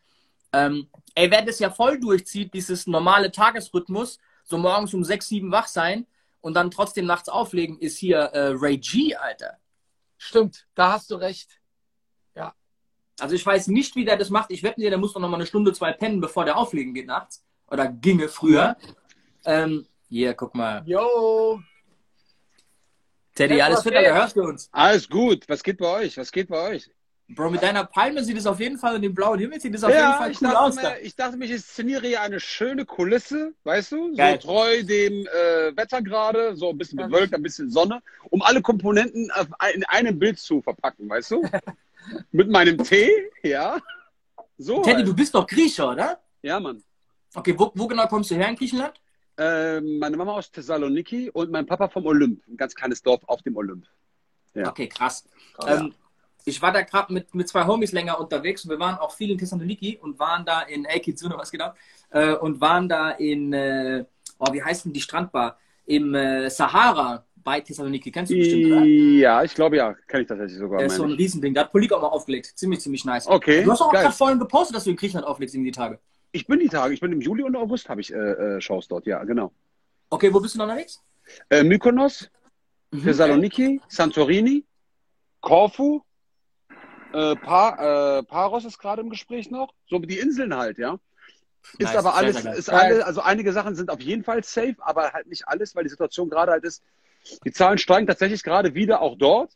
Ähm, 0.54 0.90
ey, 1.16 1.30
wer 1.30 1.42
das 1.42 1.60
ja 1.60 1.70
voll 1.70 2.00
durchzieht, 2.00 2.54
dieses 2.54 2.88
normale 2.88 3.32
Tagesrhythmus, 3.32 4.20
so 4.44 4.58
morgens 4.58 4.94
um 4.94 5.04
sechs, 5.04 5.28
sieben 5.28 5.52
wach 5.52 5.68
sein, 5.68 6.08
und 6.46 6.54
dann 6.54 6.70
trotzdem 6.70 7.08
nachts 7.08 7.28
auflegen, 7.28 7.80
ist 7.80 7.98
hier 7.98 8.20
äh, 8.20 8.54
Ray 8.54 8.78
G, 8.78 9.16
Alter. 9.16 9.58
Stimmt, 10.16 10.68
da 10.76 10.92
hast 10.92 11.10
du 11.10 11.16
recht. 11.16 11.60
Ja. 12.36 12.54
Also 13.20 13.34
ich 13.34 13.44
weiß 13.44 13.66
nicht, 13.70 13.96
wie 13.96 14.06
der 14.06 14.16
das 14.16 14.30
macht. 14.30 14.52
Ich 14.52 14.62
wette 14.62 14.80
dir, 14.80 14.92
der 14.92 15.00
muss 15.00 15.14
doch 15.14 15.20
noch 15.20 15.28
mal 15.28 15.38
eine 15.38 15.48
Stunde, 15.48 15.74
zwei 15.74 15.92
pennen, 15.92 16.22
bevor 16.22 16.46
der 16.46 16.56
auflegen 16.56 16.94
geht 16.94 17.08
nachts. 17.08 17.44
Oder 17.66 17.88
ginge 17.88 18.30
früher. 18.30 18.78
Ähm, 19.44 19.88
hier, 20.08 20.36
guck 20.36 20.54
mal. 20.54 20.84
Yo. 20.86 21.60
Teddy, 23.34 23.60
alles 23.60 23.82
fit, 23.82 23.96
da 23.96 24.02
hörst 24.02 24.36
du 24.36 24.44
uns. 24.44 24.70
Alles 24.72 25.10
gut. 25.10 25.50
Was 25.50 25.64
geht 25.64 25.80
bei 25.80 25.88
euch? 25.88 26.16
Was 26.16 26.32
geht 26.32 26.50
bei 26.50 26.76
euch? 26.76 26.92
Bro, 27.28 27.50
mit 27.50 27.64
deiner 27.64 27.86
Palme 27.86 28.24
sieht 28.24 28.38
es 28.38 28.46
auf 28.46 28.60
jeden 28.60 28.78
Fall 28.78 28.96
und 28.96 29.02
dem 29.02 29.16
blauen 29.16 29.40
Himmel 29.40 29.60
sieht 29.60 29.74
es 29.74 29.84
auf 29.84 29.90
ja, 29.90 30.22
jeden 30.22 30.36
Fall 30.36 30.50
cool 30.50 30.56
aus. 30.56 30.76
Mir, 30.76 31.02
ich 31.02 31.16
dachte 31.16 31.38
mir, 31.38 31.46
ich 31.46 31.52
inszeniere 31.52 32.06
hier 32.06 32.22
eine 32.22 32.40
schöne 32.40 32.86
Kulisse, 32.86 33.54
weißt 33.64 33.94
du? 33.94 34.16
Geil. 34.16 34.40
So 34.40 34.48
treu 34.48 34.84
dem 34.84 35.26
äh, 35.26 35.76
Wetter 35.76 36.04
gerade, 36.04 36.56
so 36.56 36.70
ein 36.70 36.78
bisschen 36.78 36.98
bewölkt, 36.98 37.34
ein 37.34 37.42
bisschen 37.42 37.72
Sonne, 37.72 38.04
um 38.30 38.44
alle 38.44 38.62
Komponenten 38.62 39.32
in 39.74 39.84
einem 39.86 40.20
Bild 40.20 40.38
zu 40.38 40.62
verpacken, 40.62 41.10
weißt 41.10 41.32
du? 41.32 41.44
mit 42.32 42.50
meinem 42.50 42.78
Tee, 42.84 43.12
ja. 43.42 43.80
So. 44.60 44.84
Teddy, 44.84 44.98
halt. 44.98 45.08
du 45.08 45.16
bist 45.16 45.34
doch 45.34 45.48
Griecher, 45.48 45.92
oder? 45.92 46.20
Ja, 46.44 46.60
Mann. 46.60 46.84
Okay, 47.34 47.56
wo, 47.58 47.72
wo 47.74 47.88
genau 47.88 48.06
kommst 48.06 48.30
du 48.30 48.36
her 48.36 48.50
in 48.50 48.56
Griechenland? 48.56 48.94
Äh, 49.38 49.82
meine 49.82 50.16
Mama 50.16 50.34
aus 50.34 50.52
Thessaloniki 50.52 51.32
und 51.32 51.52
mein 51.52 51.66
Papa 51.66 51.90
vom 51.90 52.06
Olymp, 52.06 52.42
ein 52.48 52.56
ganz 52.56 52.76
kleines 52.76 53.02
Dorf 53.02 53.22
auf 53.26 53.42
dem 53.42 53.58
Olymp. 53.58 53.86
Ja. 54.54 54.70
Okay, 54.70 54.88
krass. 54.88 55.26
Oh, 55.58 55.66
ähm, 55.68 55.94
ich 56.46 56.62
war 56.62 56.72
da 56.72 56.82
gerade 56.82 57.12
mit, 57.12 57.34
mit 57.34 57.50
zwei 57.50 57.66
Homies 57.66 57.92
länger 57.92 58.20
unterwegs 58.20 58.64
und 58.64 58.70
wir 58.72 58.80
waren 58.80 58.98
auch 58.98 59.12
viel 59.12 59.32
in 59.32 59.38
Thessaloniki 59.38 60.00
und 60.02 60.20
waren 60.20 60.46
da 60.46 60.62
in 60.62 60.86
Kitsune, 61.02 61.36
was 61.38 61.52
genau, 61.52 61.74
äh, 62.12 62.34
und 62.36 62.62
waren 62.62 62.88
da 62.88 63.12
in, 63.12 63.52
äh, 63.52 64.06
oh, 64.38 64.54
wie 64.54 64.64
heißt 64.64 64.86
denn 64.86 64.94
die 64.94 65.02
Strandbar? 65.02 65.58
Im 65.88 66.16
äh, 66.16 66.50
Sahara 66.50 67.26
bei 67.44 67.62
Thessaloniki. 67.62 68.12
Kennst 68.12 68.32
du 68.32 68.38
bestimmt, 68.38 68.66
oder? 68.66 68.84
Ja, 68.84 69.44
ich 69.44 69.54
glaube 69.54 69.78
ja. 69.78 69.94
Kenne 70.08 70.24
ich 70.24 70.28
tatsächlich 70.28 70.58
sogar. 70.58 70.82
Das 70.82 70.94
ist 70.94 70.98
so 70.98 71.04
ein 71.04 71.12
Riesending. 71.12 71.54
Da 71.54 71.62
hat 71.62 71.72
Polik 71.72 71.94
auch 71.94 72.02
mal 72.02 72.08
aufgelegt. 72.08 72.52
Ziemlich, 72.56 72.80
ziemlich 72.80 73.06
nice. 73.06 73.28
Okay. 73.28 73.64
Du 73.64 73.72
hast 73.72 73.82
auch 73.82 73.92
gerade 73.92 74.12
vorhin 74.12 74.40
gepostet, 74.40 74.76
dass 74.76 74.86
du 74.86 74.90
in 74.90 74.96
Griechenland 74.96 75.28
auflegst 75.28 75.54
in 75.54 75.64
die 75.64 75.72
Tage. 75.72 76.00
Ich 76.32 76.48
bin 76.48 76.60
die 76.60 76.68
Tage, 76.68 76.94
ich 76.94 77.00
bin 77.00 77.12
im 77.14 77.22
Juli 77.22 77.44
und 77.44 77.56
August 77.56 77.88
habe 77.88 78.02
ich 78.02 78.12
äh, 78.12 78.18
äh, 78.18 78.62
Shows 78.62 78.88
dort, 78.90 79.06
ja, 79.06 79.24
genau. 79.24 79.54
Okay, 80.10 80.34
wo 80.34 80.40
bist 80.42 80.56
du 80.56 80.58
noch 80.60 80.66
unterwegs? 80.66 81.02
Äh, 81.50 81.64
Mykonos, 81.64 82.30
mhm. 82.92 83.04
Thessaloniki, 83.04 83.80
Santorini, 83.88 84.66
Korfu, 85.40 86.02
äh, 87.16 87.36
pa 87.36 88.20
äh, 88.20 88.24
Paros 88.24 88.66
ist 88.66 88.78
gerade 88.78 89.02
im 89.02 89.10
Gespräch 89.10 89.50
noch. 89.50 89.74
So 89.88 90.00
die 90.00 90.20
Inseln 90.20 90.56
halt, 90.56 90.78
ja. 90.78 91.00
Ist 91.78 91.94
nice, 91.94 91.96
aber 91.96 92.16
alles, 92.16 92.46
ist 92.46 92.70
alle, 92.70 93.06
also 93.06 93.22
einige 93.22 93.52
Sachen 93.52 93.76
sind 93.76 93.90
auf 93.90 94.02
jeden 94.02 94.24
Fall 94.24 94.44
safe, 94.44 94.76
aber 94.80 95.14
halt 95.14 95.28
nicht 95.28 95.48
alles, 95.48 95.76
weil 95.76 95.84
die 95.84 95.90
Situation 95.90 96.30
gerade 96.30 96.52
halt 96.52 96.64
ist, 96.64 96.84
die 97.44 97.52
Zahlen 97.52 97.80
steigen 97.80 98.06
tatsächlich 98.06 98.44
gerade 98.44 98.76
wieder 98.76 99.02
auch 99.02 99.18
dort 99.18 99.52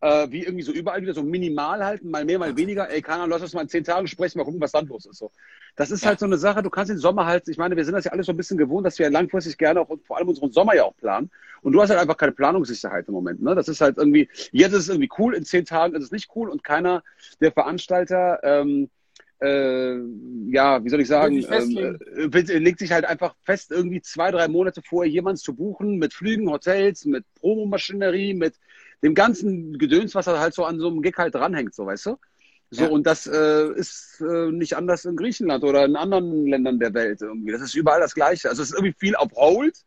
äh, 0.00 0.30
wie 0.30 0.44
irgendwie 0.44 0.62
so 0.62 0.72
überall 0.72 1.02
wieder 1.02 1.14
so 1.14 1.22
minimal 1.22 1.84
halten, 1.84 2.10
mal 2.10 2.24
mehr, 2.24 2.38
mal 2.38 2.56
weniger. 2.56 2.88
Ey, 2.90 3.02
keine 3.02 3.22
Ahnung, 3.22 3.30
lass 3.30 3.42
uns 3.42 3.54
mal 3.54 3.62
in 3.62 3.68
zehn 3.68 3.84
Tagen 3.84 4.06
sprechen, 4.06 4.38
mal 4.38 4.44
gucken, 4.44 4.60
was 4.60 4.72
dann 4.72 4.86
los 4.86 5.06
ist. 5.06 5.18
So. 5.18 5.30
Das 5.76 5.90
ist 5.90 6.02
ja. 6.02 6.08
halt 6.08 6.20
so 6.20 6.26
eine 6.26 6.38
Sache, 6.38 6.62
du 6.62 6.70
kannst 6.70 6.90
den 6.90 6.98
Sommer 6.98 7.26
halt, 7.26 7.48
ich 7.48 7.58
meine, 7.58 7.76
wir 7.76 7.84
sind 7.84 7.94
das 7.94 8.04
ja 8.04 8.12
alles 8.12 8.26
so 8.26 8.32
ein 8.32 8.36
bisschen 8.36 8.58
gewohnt, 8.58 8.86
dass 8.86 8.98
wir 8.98 9.10
langfristig 9.10 9.58
gerne 9.58 9.80
auch 9.80 9.88
vor 10.04 10.16
allem 10.16 10.28
unseren 10.28 10.52
Sommer 10.52 10.74
ja 10.74 10.84
auch 10.84 10.96
planen. 10.96 11.30
Und 11.62 11.72
du 11.72 11.82
hast 11.82 11.90
halt 11.90 12.00
einfach 12.00 12.16
keine 12.16 12.32
Planungssicherheit 12.32 13.08
im 13.08 13.14
Moment. 13.14 13.42
Ne? 13.42 13.54
Das 13.54 13.68
ist 13.68 13.80
halt 13.80 13.98
irgendwie, 13.98 14.28
jetzt 14.52 14.72
ist 14.72 14.82
es 14.82 14.88
irgendwie 14.88 15.10
cool, 15.18 15.34
in 15.34 15.44
zehn 15.44 15.64
Tagen 15.64 15.94
ist 15.94 16.04
es 16.04 16.12
nicht 16.12 16.30
cool 16.36 16.48
und 16.48 16.62
keiner 16.62 17.02
der 17.40 17.50
Veranstalter, 17.50 18.38
ähm, 18.44 18.90
äh, 19.40 19.96
ja, 20.50 20.82
wie 20.84 20.88
soll 20.88 21.00
ich 21.00 21.08
sagen, 21.08 21.44
ähm, 21.48 21.98
äh, 22.32 22.58
legt 22.58 22.80
sich 22.80 22.90
halt 22.90 23.04
einfach 23.04 23.36
fest, 23.44 23.70
irgendwie 23.70 24.00
zwei, 24.00 24.30
drei 24.30 24.48
Monate 24.48 24.82
vorher 24.82 25.10
jemanden 25.10 25.38
zu 25.38 25.54
buchen 25.54 25.98
mit 25.98 26.12
Flügen, 26.12 26.50
Hotels, 26.50 27.04
mit 27.04 27.24
Promomaschinerie, 27.34 28.34
mit 28.34 28.54
dem 29.02 29.14
ganzen 29.14 29.78
Gedöns, 29.78 30.14
was 30.14 30.26
halt 30.26 30.54
so 30.54 30.64
an 30.64 30.78
so 30.78 30.88
einem 30.88 31.02
Gig 31.02 31.16
halt 31.16 31.34
dranhängt, 31.34 31.74
so 31.74 31.86
weißt 31.86 32.06
du? 32.06 32.16
So, 32.70 32.84
ja. 32.84 32.90
und 32.90 33.06
das 33.06 33.26
äh, 33.26 33.72
ist 33.72 34.20
äh, 34.20 34.50
nicht 34.50 34.76
anders 34.76 35.04
in 35.06 35.16
Griechenland 35.16 35.64
oder 35.64 35.86
in 35.86 35.96
anderen 35.96 36.46
Ländern 36.46 36.78
der 36.78 36.92
Welt 36.92 37.22
irgendwie. 37.22 37.52
Das 37.52 37.62
ist 37.62 37.74
überall 37.74 38.00
das 38.00 38.14
Gleiche. 38.14 38.50
Also 38.50 38.62
es 38.62 38.70
ist 38.70 38.74
irgendwie 38.76 38.96
viel 38.98 39.16
auf 39.16 39.32
Hold, 39.32 39.78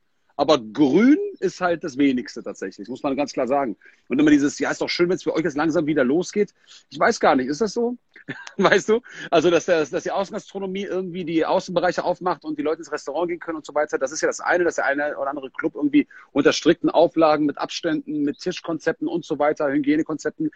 aber 0.42 0.58
grün 0.58 1.20
ist 1.40 1.62
halt 1.62 1.84
das 1.84 2.00
wenigste 2.00 2.42
tatsächlich, 2.42 2.90
muss 2.90 3.04
man 3.04 3.16
ganz 3.16 3.32
klar 3.32 3.48
sagen. 3.48 3.78
Und 4.08 4.18
immer 4.18 4.32
dieses, 4.32 4.58
ja, 4.58 4.72
ist 4.72 4.82
doch 4.82 4.90
schön, 4.90 5.08
wenn 5.08 5.18
es 5.18 5.22
für 5.22 5.36
euch 5.36 5.44
jetzt 5.44 5.56
langsam 5.56 5.86
wieder 5.86 6.04
losgeht. 6.04 6.56
Ich 6.90 6.98
weiß 6.98 7.20
gar 7.20 7.36
nicht, 7.36 7.46
ist 7.46 7.62
das 7.62 7.74
so? 7.74 7.96
weißt 8.58 8.90
du? 8.90 9.02
Also, 9.30 9.52
dass, 9.52 9.68
der, 9.68 9.86
dass 9.86 10.02
die 10.02 10.10
Außengastronomie 10.10 10.86
irgendwie 10.86 11.26
die 11.26 11.46
Außenbereiche 11.46 12.04
aufmacht 12.04 12.44
und 12.44 12.58
die 12.58 12.64
Leute 12.64 12.80
ins 12.80 12.92
Restaurant 12.92 13.30
gehen 13.30 13.40
können 13.40 13.58
und 13.58 13.68
so 13.68 13.76
weiter. 13.76 14.00
Das 14.00 14.12
ist 14.12 14.22
ja 14.22 14.28
das 14.28 14.40
eine, 14.40 14.64
dass 14.64 14.78
der 14.78 14.86
eine 14.86 15.16
oder 15.16 15.30
andere 15.30 15.52
Club 15.52 15.76
irgendwie 15.76 16.08
unter 16.32 16.54
strikten 16.54 16.90
Auflagen 16.90 17.46
mit 17.46 17.60
Abständen, 17.60 18.24
mit 18.24 18.40
Tischkonzepten 18.40 19.08
und 19.08 19.24
so 19.24 19.38
weiter, 19.38 19.72
Hygienekonzepten 19.72 20.50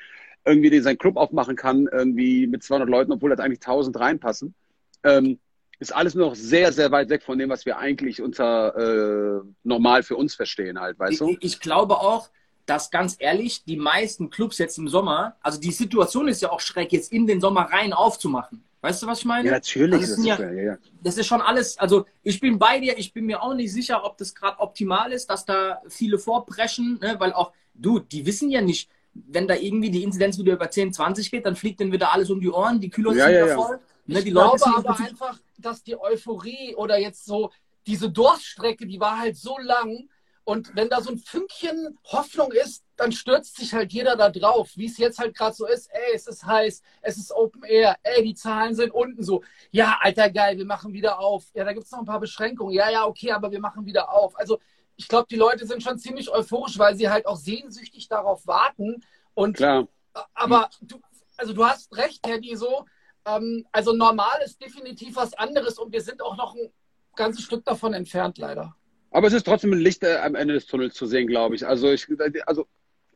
irgendwie 0.45 0.71
den 0.71 0.81
seinen 0.81 0.97
Club 0.97 1.15
aufmachen 1.15 1.55
kann, 1.55 1.87
irgendwie 1.91 2.47
mit 2.47 2.63
200 2.63 2.89
Leuten, 2.89 3.11
obwohl 3.11 3.35
da 3.35 3.43
eigentlich 3.43 3.61
1000 3.61 3.99
reinpassen. 3.99 4.55
Ähm, 5.03 5.37
ist 5.79 5.93
alles 5.93 6.15
noch 6.15 6.35
sehr, 6.35 6.71
sehr 6.71 6.91
weit 6.91 7.09
weg 7.09 7.23
von 7.23 7.37
dem, 7.37 7.49
was 7.49 7.65
wir 7.65 7.77
eigentlich 7.77 8.21
unter 8.21 8.75
äh, 8.75 9.41
normal 9.63 10.03
für 10.03 10.15
uns 10.15 10.35
verstehen 10.35 10.79
halt, 10.79 10.99
weißt 10.99 11.21
du? 11.21 11.29
Ich, 11.29 11.37
ich 11.41 11.59
glaube 11.59 11.97
auch, 11.97 12.29
dass 12.65 12.89
ganz 12.89 13.15
ehrlich, 13.19 13.63
die 13.63 13.77
meisten 13.77 14.29
Clubs 14.29 14.57
jetzt 14.57 14.77
im 14.77 14.87
Sommer, 14.87 15.35
also 15.41 15.59
die 15.59 15.71
Situation 15.71 16.27
ist 16.27 16.41
ja 16.41 16.51
auch 16.51 16.59
schräg, 16.59 16.91
jetzt 16.91 17.11
in 17.11 17.27
den 17.27 17.39
Sommer 17.39 17.61
rein 17.61 17.93
aufzumachen. 17.93 18.63
Weißt 18.81 19.01
du, 19.01 19.07
was 19.07 19.19
ich 19.19 19.25
meine? 19.25 19.47
Ja, 19.47 19.55
natürlich. 19.55 19.95
Also 19.95 20.15
das, 20.15 20.19
ist 20.19 20.25
ja, 20.25 20.51
ja, 20.51 20.77
das 21.01 21.17
ist 21.17 21.25
schon 21.25 21.41
alles, 21.41 21.77
also 21.79 22.05
ich 22.21 22.39
bin 22.39 22.59
bei 22.59 22.79
dir, 22.79 22.97
ich 22.97 23.13
bin 23.13 23.25
mir 23.25 23.41
auch 23.41 23.55
nicht 23.55 23.73
sicher, 23.73 24.03
ob 24.03 24.17
das 24.17 24.35
gerade 24.35 24.59
optimal 24.59 25.11
ist, 25.11 25.29
dass 25.29 25.45
da 25.45 25.81
viele 25.87 26.19
vorpreschen, 26.19 26.99
ne? 27.01 27.15
weil 27.17 27.33
auch, 27.33 27.51
du, 27.73 27.99
die 27.99 28.25
wissen 28.25 28.49
ja 28.49 28.61
nicht, 28.61 28.89
wenn 29.13 29.47
da 29.47 29.55
irgendwie 29.55 29.89
die 29.89 30.03
Inzidenz 30.03 30.37
wieder 30.37 30.53
über 30.53 30.69
10, 30.69 30.93
20 30.93 31.31
geht, 31.31 31.45
dann 31.45 31.55
fliegt 31.55 31.79
dann 31.79 31.91
wieder 31.91 32.13
alles 32.13 32.29
um 32.29 32.39
die 32.39 32.49
Ohren, 32.49 32.79
die 32.79 32.89
Kühler 32.89 33.13
ja, 33.13 33.25
sind 33.25 33.35
ja, 33.35 33.55
voll. 33.55 33.79
Ne, 34.05 34.19
ich 34.19 34.25
glaube 34.25 34.65
aber 34.65 34.99
einfach, 34.99 35.39
dass 35.57 35.83
die 35.83 35.99
Euphorie 35.99 36.75
oder 36.75 36.97
jetzt 36.97 37.25
so 37.25 37.51
diese 37.87 38.09
Durststrecke, 38.09 38.85
die 38.85 38.99
war 38.99 39.19
halt 39.19 39.37
so 39.37 39.57
lang. 39.57 40.09
Und 40.43 40.75
wenn 40.75 40.89
da 40.89 41.01
so 41.01 41.09
ein 41.09 41.17
Fünkchen 41.17 41.97
Hoffnung 42.05 42.51
ist, 42.51 42.83
dann 42.97 43.11
stürzt 43.11 43.57
sich 43.57 43.73
halt 43.73 43.91
jeder 43.91 44.15
da 44.15 44.29
drauf, 44.29 44.71
wie 44.75 44.85
es 44.85 44.97
jetzt 44.99 45.17
halt 45.17 45.35
gerade 45.35 45.55
so 45.55 45.65
ist. 45.65 45.89
Ey, 45.91 46.13
es 46.13 46.27
ist 46.27 46.45
heiß, 46.45 46.83
es 47.01 47.17
ist 47.17 47.31
Open 47.31 47.63
Air, 47.63 47.97
ey, 48.03 48.23
die 48.23 48.35
Zahlen 48.35 48.75
sind 48.75 48.91
unten 48.93 49.23
so. 49.23 49.43
Ja, 49.71 49.97
alter 50.01 50.29
geil, 50.29 50.57
wir 50.57 50.65
machen 50.65 50.93
wieder 50.93 51.19
auf. 51.19 51.45
Ja, 51.55 51.63
da 51.63 51.73
gibt 51.73 51.85
es 51.85 51.91
noch 51.91 51.99
ein 51.99 52.05
paar 52.05 52.19
Beschränkungen. 52.19 52.73
Ja, 52.73 52.91
ja, 52.91 53.05
okay, 53.05 53.31
aber 53.31 53.51
wir 53.51 53.59
machen 53.59 53.87
wieder 53.87 54.13
auf. 54.13 54.37
Also 54.37 54.59
ich 54.97 55.07
glaube, 55.07 55.27
die 55.29 55.35
Leute 55.35 55.65
sind 55.65 55.81
schon 55.81 55.97
ziemlich 55.97 56.29
euphorisch, 56.29 56.77
weil 56.77 56.95
sie 56.95 57.09
halt 57.09 57.25
auch 57.25 57.37
sehnsüchtig 57.37 58.07
darauf 58.07 58.45
warten. 58.45 59.03
Und 59.33 59.57
Klar. 59.57 59.87
aber 60.35 60.69
du, 60.81 61.01
also 61.37 61.53
du 61.53 61.65
hast 61.65 61.95
recht, 61.97 62.21
Teddy, 62.21 62.55
so, 62.55 62.85
ähm, 63.25 63.65
also 63.71 63.93
normal 63.93 64.41
ist 64.43 64.61
definitiv 64.61 65.15
was 65.15 65.33
anderes 65.33 65.77
und 65.79 65.91
wir 65.91 66.01
sind 66.01 66.21
auch 66.21 66.37
noch 66.37 66.55
ein 66.55 66.71
ganzes 67.15 67.43
Stück 67.43 67.63
davon 67.65 67.93
entfernt, 67.93 68.37
leider. 68.37 68.75
Aber 69.11 69.27
es 69.27 69.33
ist 69.33 69.45
trotzdem 69.45 69.71
ein 69.71 69.79
Licht 69.79 70.03
äh, 70.03 70.17
am 70.17 70.35
Ende 70.35 70.53
des 70.53 70.65
Tunnels 70.65 70.93
zu 70.93 71.05
sehen, 71.05 71.27
glaube 71.27 71.55
ich. 71.55 71.65
Also 71.65 71.91
ich, 71.91 72.07
also 72.45 72.67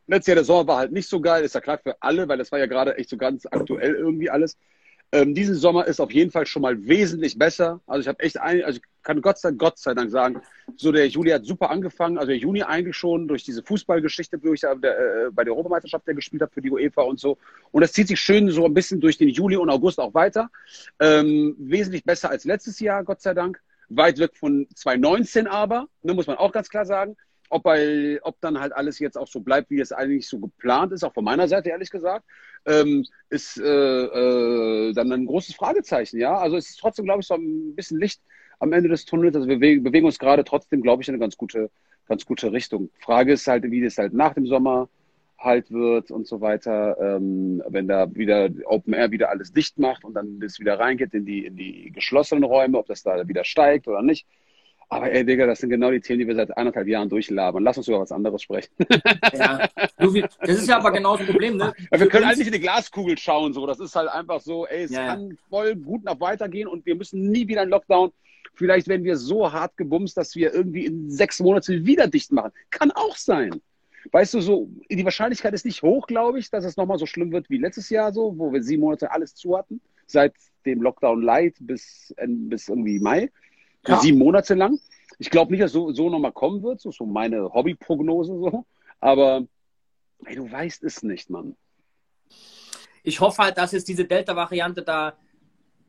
letztes 0.06 0.28
Jahr 0.28 0.34
der 0.36 0.44
Sommer 0.44 0.66
war 0.66 0.78
halt 0.78 0.92
nicht 0.92 1.08
so 1.08 1.20
geil, 1.20 1.44
ist 1.44 1.54
ja 1.54 1.60
klar 1.60 1.78
für 1.78 2.00
alle, 2.00 2.26
weil 2.28 2.38
das 2.38 2.50
war 2.52 2.58
ja 2.58 2.66
gerade 2.66 2.96
echt 2.96 3.10
so 3.10 3.16
ganz 3.16 3.46
aktuell 3.46 3.94
irgendwie 3.94 4.30
alles. 4.30 4.56
Ähm, 5.12 5.34
diesen 5.34 5.56
Sommer 5.56 5.86
ist 5.86 6.00
auf 6.00 6.12
jeden 6.12 6.30
Fall 6.30 6.46
schon 6.46 6.62
mal 6.62 6.86
wesentlich 6.86 7.36
besser. 7.36 7.80
Also 7.86 8.02
ich 8.02 8.08
habe 8.08 8.20
echt 8.20 8.38
ein, 8.40 8.62
also 8.62 8.78
ich 8.78 9.02
kann 9.02 9.20
Gott 9.20 9.38
sei, 9.38 9.50
Gott 9.52 9.76
sei 9.78 9.92
Dank 9.92 10.10
sagen, 10.10 10.40
so 10.76 10.92
der 10.92 11.08
Juli 11.08 11.30
hat 11.30 11.44
super 11.44 11.70
angefangen, 11.70 12.16
also 12.16 12.28
der 12.28 12.36
Juni 12.36 12.62
eigentlich 12.62 12.96
schon 12.96 13.26
durch 13.26 13.42
diese 13.42 13.62
Fußballgeschichte, 13.62 14.38
wo 14.42 14.52
ich 14.52 14.60
da 14.60 14.74
der, 14.76 14.98
äh, 14.98 15.30
bei 15.32 15.42
der 15.42 15.52
Europameisterschaft 15.52 16.06
der 16.06 16.14
gespielt 16.14 16.42
habe 16.42 16.52
für 16.52 16.62
die 16.62 16.70
UEFA 16.70 17.02
und 17.02 17.18
so. 17.18 17.38
Und 17.72 17.80
das 17.80 17.92
zieht 17.92 18.06
sich 18.06 18.20
schön 18.20 18.50
so 18.50 18.64
ein 18.64 18.74
bisschen 18.74 19.00
durch 19.00 19.18
den 19.18 19.30
Juli 19.30 19.56
und 19.56 19.68
August 19.68 19.98
auch 19.98 20.14
weiter. 20.14 20.48
Ähm, 21.00 21.56
wesentlich 21.58 22.04
besser 22.04 22.30
als 22.30 22.44
letztes 22.44 22.78
Jahr, 22.78 23.02
Gott 23.02 23.20
sei 23.20 23.34
Dank. 23.34 23.60
Weit 23.88 24.18
weg 24.18 24.36
von 24.36 24.68
2019 24.76 25.48
aber, 25.48 25.88
ne, 26.02 26.14
muss 26.14 26.28
man 26.28 26.36
auch 26.36 26.52
ganz 26.52 26.68
klar 26.68 26.86
sagen 26.86 27.16
ob, 27.50 27.64
bei, 27.64 28.18
ob 28.22 28.40
dann 28.40 28.58
halt 28.58 28.72
alles 28.72 28.98
jetzt 28.98 29.18
auch 29.18 29.26
so 29.26 29.40
bleibt, 29.40 29.70
wie 29.70 29.80
es 29.80 29.92
eigentlich 29.92 30.28
so 30.28 30.38
geplant 30.38 30.92
ist, 30.92 31.04
auch 31.04 31.12
von 31.12 31.24
meiner 31.24 31.48
Seite 31.48 31.68
ehrlich 31.68 31.90
gesagt, 31.90 32.24
ähm, 32.64 33.04
ist 33.28 33.58
äh, 33.58 33.64
äh, 33.64 34.92
dann 34.94 35.12
ein 35.12 35.26
großes 35.26 35.56
Fragezeichen. 35.56 36.18
Ja, 36.18 36.38
also 36.38 36.56
es 36.56 36.70
ist 36.70 36.80
trotzdem, 36.80 37.04
glaube 37.04 37.20
ich, 37.20 37.26
so 37.26 37.34
ein 37.34 37.74
bisschen 37.74 37.98
Licht 37.98 38.22
am 38.60 38.72
Ende 38.72 38.88
des 38.88 39.04
Tunnels. 39.04 39.34
Also 39.34 39.48
wir 39.48 39.58
bewegen, 39.58 40.04
uns 40.04 40.18
gerade 40.18 40.44
trotzdem, 40.44 40.80
glaube 40.80 41.02
ich, 41.02 41.08
in 41.08 41.14
eine 41.14 41.20
ganz 41.20 41.36
gute, 41.36 41.70
ganz 42.06 42.24
gute 42.24 42.52
Richtung. 42.52 42.90
Frage 43.00 43.32
ist 43.32 43.46
halt, 43.46 43.64
wie 43.64 43.82
das 43.82 43.98
halt 43.98 44.14
nach 44.14 44.34
dem 44.34 44.46
Sommer 44.46 44.88
halt 45.36 45.70
wird 45.70 46.10
und 46.10 46.26
so 46.26 46.40
weiter, 46.40 46.96
ähm, 47.00 47.62
wenn 47.66 47.88
da 47.88 48.14
wieder 48.14 48.50
Open 48.66 48.92
Air 48.92 49.10
wieder 49.10 49.30
alles 49.30 49.52
dicht 49.52 49.78
macht 49.78 50.04
und 50.04 50.14
dann 50.14 50.38
das 50.38 50.60
wieder 50.60 50.78
reingeht 50.78 51.14
in 51.14 51.24
die, 51.24 51.46
in 51.46 51.56
die 51.56 51.90
geschlossenen 51.92 52.44
Räume, 52.44 52.78
ob 52.78 52.86
das 52.86 53.02
da 53.02 53.26
wieder 53.26 53.44
steigt 53.44 53.88
oder 53.88 54.02
nicht. 54.02 54.26
Aber 54.92 55.12
ey, 55.12 55.24
Digga, 55.24 55.46
das 55.46 55.60
sind 55.60 55.70
genau 55.70 55.92
die 55.92 56.00
Themen, 56.00 56.18
die 56.18 56.26
wir 56.26 56.34
seit 56.34 56.56
anderthalb 56.56 56.88
Jahren 56.88 57.08
durchlabern. 57.08 57.62
Lass 57.62 57.78
uns 57.78 57.86
über 57.86 58.00
was 58.00 58.10
anderes 58.10 58.42
sprechen. 58.42 58.72
Ja, 59.32 59.68
das 59.96 60.58
ist 60.58 60.68
ja 60.68 60.78
aber 60.78 60.90
genau 60.90 61.16
das 61.16 61.26
Problem, 61.26 61.56
ne? 61.56 61.72
Ja, 61.92 62.00
wir 62.00 62.08
können 62.08 62.24
eigentlich 62.24 62.48
in 62.48 62.52
die 62.52 62.60
Glaskugel 62.60 63.16
schauen, 63.16 63.52
so. 63.52 63.66
Das 63.66 63.78
ist 63.78 63.94
halt 63.94 64.08
einfach 64.08 64.40
so, 64.40 64.66
ey, 64.66 64.84
es 64.84 64.90
ja, 64.90 65.06
kann 65.06 65.38
voll 65.48 65.76
gut 65.76 66.04
noch 66.04 66.18
weitergehen 66.20 66.66
und 66.66 66.84
wir 66.86 66.96
müssen 66.96 67.30
nie 67.30 67.46
wieder 67.46 67.62
in 67.62 67.68
Lockdown. 67.68 68.10
Vielleicht 68.54 68.88
werden 68.88 69.04
wir 69.04 69.16
so 69.16 69.52
hart 69.52 69.76
gebumst, 69.76 70.16
dass 70.16 70.34
wir 70.34 70.52
irgendwie 70.52 70.86
in 70.86 71.10
sechs 71.10 71.38
Monaten 71.38 71.86
wieder 71.86 72.08
dicht 72.08 72.32
machen. 72.32 72.50
Kann 72.70 72.90
auch 72.90 73.16
sein. 73.16 73.60
Weißt 74.10 74.34
du, 74.34 74.40
so, 74.40 74.68
die 74.90 75.04
Wahrscheinlichkeit 75.04 75.54
ist 75.54 75.64
nicht 75.64 75.82
hoch, 75.82 76.08
glaube 76.08 76.40
ich, 76.40 76.50
dass 76.50 76.64
es 76.64 76.76
nochmal 76.76 76.98
so 76.98 77.06
schlimm 77.06 77.30
wird 77.30 77.48
wie 77.48 77.58
letztes 77.58 77.90
Jahr 77.90 78.12
so, 78.12 78.36
wo 78.36 78.52
wir 78.52 78.62
sieben 78.62 78.82
Monate 78.82 79.12
alles 79.12 79.36
zu 79.36 79.56
hatten. 79.56 79.80
Seit 80.06 80.34
dem 80.66 80.82
Lockdown 80.82 81.22
Light 81.22 81.54
bis, 81.60 82.12
bis 82.26 82.68
irgendwie 82.68 82.98
Mai 82.98 83.30
ja. 83.86 83.98
sieben 84.00 84.18
Monate 84.18 84.54
lang. 84.54 84.78
Ich 85.18 85.30
glaube 85.30 85.52
nicht, 85.52 85.62
dass 85.62 85.72
so, 85.72 85.92
so 85.92 86.08
nochmal 86.08 86.32
kommen 86.32 86.62
wird, 86.62 86.80
so, 86.80 86.90
so 86.90 87.04
meine 87.06 87.52
Hobbyprognose 87.52 88.32
so. 88.32 88.66
Aber 89.00 89.46
ey, 90.24 90.36
du 90.36 90.50
weißt 90.50 90.84
es 90.84 91.02
nicht, 91.02 91.30
Mann. 91.30 91.56
Ich 93.02 93.20
hoffe 93.20 93.42
halt, 93.42 93.58
dass 93.58 93.72
jetzt 93.72 93.88
diese 93.88 94.04
Delta-Variante 94.04 94.82
da 94.82 95.16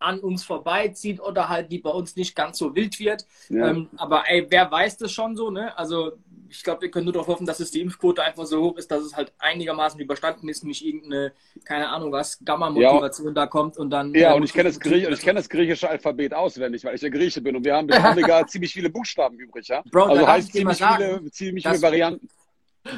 an 0.01 0.19
uns 0.19 0.43
vorbeizieht 0.43 1.19
oder 1.19 1.49
halt 1.49 1.71
die 1.71 1.79
bei 1.79 1.89
uns 1.89 2.15
nicht 2.15 2.35
ganz 2.35 2.58
so 2.58 2.75
wild 2.75 2.99
wird. 2.99 3.25
Ja. 3.49 3.69
Ähm, 3.69 3.89
aber 3.97 4.29
ey, 4.29 4.47
wer 4.49 4.71
weiß 4.71 4.97
das 4.97 5.12
schon 5.12 5.35
so, 5.35 5.49
ne? 5.49 5.77
Also 5.77 6.13
ich 6.52 6.63
glaube, 6.63 6.81
wir 6.81 6.91
können 6.91 7.06
nur 7.06 7.13
darauf 7.13 7.27
hoffen, 7.27 7.45
dass 7.45 7.60
es 7.60 7.71
die 7.71 7.81
Impfquote 7.81 8.21
einfach 8.21 8.45
so 8.45 8.62
hoch 8.62 8.77
ist, 8.77 8.91
dass 8.91 9.04
es 9.04 9.15
halt 9.15 9.31
einigermaßen 9.39 9.99
überstanden 9.99 10.49
ist, 10.49 10.63
nicht 10.63 10.85
irgendeine, 10.85 11.31
keine 11.63 11.89
Ahnung 11.89 12.12
was, 12.12 12.39
Gamma-Motivation 12.43 13.27
ja. 13.27 13.33
da 13.33 13.47
kommt 13.47 13.77
und 13.77 13.89
dann. 13.89 14.13
Ja, 14.13 14.33
äh, 14.33 14.35
und 14.35 14.43
ich 14.43 14.54
kenne 14.54 14.69
das, 14.69 14.79
Griech 14.79 15.08
kenn 15.21 15.35
das 15.35 15.49
griechische 15.49 15.89
Alphabet 15.89 16.33
auswendig, 16.33 16.83
weil 16.83 16.95
ich 16.95 17.02
ja 17.02 17.10
Grieche 17.10 17.41
bin 17.41 17.56
und 17.56 17.63
wir 17.63 17.75
haben 17.75 17.87
bis 17.87 17.97
Omega 17.97 18.45
ziemlich 18.45 18.73
viele 18.73 18.89
Buchstaben 18.89 19.37
übrig, 19.37 19.67
ja? 19.67 19.81
Bro, 19.89 20.04
also 20.04 20.27
heißt 20.27 20.52
ziemlich 20.52 20.77
viele, 20.77 21.31
ziemlich 21.31 21.65
viele 21.65 21.81
Varianten. 21.81 22.27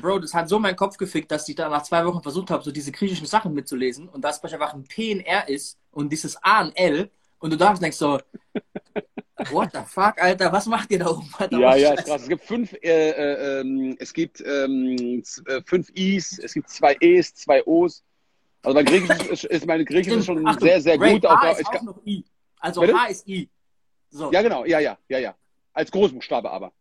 Bro, 0.01 0.19
das 0.19 0.33
hat 0.33 0.47
so 0.49 0.59
meinen 0.59 0.77
Kopf 0.77 0.97
gefickt, 0.97 1.29
dass 1.31 1.47
ich 1.47 1.55
da 1.55 1.69
nach 1.69 1.83
zwei 1.83 2.05
Wochen 2.05 2.23
versucht 2.23 2.49
habe, 2.49 2.63
so 2.63 2.71
diese 2.71 2.91
griechischen 2.91 3.27
Sachen 3.27 3.53
mitzulesen 3.53 4.07
und 4.07 4.23
dass 4.23 4.41
es 4.41 4.53
einfach 4.53 4.73
ein 4.73 4.85
P 4.85 5.13
und 5.13 5.21
R 5.21 5.47
ist 5.49 5.77
und 5.93 6.11
dieses 6.11 6.37
A 6.43 6.61
und 6.61 6.73
L 6.75 7.09
und 7.39 7.51
du 7.51 7.57
darfst 7.57 7.81
denkst 7.81 7.97
so, 7.97 8.19
what 9.51 9.71
the 9.73 9.79
fuck, 9.85 10.21
Alter, 10.21 10.51
was 10.51 10.65
macht 10.65 10.91
ihr 10.91 10.99
da 10.99 11.07
oben? 11.09 11.29
Alter, 11.37 11.59
ja, 11.59 11.75
ja, 11.75 11.93
ist 11.93 12.05
krass. 12.05 12.21
Es 12.23 12.29
gibt 12.29 12.43
fünf, 12.43 12.73
äh, 12.73 13.09
äh, 13.09 13.59
ähm, 13.61 13.95
es 13.99 14.13
gibt 14.13 14.41
ähm, 14.41 15.23
äh, 15.47 15.61
fünf 15.65 15.89
Is, 15.91 16.39
es 16.39 16.53
gibt 16.53 16.69
zwei 16.69 16.95
E's, 16.99 17.35
zwei 17.35 17.63
O's. 17.65 18.03
Also 18.61 18.75
mein 18.75 18.85
Griechisch 18.85 19.27
ist, 19.31 19.43
ist 19.45 19.65
meine 19.65 19.85
Griechisch 19.85 20.13
ist 20.13 20.25
schon 20.25 20.45
Achtung, 20.47 20.67
sehr, 20.67 20.81
sehr 20.81 20.99
Ray, 20.99 21.13
gut. 21.13 21.25
Auch, 21.25 21.43
ist 21.57 21.67
auch 21.67 21.81
noch 21.81 22.05
I. 22.05 22.23
Also 22.59 22.81
Bitte? 22.81 22.97
H 22.97 23.07
ist 23.07 23.27
I. 23.27 23.49
So. 24.09 24.31
Ja, 24.31 24.41
genau, 24.41 24.65
ja, 24.65 24.79
ja, 24.79 24.97
ja, 25.09 25.19
ja. 25.19 25.35
Als 25.73 25.91
Großbuchstabe 25.91 26.49
aber. 26.49 26.71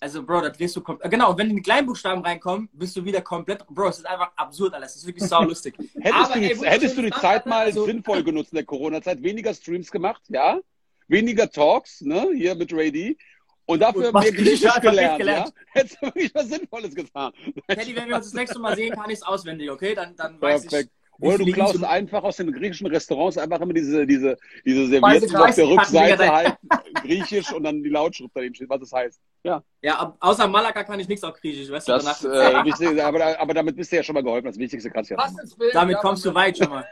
Also, 0.00 0.22
Bro, 0.22 0.42
da 0.42 0.50
drehst 0.50 0.76
du 0.76 0.80
komplett. 0.80 1.10
Genau, 1.10 1.36
wenn 1.36 1.54
die 1.54 1.62
Kleinbuchstaben 1.62 2.24
reinkommen, 2.24 2.68
bist 2.72 2.96
du 2.96 3.04
wieder 3.04 3.20
komplett. 3.20 3.66
Bro, 3.66 3.88
es 3.88 3.98
ist 3.98 4.06
einfach 4.06 4.32
absurd 4.36 4.74
alles. 4.74 4.92
Es 4.92 4.96
ist 4.98 5.06
wirklich 5.06 5.28
sau 5.28 5.42
lustig. 5.42 5.76
hättest 6.00 6.30
aber, 6.30 6.34
du, 6.34 6.40
ey, 6.40 6.56
hättest 6.56 6.96
du 6.98 7.02
die 7.02 7.10
Zeit 7.10 7.46
mal 7.46 7.66
also, 7.66 7.84
sinnvoll 7.84 8.22
genutzt 8.24 8.52
in 8.52 8.56
der 8.56 8.64
Corona-Zeit? 8.64 9.22
Weniger 9.22 9.54
Streams 9.54 9.90
gemacht, 9.90 10.22
ja? 10.28 10.60
Weniger 11.08 11.50
Talks, 11.50 12.00
ne? 12.02 12.30
Hier 12.34 12.54
mit 12.54 12.72
Ray 12.72 12.92
D. 12.92 13.16
Und 13.66 13.80
dafür 13.80 14.12
mehr 14.12 14.32
Griechisch 14.32 14.80
gelernt, 14.80 15.18
gelernt. 15.18 15.48
Ja? 15.48 15.62
Hättest 15.72 15.96
du 16.00 16.06
wirklich 16.06 16.34
was 16.34 16.48
Sinnvolles 16.48 16.94
getan. 16.94 17.32
Teddy, 17.68 17.94
wenn 17.96 18.08
wir 18.08 18.16
uns 18.16 18.26
das 18.26 18.34
nächste 18.34 18.58
Mal 18.58 18.74
sehen, 18.74 18.94
kann 18.94 19.10
ich 19.10 19.16
es 19.16 19.22
auswendig, 19.22 19.70
okay? 19.70 19.94
Dann, 19.94 20.16
dann 20.16 20.40
weiß 20.40 20.64
ich. 20.64 20.88
Oder 21.20 21.38
du 21.38 21.52
klaust 21.52 21.82
einfach 21.82 22.22
aus 22.22 22.36
den 22.36 22.52
griechischen 22.52 22.86
Restaurants 22.86 23.38
einfach 23.38 23.60
immer 23.60 23.72
diese, 23.72 24.06
diese, 24.06 24.36
diese 24.64 24.86
Servietten 24.86 25.34
auf 25.36 25.54
der 25.54 25.68
Rückseite 25.68 26.32
halt 26.32 26.56
griechisch 27.02 27.52
und 27.52 27.64
dann 27.64 27.82
die 27.82 27.88
Lautschrift 27.88 28.30
daneben 28.34 28.54
steht, 28.54 28.70
was 28.70 28.82
es 28.82 28.92
heißt. 28.92 29.20
Ja. 29.42 29.62
Ja, 29.82 30.16
außer 30.20 30.46
Malaga 30.46 30.84
kann 30.84 31.00
ich 31.00 31.08
nichts 31.08 31.24
auf 31.24 31.34
Griechisch, 31.34 31.70
weißt 31.70 31.88
das, 31.88 32.20
du? 32.20 32.28
Äh, 32.28 33.00
aber, 33.00 33.40
aber 33.40 33.54
damit 33.54 33.76
bist 33.76 33.90
du 33.90 33.96
ja 33.96 34.02
schon 34.02 34.14
mal 34.14 34.22
geholfen. 34.22 34.46
Das 34.46 34.58
Wichtigste 34.58 34.90
kannst 34.90 35.10
du 35.10 35.14
ja. 35.14 35.28
Damit 35.72 35.98
kommst 35.98 36.24
du 36.24 36.34
weit 36.34 36.56
schon 36.56 36.70
mal. 36.70 36.86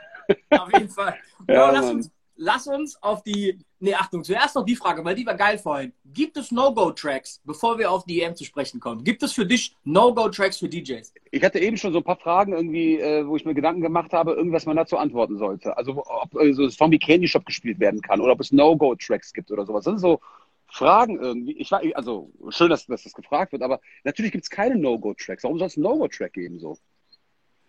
auf 0.51 0.73
jeden 0.73 0.89
Fall. 0.89 1.15
Ja, 1.49 1.71
lass 1.71 1.91
uns 1.91 2.11
lass 2.37 2.67
uns 2.67 3.03
auf 3.03 3.23
die. 3.23 3.59
Nee, 3.79 3.95
Achtung, 3.95 4.25
zuerst 4.25 4.55
noch 4.55 4.65
die 4.65 4.75
Frage, 4.75 5.05
weil 5.05 5.15
die 5.15 5.27
war 5.27 5.35
geil 5.35 5.59
vorhin. 5.59 5.93
Gibt 6.07 6.39
es 6.39 6.51
No-Go-Tracks, 6.51 7.43
bevor 7.45 7.79
wir 7.79 7.91
auf 7.91 8.05
die 8.05 8.23
EM 8.23 8.35
zu 8.35 8.45
sprechen 8.45 8.81
kommen? 8.81 9.05
Gibt 9.05 9.23
es 9.23 9.35
für 9.35 9.45
dich 9.45 9.77
No-Go-Tracks 9.85 10.59
für 10.59 10.69
DJs? 10.69 11.13
Ich 11.31 11.45
hatte 11.45 11.59
eben 11.59 11.77
schon 11.77 11.93
so 11.93 11.99
ein 11.99 12.05
paar 12.05 12.17
Fragen 12.17 12.55
irgendwie, 12.55 12.99
äh, 12.99 13.27
wo 13.27 13.37
ich 13.37 13.45
mir 13.45 13.53
Gedanken 13.53 13.83
gemacht 13.83 14.15
habe, 14.15 14.33
irgendwas 14.33 14.65
man 14.65 14.77
dazu 14.77 14.97
antworten 14.97 15.37
sollte. 15.37 15.77
Also 15.77 16.03
ob 16.07 16.35
äh, 16.41 16.55
so 16.55 16.85
ein 16.85 16.91
wie 16.91 16.99
Candy 16.99 17.29
Shop 17.29 17.45
gespielt 17.45 17.79
werden 17.79 18.01
kann 18.01 18.23
oder 18.23 18.33
ob 18.33 18.41
es 18.41 18.51
No-Go-Tracks 18.51 19.35
gibt 19.35 19.51
oder 19.51 19.67
sowas. 19.67 19.85
Das 19.85 19.93
sind 19.93 20.01
so 20.01 20.21
Fragen 20.69 21.21
irgendwie. 21.21 21.59
Ich 21.59 21.71
war, 21.71 21.83
also 21.95 22.31
schön, 22.49 22.71
dass, 22.71 22.87
dass 22.87 23.03
das 23.03 23.13
gefragt 23.13 23.53
wird, 23.53 23.63
aber 23.63 23.81
natürlich 24.05 24.33
gibt 24.33 24.45
es 24.45 24.51
keine 24.51 24.77
No-Go-Tracks. 24.77 25.45
Warum 25.45 25.59
soll 25.59 25.67
es 25.67 25.77
einen 25.77 25.85
No-Go-Track 25.85 26.33
geben 26.33 26.59
so? 26.59 26.79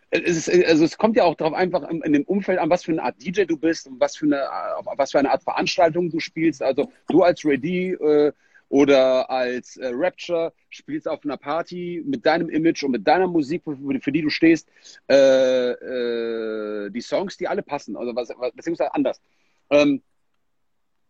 Es, 0.09 0.47
ist, 0.47 0.65
also 0.67 0.85
es 0.85 0.97
kommt 0.97 1.17
ja 1.17 1.23
auch 1.23 1.35
darauf 1.35 1.53
einfach 1.53 1.87
in, 1.89 2.01
in, 2.01 2.13
dem 2.13 2.23
Umfeld 2.23 2.59
an, 2.59 2.69
was 2.69 2.83
für 2.83 2.91
eine 2.91 3.03
Art 3.03 3.21
DJ 3.21 3.43
du 3.43 3.57
bist 3.57 3.87
und 3.87 3.99
was 3.99 4.15
für 4.15 4.25
eine, 4.25 4.47
was 4.95 5.11
für 5.11 5.19
eine 5.19 5.31
Art 5.31 5.43
Veranstaltung 5.43 6.09
du 6.09 6.19
spielst. 6.19 6.61
Also 6.61 6.91
du 7.09 7.23
als 7.23 7.43
Ready 7.43 7.91
äh, 7.91 8.31
oder 8.69 9.29
als 9.29 9.77
äh, 9.77 9.91
Rapture 9.93 10.53
spielst 10.69 11.07
auf 11.07 11.23
einer 11.23 11.37
Party 11.37 12.03
mit 12.05 12.25
deinem 12.25 12.49
Image 12.49 12.83
und 12.83 12.91
mit 12.91 13.07
deiner 13.07 13.27
Musik, 13.27 13.63
für, 13.63 13.77
für 13.99 14.11
die 14.11 14.21
du 14.21 14.29
stehst, 14.29 14.69
äh, 15.09 15.71
äh 15.71 16.89
die 16.89 17.01
Songs, 17.01 17.37
die 17.37 17.47
alle 17.47 17.63
passen. 17.63 17.97
Also 17.97 18.15
was, 18.15 18.29
beziehungsweise 18.55 18.93
anders. 18.93 19.21
Ähm, 19.69 20.01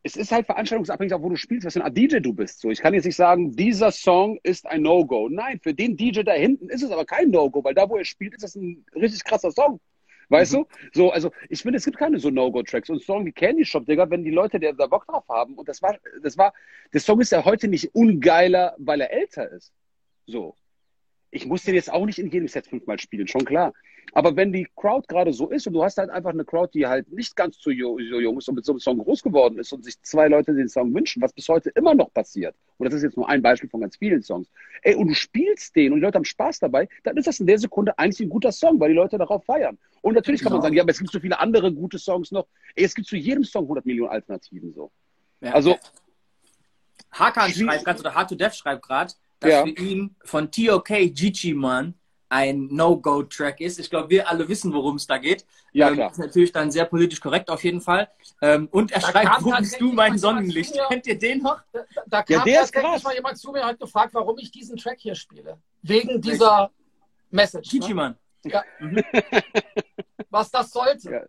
es 0.07 0.15
ist 0.15 0.31
halt 0.31 0.45
veranstaltungsabhängig, 0.45 1.13
auch 1.13 1.21
wo 1.21 1.29
du 1.29 1.35
spielst, 1.35 1.65
was 1.65 1.73
für 1.73 1.83
ein 1.83 1.93
DJ 1.93 2.19
du 2.19 2.33
bist. 2.33 2.61
So, 2.61 2.69
ich 2.69 2.79
kann 2.79 2.93
jetzt 2.93 3.05
nicht 3.05 3.17
sagen, 3.17 3.51
dieser 3.55 3.91
Song 3.91 4.39
ist 4.41 4.65
ein 4.65 4.81
No-Go. 4.81 5.27
Nein, 5.29 5.59
für 5.61 5.73
den 5.73 5.97
DJ 5.97 6.21
da 6.21 6.31
hinten 6.31 6.69
ist 6.69 6.81
es 6.81 6.91
aber 6.91 7.05
kein 7.05 7.29
No-Go, 7.29 7.63
weil 7.63 7.73
da, 7.73 7.89
wo 7.89 7.97
er 7.97 8.05
spielt, 8.05 8.33
ist 8.33 8.43
das 8.43 8.55
ein 8.55 8.85
richtig 8.95 9.23
krasser 9.25 9.51
Song. 9.51 9.81
Weißt 10.29 10.53
mhm. 10.53 10.57
du? 10.57 10.65
So, 10.93 11.11
also 11.11 11.31
ich 11.49 11.61
finde, 11.61 11.77
es 11.77 11.85
gibt 11.85 11.97
keine 11.97 12.19
so 12.19 12.29
No-Go-Tracks. 12.29 12.89
Und 12.89 13.03
Song 13.03 13.25
wie 13.25 13.33
Candy 13.33 13.65
Shop, 13.65 13.85
Digga, 13.85 14.09
wenn 14.09 14.23
die 14.23 14.31
Leute 14.31 14.59
der 14.59 14.73
da 14.73 14.87
Bock 14.87 15.05
drauf 15.07 15.27
haben, 15.27 15.55
und 15.55 15.67
das 15.67 15.81
war, 15.81 15.97
das 16.23 16.37
war, 16.37 16.53
der 16.93 17.01
Song 17.01 17.19
ist 17.19 17.33
ja 17.33 17.43
heute 17.43 17.67
nicht 17.67 17.93
ungeiler, 17.93 18.75
weil 18.77 19.01
er 19.01 19.11
älter 19.11 19.51
ist. 19.51 19.73
So 20.25 20.55
ich 21.31 21.45
muss 21.45 21.63
den 21.63 21.75
jetzt 21.75 21.91
auch 21.91 22.05
nicht 22.05 22.19
in 22.19 22.29
jedem 22.29 22.47
Set 22.47 22.67
fünfmal 22.67 22.99
spielen, 22.99 23.27
schon 23.27 23.45
klar. 23.45 23.73
Aber 24.13 24.35
wenn 24.35 24.53
die 24.53 24.67
Crowd 24.75 25.05
gerade 25.07 25.33
so 25.33 25.49
ist 25.49 25.67
und 25.67 25.73
du 25.73 25.83
hast 25.83 25.97
halt 25.97 26.09
einfach 26.09 26.31
eine 26.31 26.45
Crowd, 26.45 26.71
die 26.73 26.87
halt 26.87 27.11
nicht 27.11 27.35
ganz 27.35 27.59
so, 27.59 27.69
jung 27.69 27.99
ist 28.37 28.47
und 28.47 28.55
mit 28.55 28.65
so 28.65 28.71
einem 28.71 28.79
Song 28.79 28.97
groß 28.99 29.21
geworden 29.21 29.59
ist 29.59 29.73
und 29.73 29.83
sich 29.83 30.01
zwei 30.01 30.27
Leute 30.27 30.53
den 30.53 30.69
Song 30.69 30.93
wünschen, 30.93 31.21
was 31.21 31.33
bis 31.33 31.47
heute 31.49 31.69
immer 31.71 31.93
noch 31.93 32.13
passiert, 32.13 32.55
und 32.77 32.85
das 32.85 32.93
ist 32.93 33.03
jetzt 33.03 33.17
nur 33.17 33.27
ein 33.27 33.41
Beispiel 33.41 33.69
von 33.69 33.81
ganz 33.81 33.97
vielen 33.97 34.21
Songs, 34.21 34.49
ey, 34.83 34.95
und 34.95 35.09
du 35.09 35.13
spielst 35.13 35.75
den 35.75 35.91
und 35.91 35.99
die 35.99 36.05
Leute 36.05 36.15
haben 36.15 36.25
Spaß 36.25 36.59
dabei, 36.59 36.87
dann 37.03 37.17
ist 37.17 37.27
das 37.27 37.39
in 37.39 37.47
der 37.47 37.59
Sekunde 37.59 37.97
eigentlich 37.99 38.21
ein 38.21 38.29
guter 38.29 38.51
Song, 38.51 38.79
weil 38.79 38.89
die 38.89 38.95
Leute 38.95 39.17
darauf 39.17 39.43
feiern. 39.43 39.77
Und 40.01 40.13
natürlich 40.13 40.41
kann 40.41 40.51
man 40.51 40.59
genau. 40.59 40.67
sagen, 40.67 40.75
ja, 40.75 40.83
aber 40.83 40.91
es 40.91 40.99
gibt 40.99 41.11
so 41.11 41.19
viele 41.19 41.39
andere 41.39 41.73
gute 41.73 41.99
Songs 41.99 42.31
noch. 42.31 42.47
Ey, 42.75 42.85
es 42.85 42.95
gibt 42.95 43.07
zu 43.07 43.17
jedem 43.17 43.43
Song 43.43 43.63
100 43.65 43.85
Millionen 43.85 44.11
Alternativen 44.11 44.73
so. 44.73 44.91
Ja. 45.41 45.53
Also. 45.53 45.77
Hakan 47.11 47.51
schreibt 47.51 47.83
gerade, 47.83 47.99
oder 47.99 48.15
Hard 48.15 48.29
to 48.29 48.35
Death 48.35 48.55
schreibt 48.55 48.83
gerade, 48.83 49.13
dass 49.39 49.51
ja. 49.51 49.63
für 49.63 49.69
ihn 49.69 50.15
von 50.23 50.51
TOK 50.51 50.87
Gigi 50.87 51.53
Man 51.53 51.93
ein 52.29 52.67
No-Go-Track 52.67 53.61
ist. 53.61 53.79
Ich 53.79 53.89
glaube, 53.89 54.09
wir 54.09 54.27
alle 54.29 54.47
wissen, 54.47 54.73
worum 54.73 54.97
es 54.97 55.07
da 55.07 55.17
geht. 55.17 55.45
Ja, 55.71 55.89
ähm, 55.89 55.95
klar. 55.95 56.11
ist 56.11 56.17
natürlich 56.17 56.51
dann 56.51 56.71
sehr 56.71 56.85
politisch 56.85 57.21
korrekt 57.21 57.49
auf 57.49 57.63
jeden 57.63 57.81
Fall. 57.81 58.09
Ähm, 58.41 58.67
und 58.71 58.91
er 58.91 58.99
da 58.99 59.11
schreibt, 59.11 59.43
wo 59.43 59.51
bist 59.51 59.79
du 59.79 59.93
mein 59.93 60.17
Sonnenlicht? 60.17 60.75
Mir, 60.75 60.87
Kennt 60.89 61.07
ihr 61.07 61.17
den 61.17 61.41
noch? 61.41 61.61
Da, 61.71 61.85
da 62.05 62.23
kam 62.23 62.37
ja, 62.37 62.43
der 62.43 62.63
ist 62.63 62.73
krass. 62.73 63.03
mal 63.03 63.15
jemand 63.15 63.37
zu 63.37 63.51
mir 63.51 63.61
und 63.61 63.67
hat 63.67 63.79
gefragt, 63.79 64.13
warum 64.13 64.37
ich 64.39 64.51
diesen 64.51 64.75
Track 64.77 64.99
hier 64.99 65.15
spiele. 65.15 65.57
Wegen 65.81 66.21
dieser 66.21 66.71
Message. 67.29 67.69
Gigi 67.69 67.89
ne? 67.89 67.95
Man. 67.95 68.17
Ja. 68.43 68.63
Mhm. 68.79 69.03
Was 70.29 70.51
das 70.51 70.71
sollte. 70.71 71.11
Ja. 71.11 71.21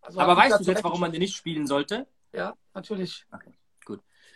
Also 0.00 0.18
Aber 0.18 0.36
weißt 0.36 0.60
du 0.60 0.64
jetzt, 0.64 0.82
warum 0.82 0.98
man 0.98 1.12
den 1.12 1.20
nicht 1.20 1.36
spielen 1.36 1.66
sollte? 1.66 2.08
Ja, 2.32 2.54
natürlich. 2.74 3.24
Okay. 3.30 3.52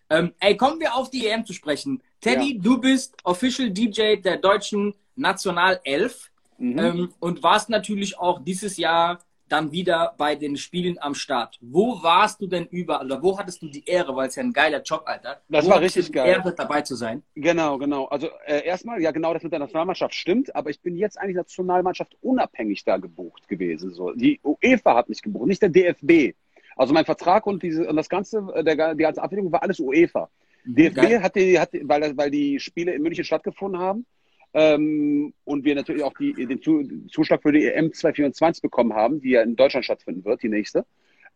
Ähm, 0.09 0.35
ey, 0.39 0.57
kommen 0.57 0.79
wir 0.79 0.95
auf 0.95 1.11
die 1.11 1.27
EM 1.27 1.45
zu 1.45 1.53
sprechen. 1.53 2.03
Teddy, 2.21 2.57
ja. 2.57 2.62
du 2.62 2.81
bist 2.81 3.17
Official 3.25 3.71
DJ 3.71 4.17
der 4.17 4.39
deutschen 4.39 4.95
Nationalelf 5.17 6.31
mhm. 6.59 6.79
ähm, 6.79 7.14
und 7.21 7.43
warst 7.43 7.69
natürlich 7.71 8.19
auch 8.19 8.43
dieses 8.43 8.77
Jahr 8.77 9.19
dann 9.49 9.71
wieder 9.71 10.14
bei 10.19 10.35
den 10.35 10.57
Spielen 10.57 10.99
am 11.01 11.14
Start. 11.14 11.59
Wo 11.61 12.03
warst 12.03 12.41
du 12.41 12.47
denn 12.47 12.67
überall 12.67 13.07
oder 13.07 13.23
wo 13.23 13.39
hattest 13.39 13.62
du 13.62 13.69
die 13.69 13.85
Ehre, 13.87 14.17
weil 14.17 14.29
es 14.29 14.37
ja 14.37 14.43
ein 14.43 14.53
geiler 14.53 14.83
Job, 14.83 15.03
Alter? 15.07 15.41
Das 15.49 15.67
wo 15.67 15.71
war 15.71 15.81
richtig 15.81 16.11
geil. 16.12 16.29
Ehre 16.29 16.53
dabei 16.53 16.83
zu 16.83 16.97
sein. 16.97 17.23
Genau, 17.35 17.79
genau. 17.79 18.07
Also 18.07 18.29
äh, 18.47 18.64
erstmal, 18.64 19.01
ja 19.01 19.12
genau, 19.12 19.33
das 19.33 19.43
mit 19.43 19.53
der 19.53 19.61
Nationalmannschaft 19.61 20.14
stimmt, 20.14 20.55
aber 20.55 20.71
ich 20.71 20.81
bin 20.81 20.97
jetzt 20.97 21.19
eigentlich 21.19 21.37
Nationalmannschaft 21.37 22.17
unabhängig 22.23 22.85
da 22.85 22.97
gebucht 22.97 23.47
gewesen. 23.49 23.93
So. 23.93 24.12
Die 24.12 24.41
UEFA 24.43 24.97
hat 24.97 25.09
mich 25.09 25.23
gebucht, 25.23 25.47
nicht 25.47 25.62
der 25.62 25.69
DFB. 25.69 26.35
Also 26.77 26.93
mein 26.93 27.05
Vertrag 27.05 27.47
und, 27.47 27.62
diese, 27.62 27.89
und 27.89 27.97
das 27.97 28.09
Ganze, 28.09 28.47
äh, 28.55 28.64
der, 28.64 28.95
die 28.95 29.03
ganze 29.03 29.23
Abwicklung 29.23 29.53
war 29.53 29.62
alles 29.62 29.79
UEFA. 29.79 30.29
DFB 30.67 31.23
hat 31.23 31.37
die, 31.37 31.59
hat, 31.59 31.71
weil, 31.83 32.17
weil 32.17 32.31
die 32.31 32.59
Spiele 32.61 32.93
in 32.93 33.03
München 33.03 33.25
stattgefunden 33.25 33.81
haben 33.81 34.07
ähm, 34.53 35.33
und 35.45 35.64
wir 35.64 35.75
natürlich 35.75 36.03
auch 36.03 36.14
die, 36.14 36.33
den 36.33 36.61
Zuschlag 37.09 37.43
für 37.43 37.53
die 37.53 37.67
EM 37.67 37.93
2024 37.93 38.62
bekommen 38.62 38.95
haben, 38.95 39.21
die 39.21 39.31
ja 39.31 39.43
in 39.43 39.57
Deutschland 39.57 39.85
stattfinden 39.85 40.25
wird, 40.25 40.43
die 40.43 40.49
nächste. 40.49 40.85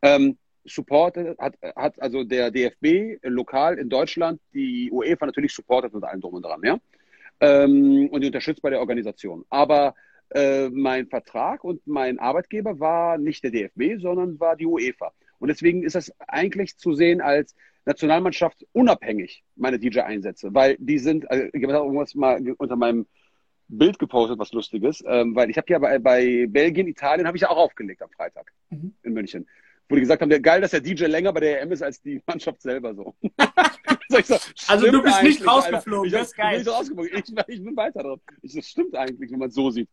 Ähm, 0.03 0.37
supportet 0.65 1.39
hat, 1.39 1.55
hat 1.77 2.01
also 2.01 2.25
der 2.25 2.51
DFB 2.51 3.19
lokal 3.23 3.79
in 3.79 3.89
Deutschland 3.89 4.41
die 4.53 4.91
UEFA 4.91 5.27
natürlich 5.27 5.55
supportet 5.55 5.95
mit 5.95 6.05
allem 6.05 6.21
drum 6.21 6.35
und 6.35 6.43
dran, 6.45 6.61
ja. 6.63 6.79
Ähm, 7.41 8.09
und 8.11 8.21
die 8.21 8.27
unterstützt 8.27 8.63
bei 8.63 8.71
der 8.71 8.81
Organisation. 8.81 9.45
Aber 9.49 9.95
äh, 10.31 10.69
mein 10.69 11.07
Vertrag 11.07 11.65
und 11.65 11.87
mein 11.87 12.19
Arbeitgeber 12.19 12.79
war 12.79 13.19
nicht 13.19 13.43
der 13.43 13.51
DFB, 13.51 14.01
sondern 14.01 14.39
war 14.39 14.57
die 14.57 14.67
UEFA. 14.67 15.13
Und 15.39 15.49
deswegen 15.49 15.83
ist 15.83 15.95
das 15.95 16.13
eigentlich 16.19 16.77
zu 16.77 16.93
sehen 16.93 17.21
als 17.21 17.55
Nationalmannschaft 17.85 18.67
unabhängig, 18.73 19.43
meine 19.57 19.79
DJ-Einsätze, 19.79 20.55
weil 20.55 20.77
die 20.79 20.99
sind, 20.99 21.31
also 21.31 21.45
ich 21.53 21.63
habe 21.63 21.73
irgendwas 21.73 22.15
mal 22.15 22.41
unter 22.59 22.77
meinem 22.77 23.07
Bild 23.69 23.99
gepostet, 23.99 24.39
was 24.39 24.53
Lustiges, 24.53 25.03
ähm, 25.07 25.35
weil 25.35 25.49
ich 25.49 25.57
habe 25.57 25.73
ja 25.73 25.79
bei, 25.79 25.99
bei 25.99 26.47
Belgien, 26.49 26.89
Italien, 26.89 27.27
habe 27.27 27.37
ich 27.37 27.43
ja 27.43 27.51
auch 27.51 27.57
aufgelegt 27.57 28.03
am 28.03 28.11
Freitag 28.11 28.53
mhm. 28.71 28.95
in 29.03 29.13
München. 29.13 29.49
Wo 29.89 29.95
die 29.97 30.03
gesagt 30.03 30.23
haben, 30.23 30.29
der, 30.29 30.41
geil, 30.41 30.61
dass 30.61 30.71
der 30.73 30.81
DJ 30.81 31.07
länger 31.07 31.33
bei 31.33 31.41
der 31.41 31.63
EM 31.63 31.73
ist 31.73 31.83
als 31.83 32.01
die 32.01 32.21
Mannschaft 32.27 32.63
selber 32.63 32.95
so. 32.95 33.15
so 34.09 34.37
also 34.69 34.91
du 34.91 35.03
bist 35.03 35.23
nicht 35.23 35.47
rausgeflogen, 35.47 36.07
ich, 36.07 36.13
das 36.13 36.29
ist 36.29 36.37
geil. 36.37 36.63
Ich, 36.63 37.13
ich, 37.13 37.35
ich, 37.49 37.65
bin 37.65 37.77
weiter 37.77 38.03
drauf. 38.03 38.21
Ich, 38.43 38.55
das 38.55 38.67
stimmt 38.67 38.95
eigentlich, 38.95 39.31
wenn 39.31 39.39
man 39.39 39.49
es 39.49 39.55
so 39.55 39.71
sieht. 39.71 39.89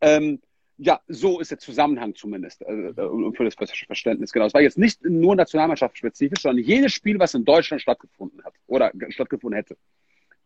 Ähm, 0.00 0.40
ja, 0.78 1.00
so 1.08 1.40
ist 1.40 1.50
der 1.50 1.58
Zusammenhang 1.58 2.14
zumindest 2.14 2.62
äh, 2.62 2.72
äh 2.72 3.32
für 3.36 3.44
das 3.44 3.54
Verständnis. 3.54 4.32
Genau. 4.32 4.46
Es 4.46 4.54
war 4.54 4.60
jetzt 4.60 4.78
nicht 4.78 5.02
nur 5.04 5.34
nationalmannschaftsspezifisch, 5.34 6.40
sondern 6.40 6.64
jedes 6.64 6.92
Spiel, 6.92 7.18
was 7.18 7.34
in 7.34 7.44
Deutschland 7.44 7.82
stattgefunden 7.82 8.42
hat 8.44 8.54
oder 8.68 8.92
stattgefunden 9.10 9.56
hätte. 9.56 9.76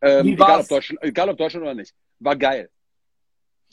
Ähm, 0.00 0.28
egal, 0.28 0.60
ob 0.60 0.68
Deutschland, 0.68 1.02
egal 1.02 1.28
ob 1.28 1.36
Deutschland 1.36 1.64
oder 1.64 1.74
nicht. 1.74 1.94
War 2.18 2.34
geil. 2.34 2.70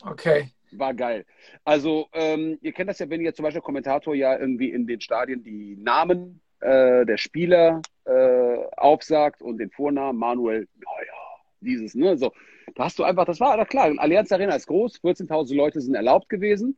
Okay. 0.02 0.52
War 0.72 0.94
geil. 0.94 1.26
Also, 1.64 2.08
ähm, 2.14 2.60
ihr 2.62 2.74
kennt 2.74 2.90
das 2.90 3.00
ja, 3.00 3.10
wenn 3.10 3.22
ihr 3.22 3.34
zum 3.34 3.44
Beispiel 3.44 3.62
Kommentator 3.62 4.14
ja 4.14 4.38
irgendwie 4.38 4.70
in 4.70 4.86
den 4.86 5.02
Stadien 5.02 5.44
die 5.44 5.78
Namen 5.78 6.42
äh, 6.60 7.06
der 7.06 7.18
Spieler 7.18 7.82
äh, 8.06 8.58
aufsagt 8.78 9.42
und 9.42 9.58
den 9.58 9.72
Vornamen 9.72 10.20
Manuel, 10.20 10.68
naja, 10.76 11.14
dieses, 11.62 11.96
ne, 11.96 12.18
so. 12.18 12.34
Da 12.76 12.86
hast 12.86 13.00
du 13.00 13.04
einfach, 13.04 13.26
das 13.26 13.40
war, 13.40 13.64
klar, 13.66 13.94
Allianz 13.98 14.32
Arena 14.32 14.56
ist 14.56 14.68
groß, 14.68 15.00
14.000 15.02 15.56
Leute 15.56 15.82
sind 15.82 15.96
erlaubt 15.96 16.30
gewesen. 16.30 16.78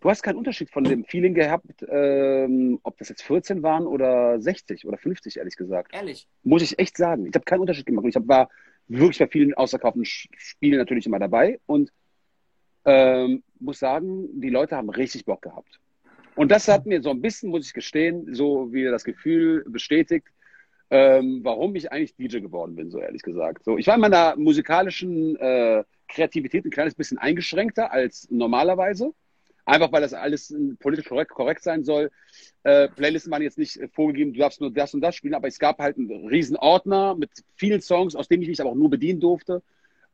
Du 0.00 0.10
hast 0.10 0.22
keinen 0.22 0.36
Unterschied 0.36 0.70
von 0.70 0.84
dem 0.84 1.04
Feeling 1.04 1.32
gehabt, 1.32 1.82
ähm, 1.88 2.78
ob 2.82 2.98
das 2.98 3.08
jetzt 3.08 3.22
14 3.22 3.62
waren 3.62 3.86
oder 3.86 4.38
60 4.38 4.86
oder 4.86 4.98
50, 4.98 5.38
ehrlich 5.38 5.56
gesagt. 5.56 5.94
Ehrlich? 5.94 6.28
Muss 6.42 6.62
ich 6.62 6.78
echt 6.78 6.98
sagen. 6.98 7.26
Ich 7.26 7.34
habe 7.34 7.46
keinen 7.46 7.60
Unterschied 7.60 7.86
gemacht. 7.86 8.04
Ich 8.06 8.16
hab, 8.16 8.28
war 8.28 8.50
wirklich 8.86 9.18
bei 9.18 9.28
vielen 9.28 9.54
ausverkauften 9.54 10.04
Spielen 10.04 10.76
natürlich 10.76 11.06
immer 11.06 11.18
dabei 11.18 11.58
und 11.64 11.90
ähm, 12.84 13.42
muss 13.58 13.78
sagen, 13.78 14.28
die 14.40 14.50
Leute 14.50 14.76
haben 14.76 14.90
richtig 14.90 15.24
Bock 15.24 15.40
gehabt. 15.40 15.80
Und 16.36 16.50
das 16.50 16.68
hat 16.68 16.84
mir 16.84 17.00
so 17.00 17.10
ein 17.10 17.22
bisschen, 17.22 17.48
muss 17.48 17.66
ich 17.66 17.72
gestehen, 17.72 18.34
so 18.34 18.72
wieder 18.72 18.90
das 18.90 19.04
Gefühl 19.04 19.64
bestätigt, 19.68 20.28
ähm, 20.94 21.40
warum 21.42 21.74
ich 21.74 21.90
eigentlich 21.90 22.14
DJ 22.14 22.38
geworden 22.38 22.76
bin, 22.76 22.88
so 22.88 23.00
ehrlich 23.00 23.22
gesagt. 23.22 23.64
So, 23.64 23.76
ich 23.78 23.88
war 23.88 23.96
in 23.96 24.00
meiner 24.00 24.36
musikalischen 24.36 25.34
äh, 25.40 25.82
Kreativität 26.06 26.64
ein 26.64 26.70
kleines 26.70 26.94
bisschen 26.94 27.18
eingeschränkter 27.18 27.90
als 27.90 28.28
normalerweise. 28.30 29.12
Einfach 29.64 29.90
weil 29.90 30.02
das 30.02 30.14
alles 30.14 30.54
politisch 30.78 31.08
korrekt, 31.08 31.32
korrekt 31.32 31.64
sein 31.64 31.82
soll. 31.82 32.12
Äh, 32.62 32.86
Playlisten 32.90 33.32
waren 33.32 33.42
jetzt 33.42 33.58
nicht 33.58 33.80
vorgegeben, 33.92 34.34
du 34.34 34.38
darfst 34.38 34.60
nur 34.60 34.72
das 34.72 34.94
und 34.94 35.00
das 35.00 35.16
spielen, 35.16 35.34
aber 35.34 35.48
es 35.48 35.58
gab 35.58 35.80
halt 35.80 35.98
einen 35.98 36.28
riesen 36.28 36.56
Ordner 36.56 37.16
mit 37.16 37.30
vielen 37.56 37.80
Songs, 37.80 38.14
aus 38.14 38.28
denen 38.28 38.42
ich 38.42 38.48
mich 38.48 38.60
aber 38.60 38.70
auch 38.70 38.76
nur 38.76 38.90
bedienen 38.90 39.18
durfte. 39.18 39.62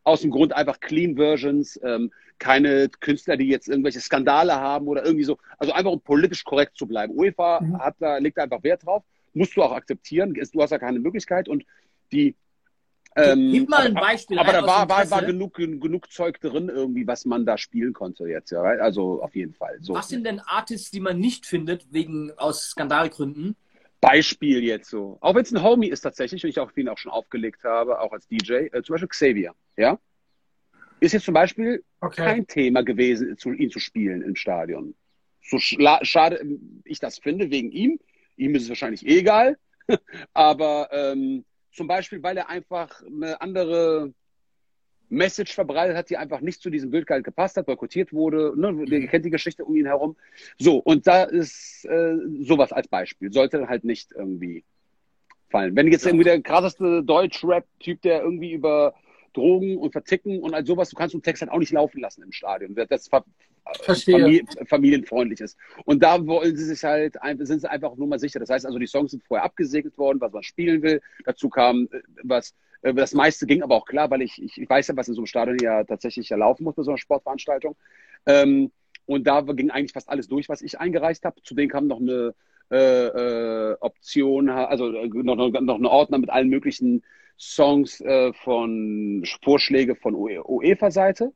Aus 0.02 0.22
dem 0.22 0.30
Grund 0.30 0.54
einfach 0.54 0.80
Clean 0.80 1.14
Versions, 1.14 1.78
ähm, 1.84 2.10
keine 2.38 2.88
Künstler, 2.88 3.36
die 3.36 3.48
jetzt 3.48 3.68
irgendwelche 3.68 4.00
Skandale 4.00 4.54
haben 4.54 4.88
oder 4.88 5.04
irgendwie 5.04 5.24
so. 5.24 5.36
Also 5.58 5.74
einfach 5.74 5.90
um 5.90 6.00
politisch 6.00 6.42
korrekt 6.42 6.78
zu 6.78 6.86
bleiben. 6.86 7.12
UEFA 7.14 7.60
mhm. 7.60 7.78
hat 7.78 7.96
da, 7.98 8.16
legt 8.16 8.38
da 8.38 8.44
einfach 8.44 8.62
Wert 8.62 8.86
drauf. 8.86 9.02
Musst 9.32 9.56
du 9.56 9.62
auch 9.62 9.72
akzeptieren. 9.72 10.34
Du 10.34 10.62
hast 10.62 10.70
ja 10.70 10.78
keine 10.78 10.98
Möglichkeit. 10.98 11.48
Und 11.48 11.64
die 12.12 12.34
ähm, 13.16 13.50
Gib 13.50 13.68
mal 13.68 13.86
ein 13.86 13.94
Beispiel. 13.94 14.38
Aber, 14.38 14.50
aber 14.50 14.60
da 14.60 14.66
war, 14.66 14.88
war, 14.88 15.10
war 15.10 15.22
genug, 15.24 15.54
genug 15.54 16.12
Zeug 16.12 16.40
drin, 16.40 16.68
irgendwie, 16.68 17.06
was 17.06 17.24
man 17.24 17.44
da 17.44 17.58
spielen 17.58 17.92
konnte 17.92 18.26
jetzt. 18.26 18.50
Ja, 18.50 18.62
also 18.62 19.22
auf 19.22 19.34
jeden 19.34 19.52
Fall. 19.52 19.78
So. 19.80 19.94
Was 19.94 20.08
sind 20.08 20.24
denn 20.24 20.40
Artists, 20.40 20.90
die 20.90 21.00
man 21.00 21.18
nicht 21.18 21.46
findet, 21.46 21.92
wegen 21.92 22.30
aus 22.36 22.70
Skandalgründen? 22.70 23.56
Beispiel 24.00 24.62
jetzt 24.62 24.88
so. 24.88 25.18
Auch 25.20 25.34
wenn 25.34 25.42
es 25.42 25.52
ein 25.52 25.62
Homie 25.62 25.88
ist 25.88 26.02
tatsächlich, 26.02 26.42
und 26.44 26.50
ich 26.50 26.60
auch 26.60 26.74
ihn 26.76 26.88
auch 26.88 26.98
schon 26.98 27.12
aufgelegt 27.12 27.64
habe, 27.64 28.00
auch 28.00 28.12
als 28.12 28.26
DJ, 28.28 28.68
äh, 28.72 28.82
zum 28.82 28.94
Beispiel 28.94 29.08
Xavier, 29.08 29.54
ja. 29.76 29.98
Ist 31.00 31.12
jetzt 31.12 31.24
zum 31.24 31.34
Beispiel 31.34 31.82
okay. 32.00 32.22
kein 32.22 32.46
Thema 32.46 32.82
gewesen, 32.82 33.36
zu, 33.38 33.52
ihn 33.52 33.70
zu 33.70 33.78
spielen 33.78 34.22
im 34.22 34.36
Stadion. 34.36 34.94
So 35.42 35.58
schade 35.58 36.40
ich 36.84 37.00
das 37.00 37.18
finde, 37.18 37.50
wegen 37.50 37.72
ihm. 37.72 37.98
Ihm 38.40 38.54
ist 38.54 38.64
es 38.64 38.68
wahrscheinlich 38.68 39.06
eh 39.06 39.18
egal. 39.18 39.58
Aber 40.34 40.88
ähm, 40.92 41.44
zum 41.72 41.86
Beispiel, 41.86 42.22
weil 42.22 42.36
er 42.36 42.48
einfach 42.48 43.02
eine 43.02 43.40
andere 43.40 44.12
Message 45.08 45.54
verbreitet 45.54 45.96
hat, 45.96 46.08
die 46.08 46.16
einfach 46.16 46.40
nicht 46.40 46.62
zu 46.62 46.70
diesem 46.70 46.90
Bild 46.90 47.06
gepasst 47.06 47.56
hat, 47.56 47.66
boykottiert 47.66 48.12
wurde. 48.12 48.52
Ne? 48.56 48.84
Ihr 48.84 49.08
kennt 49.08 49.24
die 49.24 49.30
Geschichte 49.30 49.64
um 49.64 49.76
ihn 49.76 49.86
herum. 49.86 50.16
So, 50.58 50.78
und 50.78 51.06
da 51.06 51.24
ist 51.24 51.84
äh, 51.84 52.16
sowas 52.40 52.72
als 52.72 52.88
Beispiel. 52.88 53.32
Sollte 53.32 53.68
halt 53.68 53.84
nicht 53.84 54.12
irgendwie 54.12 54.64
fallen. 55.48 55.74
Wenn 55.74 55.90
jetzt 55.90 56.06
irgendwie 56.06 56.24
der 56.24 56.40
krasseste 56.40 57.02
Deutsch-Rap-Typ, 57.02 58.00
der 58.02 58.22
irgendwie 58.22 58.52
über 58.52 58.94
Drogen 59.32 59.76
und 59.78 59.92
Verticken 59.92 60.40
und 60.40 60.54
all 60.54 60.66
sowas, 60.66 60.90
du 60.90 60.96
kannst 60.96 61.14
den 61.14 61.22
Text 61.22 61.42
halt 61.42 61.50
auch 61.52 61.58
nicht 61.58 61.72
laufen 61.72 62.00
lassen 62.00 62.22
im 62.22 62.32
Stadion. 62.32 62.74
Das 62.74 63.08
Familie, 63.84 64.44
familienfreundlich 64.66 65.40
ist. 65.40 65.56
Und 65.84 66.02
da 66.02 66.24
wollen 66.26 66.56
sie 66.56 66.64
sich 66.64 66.82
halt, 66.82 67.16
sind 67.38 67.60
sie 67.60 67.70
einfach 67.70 67.94
nur 67.96 68.08
mal 68.08 68.18
sicher. 68.18 68.40
Das 68.40 68.50
heißt 68.50 68.66
also, 68.66 68.78
die 68.78 68.86
Songs 68.86 69.12
sind 69.12 69.22
vorher 69.22 69.44
abgesegnet 69.44 69.96
worden, 69.98 70.20
was 70.20 70.32
man 70.32 70.42
spielen 70.42 70.82
will. 70.82 71.00
Dazu 71.24 71.48
kam 71.48 71.88
äh, 71.92 72.00
was, 72.22 72.54
äh, 72.82 72.94
das 72.94 73.14
meiste 73.14 73.46
ging 73.46 73.62
aber 73.62 73.76
auch 73.76 73.86
klar, 73.86 74.10
weil 74.10 74.22
ich, 74.22 74.42
ich, 74.42 74.68
weiß 74.68 74.88
ja, 74.88 74.96
was 74.96 75.08
in 75.08 75.14
so 75.14 75.20
einem 75.20 75.26
Stadion 75.26 75.58
ja 75.60 75.84
tatsächlich 75.84 76.28
ja 76.28 76.36
laufen 76.36 76.64
muss 76.64 76.74
bei 76.74 76.82
so 76.82 76.90
einer 76.90 76.98
Sportveranstaltung. 76.98 77.76
Ähm, 78.26 78.72
und 79.06 79.26
da 79.26 79.40
ging 79.40 79.70
eigentlich 79.70 79.92
fast 79.92 80.08
alles 80.08 80.28
durch, 80.28 80.48
was 80.48 80.62
ich 80.62 80.78
eingereicht 80.78 81.24
habe. 81.24 81.42
Zudem 81.42 81.68
kam 81.68 81.86
noch 81.86 82.00
eine 82.00 82.34
äh, 82.70 83.06
äh, 83.06 83.76
Option, 83.80 84.48
also 84.48 84.92
äh, 84.92 85.08
noch, 85.08 85.36
noch, 85.36 85.60
noch 85.60 85.74
eine 85.76 85.90
Ordner 85.90 86.18
mit 86.18 86.30
allen 86.30 86.48
möglichen 86.48 87.02
Songs 87.38 88.00
äh, 88.00 88.32
von 88.32 89.24
Vorschläge 89.42 89.96
von 89.96 90.14
UEFA-Seite 90.14 91.32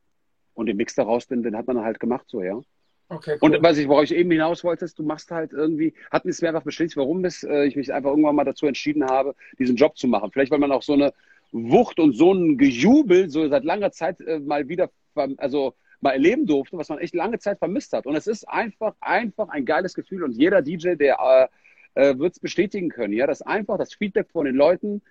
und 0.55 0.67
den 0.67 0.77
Mix 0.77 0.95
daraus, 0.95 1.27
den, 1.27 1.43
den 1.43 1.57
hat 1.57 1.67
man 1.67 1.81
halt 1.81 1.99
gemacht, 2.01 2.27
so, 2.29 2.43
ja. 2.43 2.61
Okay, 3.09 3.37
cool. 3.41 3.57
Und 3.57 3.63
was 3.63 3.77
ich, 3.77 3.89
worauf 3.89 4.05
ich 4.05 4.15
eben 4.15 4.31
hinaus 4.31 4.65
wollte, 4.65 4.85
ist, 4.85 4.99
du 4.99 5.03
machst 5.03 5.31
halt 5.31 5.53
irgendwie, 5.53 5.95
hat 6.11 6.25
es 6.25 6.41
mir 6.41 6.49
einfach 6.49 6.63
bestätigt, 6.63 6.97
warum 6.97 7.25
es, 7.25 7.43
äh, 7.43 7.65
ich 7.65 7.77
mich 7.77 7.93
einfach 7.93 8.11
irgendwann 8.11 8.37
mal 8.37 8.45
dazu 8.45 8.67
entschieden 8.67 9.05
habe, 9.05 9.35
diesen 9.59 9.77
Job 9.77 9.97
zu 9.97 10.09
machen. 10.09 10.31
Vielleicht, 10.33 10.51
weil 10.51 10.59
man 10.59 10.73
auch 10.73 10.83
so 10.83 10.95
eine 10.95 11.13
Wucht 11.53 12.01
und 12.01 12.17
so 12.17 12.33
ein 12.33 12.59
Gejubel 12.59 13.29
so 13.29 13.47
seit 13.49 13.65
langer 13.65 13.93
Zeit 13.93 14.21
äh, 14.21 14.41
mal 14.41 14.69
wieder, 14.69 14.91
also 15.37 15.75
mal 16.05 16.13
erleben 16.13 16.47
durfte, 16.47 16.77
was 16.77 16.91
man 16.91 16.99
echt 16.99 17.15
lange 17.15 17.39
Zeit 17.39 17.59
vermisst 17.59 17.93
hat. 17.93 18.07
Und 18.07 18.15
es 18.15 18.29
ist 18.29 18.49
einfach, 18.49 18.95
einfach 19.01 19.49
ein 19.49 19.65
geiles 19.65 19.95
Gefühl. 19.95 20.23
Und 20.23 20.33
jeder 20.33 20.63
DJ, 20.63 20.95
der 20.95 21.51
äh, 21.95 22.11
äh, 22.11 22.19
wird 22.19 22.35
es 22.35 22.41
bestätigen 22.41 22.91
können, 22.91 23.13
ja, 23.13 23.27
dass 23.27 23.43
einfach 23.43 23.79
das 23.79 23.95
Feedback 23.95 24.29
von 24.31 24.45
den 24.45 24.55
Leuten, 24.55 25.03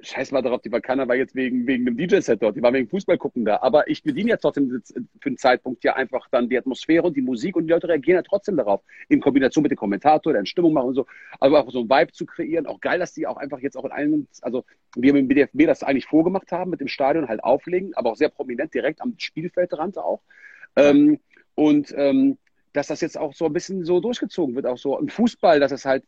scheiß 0.00 0.30
mal 0.30 0.42
darauf, 0.42 0.60
die 0.60 0.70
war 0.70 0.80
keiner 0.80 1.08
war 1.08 1.16
jetzt 1.16 1.34
wegen, 1.34 1.66
wegen 1.66 1.86
dem 1.86 1.96
DJ-Set 1.96 2.42
dort, 2.42 2.56
die 2.56 2.62
war 2.62 2.72
wegen 2.72 2.88
Fußball 2.88 3.16
gucken 3.16 3.44
da. 3.44 3.60
Aber 3.62 3.88
ich 3.88 4.02
bediene 4.02 4.30
ja 4.30 4.36
trotzdem 4.36 4.82
für 5.20 5.30
den 5.30 5.38
Zeitpunkt 5.38 5.84
ja 5.84 5.94
einfach 5.94 6.28
dann 6.30 6.48
die 6.48 6.58
Atmosphäre 6.58 7.06
und 7.06 7.16
die 7.16 7.22
Musik 7.22 7.56
und 7.56 7.66
die 7.66 7.72
Leute 7.72 7.88
reagieren 7.88 8.16
ja 8.16 8.22
trotzdem 8.22 8.56
darauf. 8.56 8.82
In 9.08 9.20
Kombination 9.20 9.62
mit 9.62 9.70
dem 9.70 9.78
Kommentator, 9.78 10.32
der 10.32 10.40
eine 10.40 10.46
Stimmung 10.46 10.74
machen 10.74 10.88
und 10.88 10.94
so. 10.94 11.06
Also 11.40 11.56
auch 11.56 11.70
so 11.70 11.80
ein 11.80 11.88
Vibe 11.88 12.12
zu 12.12 12.26
kreieren. 12.26 12.66
Auch 12.66 12.80
geil, 12.80 12.98
dass 12.98 13.14
die 13.14 13.26
auch 13.26 13.36
einfach 13.36 13.60
jetzt 13.60 13.76
auch 13.76 13.84
in 13.84 13.92
einem, 13.92 14.28
also 14.42 14.64
wir 14.94 15.12
dem 15.12 15.28
BDFB 15.28 15.66
das 15.66 15.82
eigentlich 15.82 16.06
vorgemacht 16.06 16.52
haben, 16.52 16.70
mit 16.70 16.80
dem 16.80 16.88
Stadion 16.88 17.28
halt 17.28 17.42
auflegen, 17.42 17.94
aber 17.94 18.12
auch 18.12 18.16
sehr 18.16 18.28
prominent 18.28 18.74
direkt 18.74 19.00
am 19.00 19.14
Spielfeldrand 19.16 19.98
auch. 19.98 20.20
Ähm, 20.76 21.20
und 21.54 21.94
ähm, 21.96 22.36
dass 22.74 22.88
das 22.88 23.00
jetzt 23.00 23.16
auch 23.16 23.32
so 23.32 23.46
ein 23.46 23.52
bisschen 23.54 23.84
so 23.84 24.00
durchgezogen 24.00 24.54
wird, 24.54 24.66
auch 24.66 24.76
so 24.76 24.98
im 24.98 25.08
Fußball, 25.08 25.58
dass 25.58 25.72
es 25.72 25.86
halt 25.86 26.04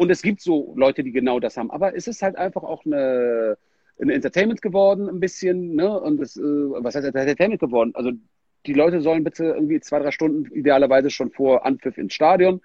Und 0.00 0.08
es 0.08 0.22
gibt 0.22 0.40
so 0.40 0.72
Leute, 0.78 1.04
die 1.04 1.12
genau 1.12 1.40
das 1.40 1.58
haben. 1.58 1.70
Aber 1.70 1.94
es 1.94 2.08
ist 2.08 2.22
halt 2.22 2.36
einfach 2.36 2.62
auch 2.62 2.86
eine, 2.86 3.58
ein 4.00 4.08
Entertainment 4.08 4.62
geworden, 4.62 5.10
ein 5.10 5.20
bisschen. 5.20 5.74
Ne? 5.74 6.00
Und 6.00 6.16
das, 6.16 6.38
äh, 6.38 6.40
was 6.42 6.94
heißt 6.94 7.06
Entertainment 7.06 7.60
geworden? 7.60 7.90
Also 7.92 8.12
die 8.64 8.72
Leute 8.72 9.02
sollen 9.02 9.24
bitte 9.24 9.44
irgendwie 9.44 9.78
zwei, 9.80 9.98
drei 9.98 10.10
Stunden 10.10 10.50
idealerweise 10.54 11.10
schon 11.10 11.30
vor 11.30 11.66
Anpfiff 11.66 11.98
ins 11.98 12.14
Stadion. 12.14 12.62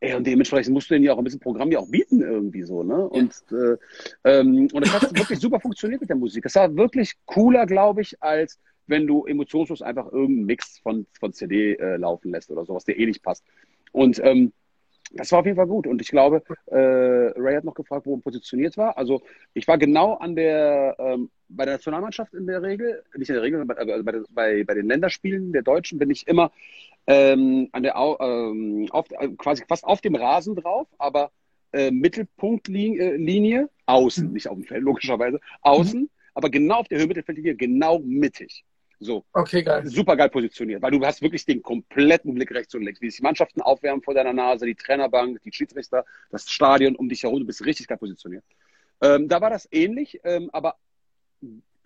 Ey, 0.00 0.14
und 0.14 0.26
dementsprechend 0.26 0.72
musst 0.72 0.88
du 0.88 0.94
denen 0.94 1.04
ja 1.04 1.12
auch 1.12 1.18
ein 1.18 1.24
bisschen 1.24 1.40
Programm 1.40 1.70
ja 1.70 1.78
auch 1.78 1.90
bieten 1.90 2.22
irgendwie 2.22 2.62
so, 2.62 2.82
ne? 2.82 3.06
Und, 3.06 3.34
ja. 3.50 3.72
äh, 3.72 3.76
ähm, 4.24 4.68
und 4.72 4.86
das 4.86 4.94
hat 4.94 5.14
wirklich 5.18 5.40
super 5.40 5.60
funktioniert 5.60 6.00
mit 6.00 6.08
der 6.08 6.16
Musik. 6.16 6.42
Das 6.44 6.54
war 6.54 6.74
wirklich 6.74 7.12
cooler, 7.26 7.66
glaube 7.66 8.00
ich, 8.00 8.16
als 8.22 8.58
wenn 8.86 9.06
du 9.06 9.26
emotionslos 9.26 9.82
einfach 9.82 10.06
irgendeinen 10.06 10.46
Mix 10.46 10.78
von, 10.78 11.06
von 11.20 11.34
CD 11.34 11.74
äh, 11.74 11.96
laufen 11.98 12.30
lässt 12.30 12.50
oder 12.50 12.64
sowas, 12.64 12.86
der 12.86 12.98
eh 12.98 13.04
nicht 13.04 13.22
passt. 13.22 13.44
Und 13.92 14.18
ähm, 14.24 14.54
das 15.14 15.32
war 15.32 15.40
auf 15.40 15.46
jeden 15.46 15.56
Fall 15.56 15.66
gut. 15.66 15.86
Und 15.86 16.00
ich 16.00 16.08
glaube, 16.08 16.42
äh, 16.66 16.76
Ray 16.76 17.56
hat 17.56 17.64
noch 17.64 17.74
gefragt, 17.74 18.06
wo 18.06 18.14
er 18.16 18.20
positioniert 18.20 18.76
war. 18.76 18.96
Also 18.96 19.22
ich 19.54 19.66
war 19.68 19.78
genau 19.78 20.14
an 20.14 20.34
der, 20.36 20.96
ähm, 20.98 21.30
bei 21.48 21.64
der 21.64 21.74
Nationalmannschaft 21.74 22.34
in 22.34 22.46
der 22.46 22.62
Regel, 22.62 23.02
nicht 23.16 23.28
in 23.28 23.34
der 23.34 23.42
Regel, 23.42 23.60
aber 23.60 23.74
bei, 23.74 24.02
bei, 24.02 24.20
bei, 24.30 24.64
bei 24.64 24.74
den 24.74 24.88
Länderspielen 24.88 25.52
der 25.52 25.62
Deutschen 25.62 25.98
bin 25.98 26.10
ich 26.10 26.26
immer 26.26 26.50
ähm, 27.06 27.68
an 27.72 27.82
der, 27.82 27.94
ähm, 27.96 28.88
auf, 28.90 29.06
quasi 29.38 29.64
fast 29.68 29.84
auf 29.84 30.00
dem 30.00 30.14
Rasen 30.14 30.56
drauf, 30.56 30.88
aber 30.98 31.30
äh, 31.72 31.90
Mittelpunktlinie, 31.90 33.62
äh, 33.62 33.66
außen, 33.86 34.26
mhm. 34.26 34.32
nicht 34.32 34.48
auf 34.48 34.56
dem 34.56 34.64
Feld, 34.64 34.82
logischerweise, 34.82 35.40
außen, 35.62 36.02
mhm. 36.02 36.10
aber 36.34 36.50
genau 36.50 36.76
auf 36.76 36.88
der 36.88 36.98
Höhe 36.98 37.06
Mittelfeldlinie, 37.06 37.56
genau 37.56 37.98
mittig. 37.98 38.64
So. 39.02 39.24
Okay, 39.32 39.62
geil. 39.62 39.86
Super 39.86 40.16
geil 40.16 40.28
positioniert, 40.28 40.80
weil 40.80 40.92
du 40.92 41.04
hast 41.04 41.22
wirklich 41.22 41.44
den 41.44 41.62
kompletten 41.62 42.34
Blick 42.34 42.52
rechts 42.52 42.74
und 42.74 42.82
links. 42.82 43.00
Wie 43.00 43.10
sich 43.10 43.18
die 43.18 43.22
Mannschaften 43.22 43.60
aufwärmen 43.60 44.02
vor 44.02 44.14
deiner 44.14 44.32
Nase, 44.32 44.64
die 44.64 44.74
Trainerbank, 44.74 45.42
die 45.42 45.52
Schiedsrichter, 45.52 46.04
das 46.30 46.48
Stadion 46.48 46.94
um 46.96 47.08
dich 47.08 47.24
herum, 47.24 47.40
du 47.40 47.46
bist 47.46 47.64
richtig 47.64 47.88
geil 47.88 47.98
positioniert. 47.98 48.44
Ähm, 49.00 49.28
da 49.28 49.40
war 49.40 49.50
das 49.50 49.68
ähnlich, 49.72 50.20
ähm, 50.24 50.50
aber 50.52 50.76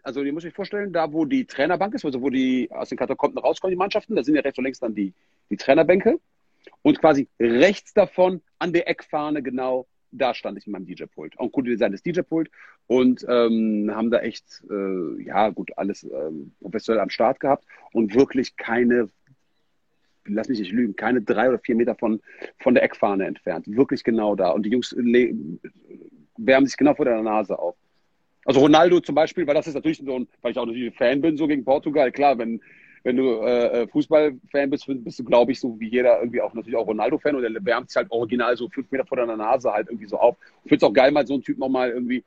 also 0.03 0.23
ihr 0.23 0.33
müsst 0.33 0.47
euch 0.47 0.55
vorstellen, 0.55 0.93
da 0.93 1.13
wo 1.13 1.25
die 1.25 1.47
Trainerbank 1.47 1.95
ist, 1.95 2.05
also 2.05 2.21
wo 2.21 2.31
die 2.31 2.71
aus 2.71 2.91
den 2.91 2.99
Katakomben 2.99 3.39
rauskommen, 3.39 3.73
die 3.73 3.79
Mannschaften, 3.79 4.15
da 4.15 4.23
sind 4.23 4.37
ja 4.37 4.43
rechts 4.43 4.59
und 4.59 4.65
links 4.65 4.79
dann 4.79 4.95
die, 4.95 5.15
die 5.51 5.57
Trainerbänke. 5.57 6.21
Und 6.83 7.01
quasi 7.01 7.29
rechts 7.41 7.95
davon 7.95 8.43
an 8.59 8.73
der 8.73 8.89
Eckfahne 8.89 9.43
genau, 9.43 9.87
da 10.19 10.35
stand 10.35 10.59
ich 10.59 10.67
mit 10.67 10.73
meinem 10.73 10.87
DJ-Pult. 10.87 11.39
Auch 11.39 11.47
ein 11.47 11.53
gutes 11.53 11.73
Design 11.73 11.93
des 11.93 12.03
DJ-Pult 12.03 12.51
und 12.87 13.25
ähm, 13.29 13.91
haben 13.93 14.11
da 14.11 14.21
echt, 14.21 14.63
äh, 14.71 15.23
ja 15.23 15.51
gut, 15.51 15.71
alles 15.77 16.05
ähm, 16.05 16.53
professionell 16.61 17.01
am 17.01 17.11
Start 17.11 17.41
gehabt 17.41 17.65
und 17.93 18.15
wirklich 18.15 18.57
keine 18.57 19.09
lass 20.29 20.49
mich 20.49 20.59
nicht 20.59 20.73
lügen, 20.73 20.97
keine 20.97 21.23
drei 21.23 21.49
oder 21.49 21.59
vier 21.59 21.77
Meter 21.77 21.95
von, 21.95 22.21
von 22.59 22.75
der 22.75 22.83
Eckfahne 22.83 23.27
entfernt. 23.27 23.67
Wirklich 23.69 24.03
genau 24.03 24.35
da. 24.35 24.51
Und 24.51 24.65
die 24.65 24.71
Jungs 24.71 24.93
wärmen 24.93 26.67
sich 26.67 26.77
genau 26.77 26.95
vor 26.95 27.05
der 27.05 27.23
Nase 27.23 27.59
auf. 27.59 27.77
Also 28.45 28.61
Ronaldo 28.61 29.01
zum 29.01 29.15
Beispiel, 29.15 29.47
weil 29.47 29.55
das 29.55 29.67
ist 29.67 29.75
natürlich 29.75 29.99
so 29.99 30.15
ein, 30.15 30.29
weil 30.41 30.53
ich 30.53 30.59
auch 30.59 30.67
natürlich 30.67 30.95
Fan 30.97 31.21
bin, 31.21 31.37
so 31.37 31.47
gegen 31.47 31.65
Portugal. 31.65 32.13
Klar, 32.13 32.39
wenn, 32.39 32.61
wenn 33.07 33.17
du 33.17 33.41
äh, 33.41 33.83
äh 33.83 33.87
Fußballfan 33.87 34.69
bist, 34.69 34.85
bist 34.89 35.21
du, 35.21 35.23
glaube 35.23 35.53
ich, 35.53 35.61
so 35.61 35.79
wie 35.79 35.89
jeder 35.89 36.19
irgendwie 36.19 36.41
auch 36.41 36.53
natürlich 36.55 36.77
auch 36.77 36.89
Ronaldo-Fan 36.89 37.37
und 37.37 37.43
der 37.43 37.65
wärmt 37.65 37.89
sich 37.89 37.97
halt 37.97 38.11
original 38.11 38.57
so 38.57 38.69
fünf 38.69 38.91
Meter 38.91 39.07
vor 39.07 39.17
deiner 39.17 39.37
Nase 39.37 39.71
halt 39.73 39.87
irgendwie 39.89 40.09
so 40.09 40.19
auf. 40.19 40.37
Ich 40.65 40.71
finde 40.71 40.85
es 40.85 40.91
auch 40.91 40.93
geil, 40.93 41.13
mal 41.13 41.25
so 41.25 41.35
einen 41.35 41.45
Typ 41.45 41.57
nochmal 41.57 41.91
irgendwie 41.91 42.25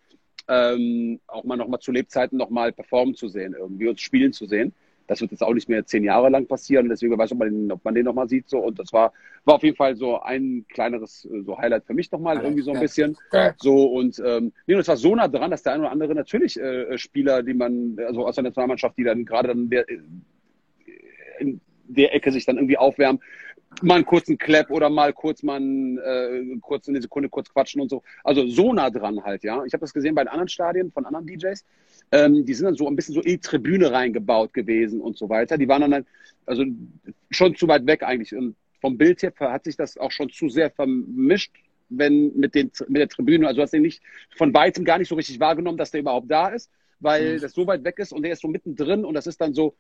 ähm, 0.48 1.20
auch 1.28 1.44
mal 1.44 1.58
nochmal 1.58 1.82
zu 1.82 1.92
Lebzeiten 1.92 2.38
nochmal 2.38 2.72
performen 2.72 3.14
zu 3.14 3.28
sehen, 3.28 3.56
irgendwie 3.60 3.90
und 3.90 4.00
spielen 4.00 4.32
zu 4.32 4.46
sehen. 4.46 4.72
Das 5.08 5.20
wird 5.20 5.32
jetzt 5.32 5.44
auch 5.44 5.54
nicht 5.54 5.68
mehr 5.68 5.86
zehn 5.86 6.06
Jahre 6.06 6.30
lang 6.30 6.46
passieren. 6.46 6.88
Deswegen 6.88 7.18
weiß 7.18 7.26
ich, 7.26 7.34
ob 7.34 7.40
man 7.40 7.50
den, 7.52 7.72
ob 7.74 7.84
man 7.84 7.96
den 7.96 8.06
nochmal 8.06 8.30
sieht. 8.30 8.48
So. 8.48 8.60
Und 8.60 8.80
das 8.80 8.94
war, 8.94 9.12
war 9.44 9.56
auf 9.56 9.64
jeden 9.64 9.76
Fall 9.76 9.98
so 9.98 10.22
ein 10.22 10.66
kleineres 10.70 11.26
äh, 11.26 11.42
so 11.42 11.58
Highlight 11.58 11.84
für 11.84 11.94
mich 11.94 12.10
nochmal, 12.10 12.40
irgendwie 12.42 12.62
so 12.62 12.72
ein 12.72 12.80
bisschen. 12.80 13.18
So 13.58 13.86
und 13.88 14.18
ähm, 14.26 14.54
nee, 14.66 14.76
und 14.76 14.80
es 14.80 14.88
war 14.88 14.96
so 14.96 15.14
nah 15.14 15.28
dran, 15.28 15.52
dass 15.52 15.64
der 15.64 15.74
eine 15.74 15.82
oder 15.82 15.92
andere 15.92 16.16
natürlich 16.16 16.58
äh, 16.58 16.98
Spieler, 16.98 17.44
die 17.44 17.54
man, 17.54 17.98
also 18.08 18.26
aus 18.26 18.36
der 18.36 18.46
Nationalmannschaft, 18.46 18.98
die 18.98 19.04
dann 19.04 19.26
gerade 19.26 19.50
dann 19.50 19.70
der, 19.70 19.86
in 21.40 21.62
der 21.88 22.14
Ecke 22.14 22.32
sich 22.32 22.46
dann 22.46 22.58
irgendwie 22.58 22.78
aufwärmen, 22.78 23.22
mal 23.82 23.96
einen 23.96 24.06
kurzen 24.06 24.38
Clap 24.38 24.72
oder 24.72 24.90
mal 24.90 25.14
kurz 25.14 25.44
mal 25.44 25.58
einen, 25.58 25.98
äh, 25.98 26.58
kurz 26.62 26.90
eine 26.90 27.02
Sekunde 27.02 27.30
kurz 27.30 27.50
quatschen 27.50 27.82
und 27.82 27.90
so. 27.90 28.04
Also 28.24 28.48
so 28.48 28.74
nah 28.74 28.90
dran 28.90 29.24
halt, 29.24 29.44
ja. 29.44 29.64
Ich 29.66 29.74
habe 29.74 29.82
das 29.82 29.94
gesehen 29.94 30.16
bei 30.16 30.24
den 30.24 30.30
anderen 30.30 30.50
Stadien 30.50 30.92
von 30.92 31.06
anderen 31.06 31.28
DJs. 31.28 31.64
Ähm, 32.12 32.46
die 32.46 32.54
sind 32.54 32.66
dann 32.66 32.76
so 32.76 32.88
ein 32.88 32.96
bisschen 32.96 33.16
so 33.16 33.22
in 33.22 33.34
die 33.34 33.38
Tribüne 33.40 33.92
reingebaut 33.92 34.54
gewesen 34.54 35.02
und 35.02 35.18
so 35.18 35.30
weiter. 35.30 35.58
Die 35.58 35.68
waren 35.68 35.90
dann 35.90 36.06
also 36.46 36.66
schon 37.30 37.56
zu 37.56 37.68
weit 37.68 37.86
weg 37.86 38.04
eigentlich. 38.04 38.36
Und 38.36 38.56
vom 38.82 38.98
Bild 38.98 39.22
her 39.22 39.34
hat 39.40 39.66
sich 39.66 39.76
das 39.76 39.98
auch 39.98 40.12
schon 40.12 40.30
zu 40.30 40.50
sehr 40.50 40.72
vermischt, 40.72 41.56
wenn 41.90 42.36
mit, 42.36 42.56
den, 42.56 42.72
mit 42.88 43.02
der 43.02 43.10
Tribüne. 43.10 43.48
Also 43.48 43.62
hast 43.62 43.74
du 43.74 43.80
nicht 43.80 44.02
von 44.36 44.54
weitem 44.54 44.84
gar 44.84 44.98
nicht 44.98 45.10
so 45.10 45.16
richtig 45.16 45.40
wahrgenommen, 45.40 45.78
dass 45.78 45.92
der 45.92 46.02
überhaupt 46.02 46.30
da 46.30 46.50
ist, 46.50 46.72
weil 47.00 47.36
mhm. 47.36 47.42
das 47.42 47.54
so 47.54 47.68
weit 47.68 47.84
weg 47.84 48.00
ist 48.00 48.14
und 48.14 48.24
der 48.24 48.34
ist 48.34 48.42
so 48.42 48.48
mittendrin 48.48 49.06
und 49.06 49.14
das 49.14 49.28
ist 49.28 49.40
dann 49.42 49.54
so, 49.54 49.76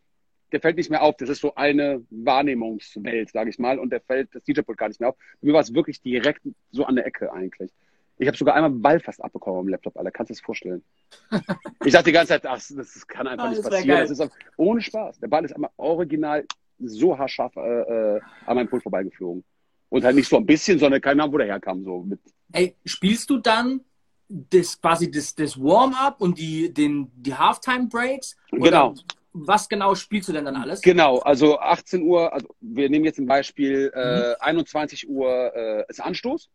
der 0.51 0.61
fällt 0.61 0.77
nicht 0.77 0.89
mehr 0.89 1.01
auf. 1.01 1.15
Das 1.17 1.29
ist 1.29 1.41
so 1.41 1.55
eine 1.55 2.03
Wahrnehmungswelt, 2.09 3.31
sage 3.31 3.49
ich 3.49 3.59
mal, 3.59 3.79
und 3.79 3.91
der 3.91 4.01
fällt 4.01 4.33
das 4.33 4.43
DJ-Pult 4.43 4.77
gar 4.77 4.87
nicht 4.87 4.99
mehr 4.99 5.09
auf. 5.09 5.15
Mir 5.41 5.53
war 5.53 5.61
es 5.61 5.73
wirklich 5.73 6.01
direkt 6.01 6.41
so 6.71 6.85
an 6.85 6.95
der 6.95 7.05
Ecke 7.05 7.31
eigentlich. 7.31 7.71
Ich 8.17 8.27
habe 8.27 8.37
sogar 8.37 8.55
einmal 8.55 8.71
einen 8.71 8.81
Ball 8.81 8.99
fast 8.99 9.23
abbekommen 9.23 9.61
am 9.61 9.67
Laptop, 9.69 9.97
Alter. 9.97 10.11
Kannst 10.11 10.29
du 10.29 10.33
das 10.33 10.41
vorstellen? 10.41 10.83
ich 11.85 11.93
dachte 11.93 12.05
die 12.05 12.11
ganze 12.11 12.33
Zeit, 12.33 12.45
ach, 12.45 12.61
das 12.75 13.07
kann 13.07 13.27
einfach 13.27 13.45
ah, 13.45 13.49
nicht 13.49 13.63
passieren. 13.63 13.99
Das 13.99 14.09
ist 14.09 14.19
auch, 14.19 14.29
ohne 14.57 14.81
Spaß. 14.81 15.19
Der 15.19 15.27
Ball 15.29 15.45
ist 15.45 15.53
einmal 15.53 15.71
original 15.77 16.45
so 16.79 17.17
haarscharf 17.17 17.55
äh, 17.55 17.59
äh, 17.59 18.21
an 18.45 18.55
meinem 18.55 18.67
Pult 18.67 18.83
vorbeigeflogen. 18.83 19.43
Und 19.89 20.03
halt 20.03 20.15
nicht 20.15 20.27
so 20.27 20.35
ein 20.35 20.45
bisschen, 20.45 20.77
sondern 20.79 21.01
keiner 21.01 21.23
Ahnung, 21.23 21.33
wo 21.33 21.37
der 21.37 21.47
herkam. 21.47 21.83
So 21.83 22.03
mit. 22.03 22.19
Ey, 22.51 22.75
spielst 22.85 23.29
du 23.29 23.37
dann 23.37 23.81
das 24.27 24.79
quasi 24.79 25.09
das, 25.09 25.33
das 25.33 25.57
Warm-up 25.57 26.21
und 26.21 26.37
die, 26.37 26.73
den, 26.73 27.09
die 27.15 27.33
Halftime-Breaks? 27.33 28.35
Genau. 28.51 28.95
Was 29.33 29.69
genau 29.69 29.95
spielst 29.95 30.29
du 30.29 30.33
denn 30.33 30.45
dann 30.45 30.55
alles? 30.55 30.81
Genau, 30.81 31.19
also 31.19 31.59
18 31.59 32.01
Uhr, 32.01 32.33
also 32.33 32.47
wir 32.61 32.89
nehmen 32.89 33.05
jetzt 33.05 33.19
ein 33.19 33.27
Beispiel, 33.27 33.91
äh, 33.93 34.29
mhm. 34.29 34.35
21 34.39 35.07
Uhr 35.07 35.55
äh, 35.55 35.85
ist 35.87 36.01
Anstoß. 36.01 36.49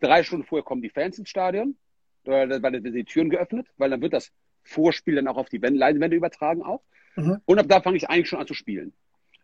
Drei 0.00 0.22
Stunden 0.22 0.46
vorher 0.46 0.64
kommen 0.64 0.80
die 0.80 0.90
Fans 0.90 1.18
ins 1.18 1.28
Stadion, 1.28 1.76
weil 2.24 2.48
dann 2.48 2.62
werden 2.62 2.92
die 2.92 3.04
Türen 3.04 3.30
geöffnet, 3.30 3.66
weil 3.76 3.90
dann 3.90 4.00
wird 4.00 4.14
das 4.14 4.30
Vorspiel 4.62 5.16
dann 5.16 5.28
auch 5.28 5.36
auf 5.36 5.48
die 5.48 5.58
Leinwände 5.58 6.16
übertragen 6.16 6.62
auch. 6.62 6.82
Mhm. 7.16 7.40
Und 7.44 7.58
ab 7.58 7.66
da 7.68 7.80
fange 7.80 7.96
ich 7.96 8.08
eigentlich 8.08 8.28
schon 8.28 8.38
an 8.38 8.46
zu 8.46 8.54
spielen. 8.54 8.92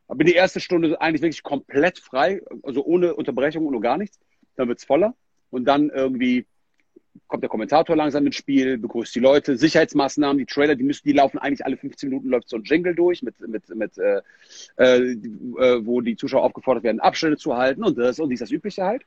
Da 0.08 0.14
bin 0.14 0.26
die 0.26 0.34
erste 0.34 0.60
Stunde 0.60 1.00
eigentlich 1.00 1.22
wirklich 1.22 1.42
komplett 1.42 1.98
frei, 1.98 2.40
also 2.62 2.84
ohne 2.84 3.14
Unterbrechung 3.14 3.66
und 3.66 3.80
gar 3.80 3.98
nichts. 3.98 4.18
Dann 4.56 4.68
wird 4.68 4.78
es 4.78 4.84
voller. 4.84 5.14
Und 5.50 5.64
dann 5.64 5.90
irgendwie 5.90 6.46
kommt 7.26 7.42
der 7.42 7.50
Kommentator 7.50 7.96
langsam 7.96 8.26
ins 8.26 8.36
Spiel, 8.36 8.78
begrüßt 8.78 9.14
die 9.14 9.20
Leute, 9.20 9.56
Sicherheitsmaßnahmen, 9.56 10.38
die 10.38 10.46
Trailer, 10.46 10.74
die 10.74 10.84
müssen, 10.84 11.06
die 11.06 11.12
laufen 11.12 11.38
eigentlich 11.38 11.64
alle 11.64 11.76
15 11.76 12.08
Minuten 12.08 12.28
läuft 12.28 12.48
so 12.48 12.56
ein 12.56 12.64
Jingle 12.64 12.94
durch, 12.94 13.22
mit, 13.22 13.38
mit, 13.40 13.68
mit 13.74 13.98
äh, 13.98 14.20
äh, 14.76 15.16
wo 15.86 16.00
die 16.00 16.16
Zuschauer 16.16 16.42
aufgefordert 16.42 16.84
werden, 16.84 17.00
Abstände 17.00 17.36
zu 17.36 17.56
halten 17.56 17.84
und 17.84 17.98
das 17.98 18.18
und 18.18 18.30
dies 18.30 18.40
das 18.40 18.50
Übliche 18.50 18.84
halt. 18.84 19.02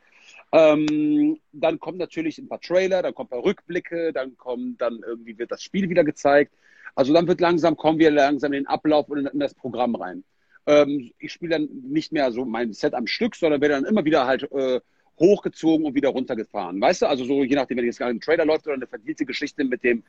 Ähm, 0.52 1.40
dann 1.52 1.80
kommen 1.80 1.98
natürlich 1.98 2.38
ein 2.38 2.48
paar 2.48 2.62
Trailer, 2.62 3.02
dann 3.02 3.14
kommen 3.14 3.28
ein 3.28 3.38
paar 3.38 3.44
Rückblicke, 3.44 4.14
dann 4.14 4.38
kommt, 4.38 4.82
dann 4.82 5.02
irgendwie 5.06 5.38
wird 5.38 5.52
das 5.52 5.64
Spiel 5.64 5.90
wieder 5.90 6.04
gezeigt. 6.04 6.54
Also 6.96 7.14
dann 7.14 7.28
wird 7.28 7.42
langsam, 7.42 7.78
kommen 7.78 8.00
wir 8.00 8.12
langsam 8.12 8.54
in 8.54 8.64
den 8.64 8.68
Ablauf 8.68 9.10
und 9.10 9.28
in 9.28 9.40
das 9.40 9.54
Programm 9.54 9.96
rein. 9.96 10.24
Ähm, 10.66 11.12
ich 11.20 11.32
spiele 11.32 11.58
dann 11.58 11.70
nicht 11.84 12.12
mehr 12.12 12.32
so 12.32 12.46
mein 12.46 12.74
Set 12.74 12.94
am 12.94 13.08
Stück, 13.08 13.36
sondern 13.36 13.62
werde 13.62 13.76
dann 13.76 13.86
immer 13.86 14.06
wieder 14.06 14.26
halt 14.26 14.52
äh, 14.52 14.82
hochgezogen 15.20 15.86
und 15.86 15.96
wieder 15.96 16.10
runtergefahren. 16.10 16.80
Weißt 16.80 17.02
du, 17.02 17.08
also 17.08 17.26
so 17.26 17.44
je 17.44 17.56
nachdem, 17.56 17.78
wenn 17.78 17.86
jetzt 17.86 17.98
gerade 17.98 18.12
ein 18.12 18.22
Trailer 18.22 18.46
läuft 18.46 18.66
oder 18.68 18.76
eine 18.76 18.88
verdielte 18.88 19.26
Geschichte 19.26 19.64
mit 19.64 19.84
dem 19.84 20.04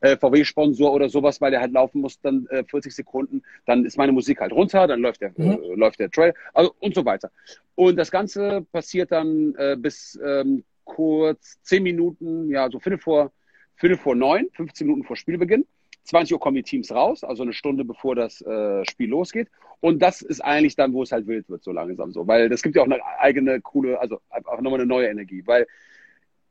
äh, 0.00 0.16
VW-Sponsor 0.16 0.92
oder 0.92 1.08
sowas, 1.08 1.40
weil 1.40 1.50
der 1.50 1.60
halt 1.60 1.72
laufen 1.72 2.00
muss, 2.00 2.20
dann 2.20 2.46
äh, 2.50 2.64
40 2.64 2.94
Sekunden, 2.94 3.42
dann 3.66 3.84
ist 3.84 3.98
meine 3.98 4.12
Musik 4.12 4.40
halt 4.40 4.52
runter, 4.52 4.86
dann 4.86 5.00
läuft 5.00 5.20
der, 5.20 5.32
mhm. 5.36 5.52
äh, 5.52 5.74
läuft 5.74 6.00
der 6.00 6.10
Trailer, 6.10 6.34
also 6.52 6.74
und 6.80 6.94
so 6.94 7.04
weiter. 7.04 7.30
Und 7.74 7.96
das 7.96 8.10
Ganze 8.10 8.66
passiert 8.72 9.12
dann 9.12 9.54
äh, 9.56 9.76
bis 9.78 10.18
ähm, 10.24 10.64
kurz 10.84 11.60
10 11.62 11.82
Minuten, 11.82 12.50
ja, 12.50 12.70
so 12.70 12.78
Viertel 12.78 12.98
vor, 12.98 13.32
Viertel 13.76 13.98
vor 13.98 14.14
neun, 14.14 14.48
15 14.52 14.86
Minuten 14.86 15.04
vor 15.04 15.16
Spielbeginn. 15.16 15.66
20 16.04 16.34
Uhr 16.34 16.40
kommen 16.40 16.56
die 16.56 16.62
Teams 16.62 16.92
raus, 16.92 17.24
also 17.24 17.42
eine 17.42 17.52
Stunde 17.52 17.84
bevor 17.84 18.14
das 18.14 18.40
äh, 18.42 18.84
Spiel 18.84 19.08
losgeht. 19.08 19.48
Und 19.80 20.00
das 20.00 20.22
ist 20.22 20.40
eigentlich 20.40 20.76
dann, 20.76 20.92
wo 20.92 21.02
es 21.02 21.12
halt 21.12 21.26
wild 21.26 21.48
wird, 21.48 21.62
so 21.62 21.72
langsam 21.72 22.12
so. 22.12 22.26
Weil 22.26 22.48
das 22.48 22.62
gibt 22.62 22.76
ja 22.76 22.82
auch 22.82 22.86
eine 22.86 23.00
eigene, 23.18 23.60
coole, 23.60 23.98
also 24.00 24.20
einfach 24.30 24.60
nochmal 24.60 24.80
eine 24.80 24.86
neue 24.86 25.08
Energie. 25.08 25.42
Weil 25.46 25.66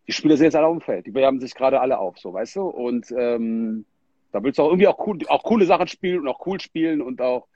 die 0.07 0.11
Spieler 0.11 0.37
sind 0.37 0.45
jetzt 0.45 0.55
alle 0.55 0.67
auf 0.67 0.77
dem 0.77 0.81
Feld. 0.81 1.05
Die 1.05 1.13
wärmen 1.13 1.39
sich 1.39 1.55
gerade 1.55 1.79
alle 1.79 1.97
auf, 1.97 2.19
so, 2.19 2.33
weißt 2.33 2.57
du? 2.57 2.63
Und 2.63 3.13
ähm, 3.17 3.85
da 4.31 4.43
willst 4.43 4.59
du 4.59 4.63
auch 4.63 4.69
irgendwie 4.69 4.87
auch, 4.87 5.07
cool, 5.07 5.19
auch 5.27 5.43
coole 5.43 5.65
Sachen 5.65 5.87
spielen 5.87 6.21
und 6.21 6.27
auch 6.27 6.45
cool 6.45 6.59
spielen 6.59 7.01
und 7.01 7.21
auch, 7.21 7.47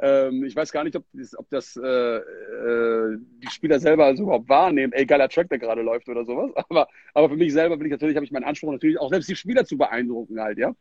ähm, 0.00 0.44
ich 0.44 0.56
weiß 0.56 0.72
gar 0.72 0.82
nicht, 0.82 0.96
ob 0.96 1.04
das, 1.12 1.38
ob 1.38 1.48
das 1.50 1.76
äh, 1.76 2.16
äh, 2.16 3.16
die 3.42 3.50
Spieler 3.50 3.78
selber 3.78 4.14
so 4.16 4.24
überhaupt 4.24 4.48
wahrnehmen, 4.48 4.92
ey, 4.92 5.06
geiler 5.06 5.28
Track, 5.28 5.48
der 5.48 5.60
gerade 5.60 5.82
läuft 5.82 6.08
oder 6.08 6.24
sowas. 6.24 6.50
Aber, 6.68 6.88
aber 7.14 7.28
für 7.28 7.36
mich 7.36 7.52
selber 7.52 7.76
bin 7.76 7.86
ich 7.86 7.92
natürlich, 7.92 8.16
habe 8.16 8.26
ich 8.26 8.32
meinen 8.32 8.44
Anspruch 8.44 8.72
natürlich 8.72 8.98
auch 8.98 9.10
selbst 9.10 9.28
die 9.28 9.36
Spieler 9.36 9.64
zu 9.64 9.78
beeindrucken 9.78 10.40
halt, 10.40 10.58
ja. 10.58 10.74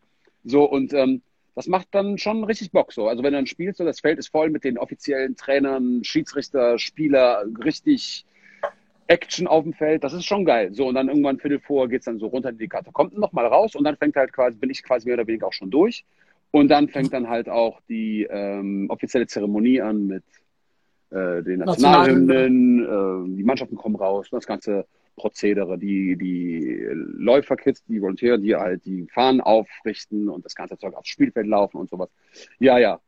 So, 0.43 0.63
und 0.69 0.93
ähm, 0.93 1.21
das 1.55 1.67
macht 1.67 1.87
dann 1.91 2.17
schon 2.17 2.43
richtig 2.43 2.71
Bock 2.71 2.91
so. 2.91 3.07
Also 3.07 3.23
wenn 3.23 3.33
du 3.33 3.37
dann 3.37 3.47
spielst, 3.47 3.77
so 3.77 3.85
das 3.85 3.99
Feld 3.99 4.19
ist 4.19 4.29
voll 4.29 4.49
mit 4.49 4.63
den 4.63 4.77
offiziellen 4.77 5.35
Trainern, 5.35 6.03
Schiedsrichter, 6.03 6.79
Spieler, 6.79 7.45
richtig 7.63 8.25
Action 9.07 9.47
auf 9.47 9.63
dem 9.63 9.73
Feld, 9.73 10.03
das 10.03 10.13
ist 10.13 10.25
schon 10.25 10.45
geil. 10.45 10.73
So, 10.73 10.87
und 10.87 10.95
dann 10.95 11.09
irgendwann 11.09 11.39
Viertel 11.39 11.59
vor 11.59 11.87
geht's 11.89 12.05
dann 12.05 12.19
so 12.19 12.27
runter 12.27 12.49
in 12.49 12.57
die 12.57 12.67
Karte. 12.67 12.91
Kommt 12.91 13.17
noch 13.17 13.33
mal 13.33 13.45
raus 13.45 13.75
und 13.75 13.83
dann 13.83 13.97
fängt 13.97 14.15
halt 14.15 14.33
quasi, 14.33 14.57
bin 14.57 14.69
ich 14.69 14.83
quasi 14.83 15.05
mehr 15.07 15.15
oder 15.15 15.27
weniger 15.27 15.47
auch 15.47 15.53
schon 15.53 15.69
durch. 15.69 16.05
Und 16.51 16.69
dann 16.69 16.87
fängt 16.87 17.13
dann 17.13 17.29
halt 17.29 17.49
auch 17.49 17.81
die 17.89 18.27
ähm, 18.29 18.87
offizielle 18.89 19.27
Zeremonie 19.27 19.81
an 19.81 20.07
mit 20.07 20.23
äh, 21.09 21.43
den 21.43 21.59
Nationalhymnen, 21.59 22.83
äh, 22.83 23.37
die 23.37 23.43
Mannschaften 23.43 23.75
kommen 23.75 23.95
raus, 23.95 24.27
das 24.31 24.45
ganze 24.45 24.85
Prozedere, 25.15 25.77
die, 25.77 26.17
die 26.17 26.87
Läuferkids, 26.91 27.83
die 27.85 28.01
Volontäre, 28.01 28.39
die 28.39 28.55
halt 28.55 28.85
die 28.85 29.07
Fahnen 29.07 29.41
aufrichten 29.41 30.29
und 30.29 30.45
das 30.45 30.55
ganze 30.55 30.77
Zeug 30.77 30.95
aufs 30.95 31.09
Spielfeld 31.09 31.47
laufen 31.47 31.77
und 31.77 31.89
sowas. 31.89 32.09
Ja, 32.59 32.77
ja. 32.77 32.99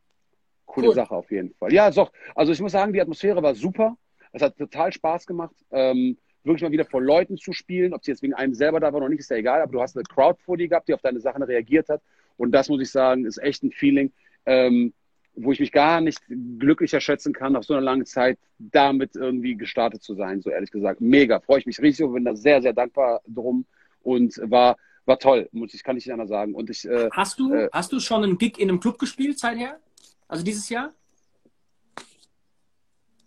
Coole 0.66 0.88
cool. 0.88 0.94
Sache 0.94 1.14
auf 1.14 1.30
jeden 1.30 1.54
Fall. 1.54 1.72
Ja, 1.72 1.90
so. 1.92 2.08
Also 2.34 2.52
ich 2.52 2.60
muss 2.60 2.72
sagen, 2.72 2.92
die 2.92 3.00
Atmosphäre 3.00 3.42
war 3.42 3.54
super. 3.54 3.96
Es 4.32 4.42
hat 4.42 4.56
total 4.56 4.92
Spaß 4.92 5.26
gemacht. 5.26 5.54
Ähm, 5.70 6.18
wirklich 6.44 6.62
mal 6.62 6.72
wieder 6.72 6.84
vor 6.84 7.02
Leuten 7.02 7.36
zu 7.36 7.52
spielen, 7.52 7.92
ob 7.92 8.04
sie 8.04 8.12
jetzt 8.12 8.22
wegen 8.22 8.34
einem 8.34 8.54
selber 8.54 8.80
da 8.80 8.92
war 8.92 9.00
oder 9.00 9.08
nicht, 9.08 9.20
ist 9.20 9.30
ja 9.30 9.36
egal, 9.36 9.60
aber 9.60 9.72
du 9.72 9.80
hast 9.80 9.96
eine 9.96 10.04
Crowd 10.04 10.38
vor 10.42 10.56
dir 10.56 10.68
gehabt, 10.68 10.88
die 10.88 10.94
auf 10.94 11.02
deine 11.02 11.20
Sachen 11.20 11.42
reagiert 11.42 11.88
hat. 11.88 12.02
Und 12.36 12.52
das 12.52 12.68
muss 12.68 12.80
ich 12.80 12.90
sagen, 12.90 13.24
ist 13.24 13.38
echt 13.38 13.62
ein 13.62 13.72
Feeling. 13.72 14.12
Ähm, 14.44 14.92
wo 15.36 15.52
ich 15.52 15.60
mich 15.60 15.72
gar 15.72 16.00
nicht 16.00 16.20
glücklicher 16.28 17.00
schätzen 17.00 17.32
kann, 17.32 17.52
nach 17.52 17.62
so 17.62 17.74
einer 17.74 17.82
langen 17.82 18.06
Zeit 18.06 18.38
damit 18.58 19.16
irgendwie 19.16 19.54
gestartet 19.54 20.02
zu 20.02 20.14
sein, 20.14 20.40
so 20.40 20.50
ehrlich 20.50 20.70
gesagt. 20.70 21.00
Mega, 21.00 21.40
freue 21.40 21.60
ich 21.60 21.66
mich 21.66 21.80
riesig 21.80 22.04
und 22.04 22.14
bin 22.14 22.24
da 22.24 22.34
sehr, 22.34 22.62
sehr 22.62 22.72
dankbar 22.72 23.20
drum 23.26 23.66
und 24.02 24.40
war, 24.42 24.76
war 25.04 25.18
toll, 25.18 25.48
muss 25.52 25.74
ich, 25.74 25.82
kann 25.84 25.96
ich 25.96 26.06
nicht 26.06 26.12
anders 26.12 26.30
sagen. 26.30 26.54
Und 26.54 26.70
ich, 26.70 26.84
äh, 26.88 27.10
hast, 27.12 27.38
du, 27.38 27.52
äh, 27.52 27.68
hast 27.72 27.92
du 27.92 28.00
schon 28.00 28.24
einen 28.24 28.38
Gig 28.38 28.58
in 28.58 28.68
einem 28.68 28.80
Club 28.80 28.98
gespielt 28.98 29.38
seither? 29.38 29.78
Also 30.26 30.42
dieses 30.42 30.68
Jahr? 30.68 30.92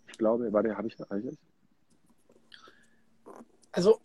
Ich 0.08 0.18
glaube, 0.18 0.52
warte, 0.52 0.76
habe 0.76 0.88
ich 0.88 0.96
da 0.96 1.04
eigentlich? 1.08 1.38
Also 3.72 4.00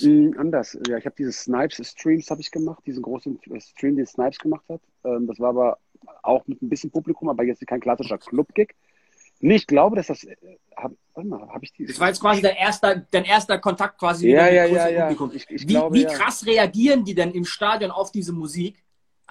Mm, 0.00 0.30
anders. 0.38 0.78
Ja, 0.88 0.96
ich 0.96 1.04
habe 1.04 1.16
diese 1.16 1.32
Snipes-Streams 1.32 2.30
habe 2.30 2.40
ich 2.40 2.50
gemacht, 2.50 2.82
diesen 2.86 3.02
großen 3.02 3.38
Stream, 3.58 3.96
den 3.96 4.06
Snipes 4.06 4.38
gemacht 4.38 4.64
hat. 4.68 4.80
Ähm, 5.04 5.26
das 5.26 5.38
war 5.38 5.50
aber 5.50 5.78
auch 6.22 6.46
mit 6.46 6.62
ein 6.62 6.68
bisschen 6.68 6.90
Publikum, 6.90 7.28
aber 7.28 7.44
jetzt 7.44 7.66
kein 7.66 7.80
klassischer 7.80 8.18
Club-Gig. 8.18 8.74
Nee, 9.40 9.56
ich 9.56 9.66
glaube, 9.66 9.96
dass 9.96 10.06
das, 10.06 10.24
hab, 10.76 10.92
warte 11.14 11.28
mal, 11.28 11.48
habe 11.48 11.64
ich 11.64 11.72
die? 11.72 11.84
Das 11.84 11.98
war 11.98 12.08
jetzt 12.08 12.20
quasi 12.20 12.40
dein 12.40 12.54
erster, 12.54 12.96
dein 13.10 13.24
erster 13.24 13.58
Kontakt 13.58 13.98
quasi 13.98 14.30
ja, 14.30 14.44
mit 14.44 14.52
dem 14.52 14.74
ja, 14.76 14.88
ja, 14.88 15.00
Publikum. 15.02 15.32
Ich, 15.34 15.50
ich 15.50 15.62
wie, 15.62 15.66
glaube, 15.66 15.96
wie 15.96 16.04
krass 16.04 16.46
reagieren 16.46 17.04
die 17.04 17.14
denn 17.14 17.32
im 17.32 17.44
Stadion 17.44 17.90
auf 17.90 18.12
diese 18.12 18.32
Musik? 18.32 18.82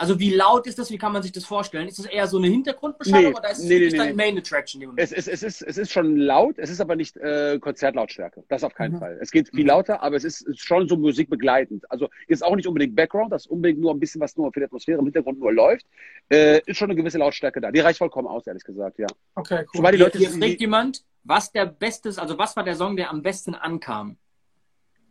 Also 0.02 0.20
wie 0.20 0.34
laut 0.34 0.66
ist 0.66 0.80
das? 0.80 0.90
Wie 0.90 0.98
kann 0.98 1.14
man 1.14 1.22
sich 1.22 1.32
das 1.32 1.46
vorstellen? 1.46 1.88
Ist 1.88 2.00
das 2.00 2.08
eher 2.08 2.26
so 2.26 2.40
eine 2.40 2.48
Hintergrundbeschallung 2.48 3.34
nee, 3.34 3.38
oder 3.38 3.52
ist 3.52 3.60
es 3.60 3.66
nee, 3.66 3.70
wirklich 3.70 3.92
nee, 3.92 4.00
deine 4.00 4.14
Main 4.16 4.36
Attraction? 4.36 4.94
Es, 4.96 5.12
es, 5.12 5.28
es, 5.28 5.44
ist, 5.44 5.62
es 5.62 5.78
ist 5.78 5.92
schon 5.92 6.18
laut, 6.18 6.58
es 6.58 6.72
ist 6.72 6.82
aber 6.82 6.96
nicht 6.96 7.18
äh, 7.18 7.60
Konzertlautstärke. 7.62 8.44
Das 8.48 8.64
auf 8.64 8.74
keinen 8.74 8.96
mhm. 8.96 8.98
Fall. 9.00 9.20
Es 9.22 9.30
geht 9.30 9.50
viel 9.50 9.62
mhm. 9.62 9.68
lauter, 9.68 10.02
aber 10.02 10.16
es 10.16 10.24
ist, 10.24 10.42
ist 10.42 10.60
schon 10.60 10.88
so 10.88 10.98
musikbegleitend. 10.98 11.84
Also 11.92 12.10
ist 12.28 12.44
auch 12.44 12.56
nicht 12.56 12.68
unbedingt 12.68 12.96
Background, 12.96 13.32
das 13.32 13.44
ist 13.44 13.52
unbedingt 13.52 13.80
nur 13.80 13.94
ein 13.94 14.00
bisschen 14.00 14.20
was 14.22 14.36
nur 14.36 14.52
für 14.52 14.62
die 14.62 14.66
Atmosphäre 14.66 14.98
im 14.98 15.06
Hintergrund 15.06 15.38
nur 15.40 15.54
läuft. 15.54 15.86
Äh, 16.32 16.62
ist 16.66 16.78
schon 16.78 16.90
eine 16.90 16.96
gewisse 16.96 17.20
Lautstärke 17.20 17.62
da. 17.62 17.70
Die 17.72 17.82
reicht 17.82 18.00
vollkommen 18.00 18.28
aus, 18.28 18.48
ehrlich 18.48 18.64
gesagt, 18.64 18.98
ja. 18.98 19.06
Okay, 19.36 19.60
cool. 19.60 19.68
Zumal 19.76 19.92
die 19.92 20.00
Leute, 20.00 20.18
hier 20.18 20.32
fragt 20.32 20.60
jemand, 20.60 21.04
was 21.24 21.52
der 21.52 21.68
beste, 21.68 22.10
also 22.18 22.40
was 22.40 22.56
war 22.56 22.64
der 22.64 22.76
Song, 22.76 22.96
der 22.96 23.12
am 23.12 23.22
besten 23.22 23.54
ankam? 23.54 24.18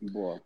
Boah. 0.00 0.40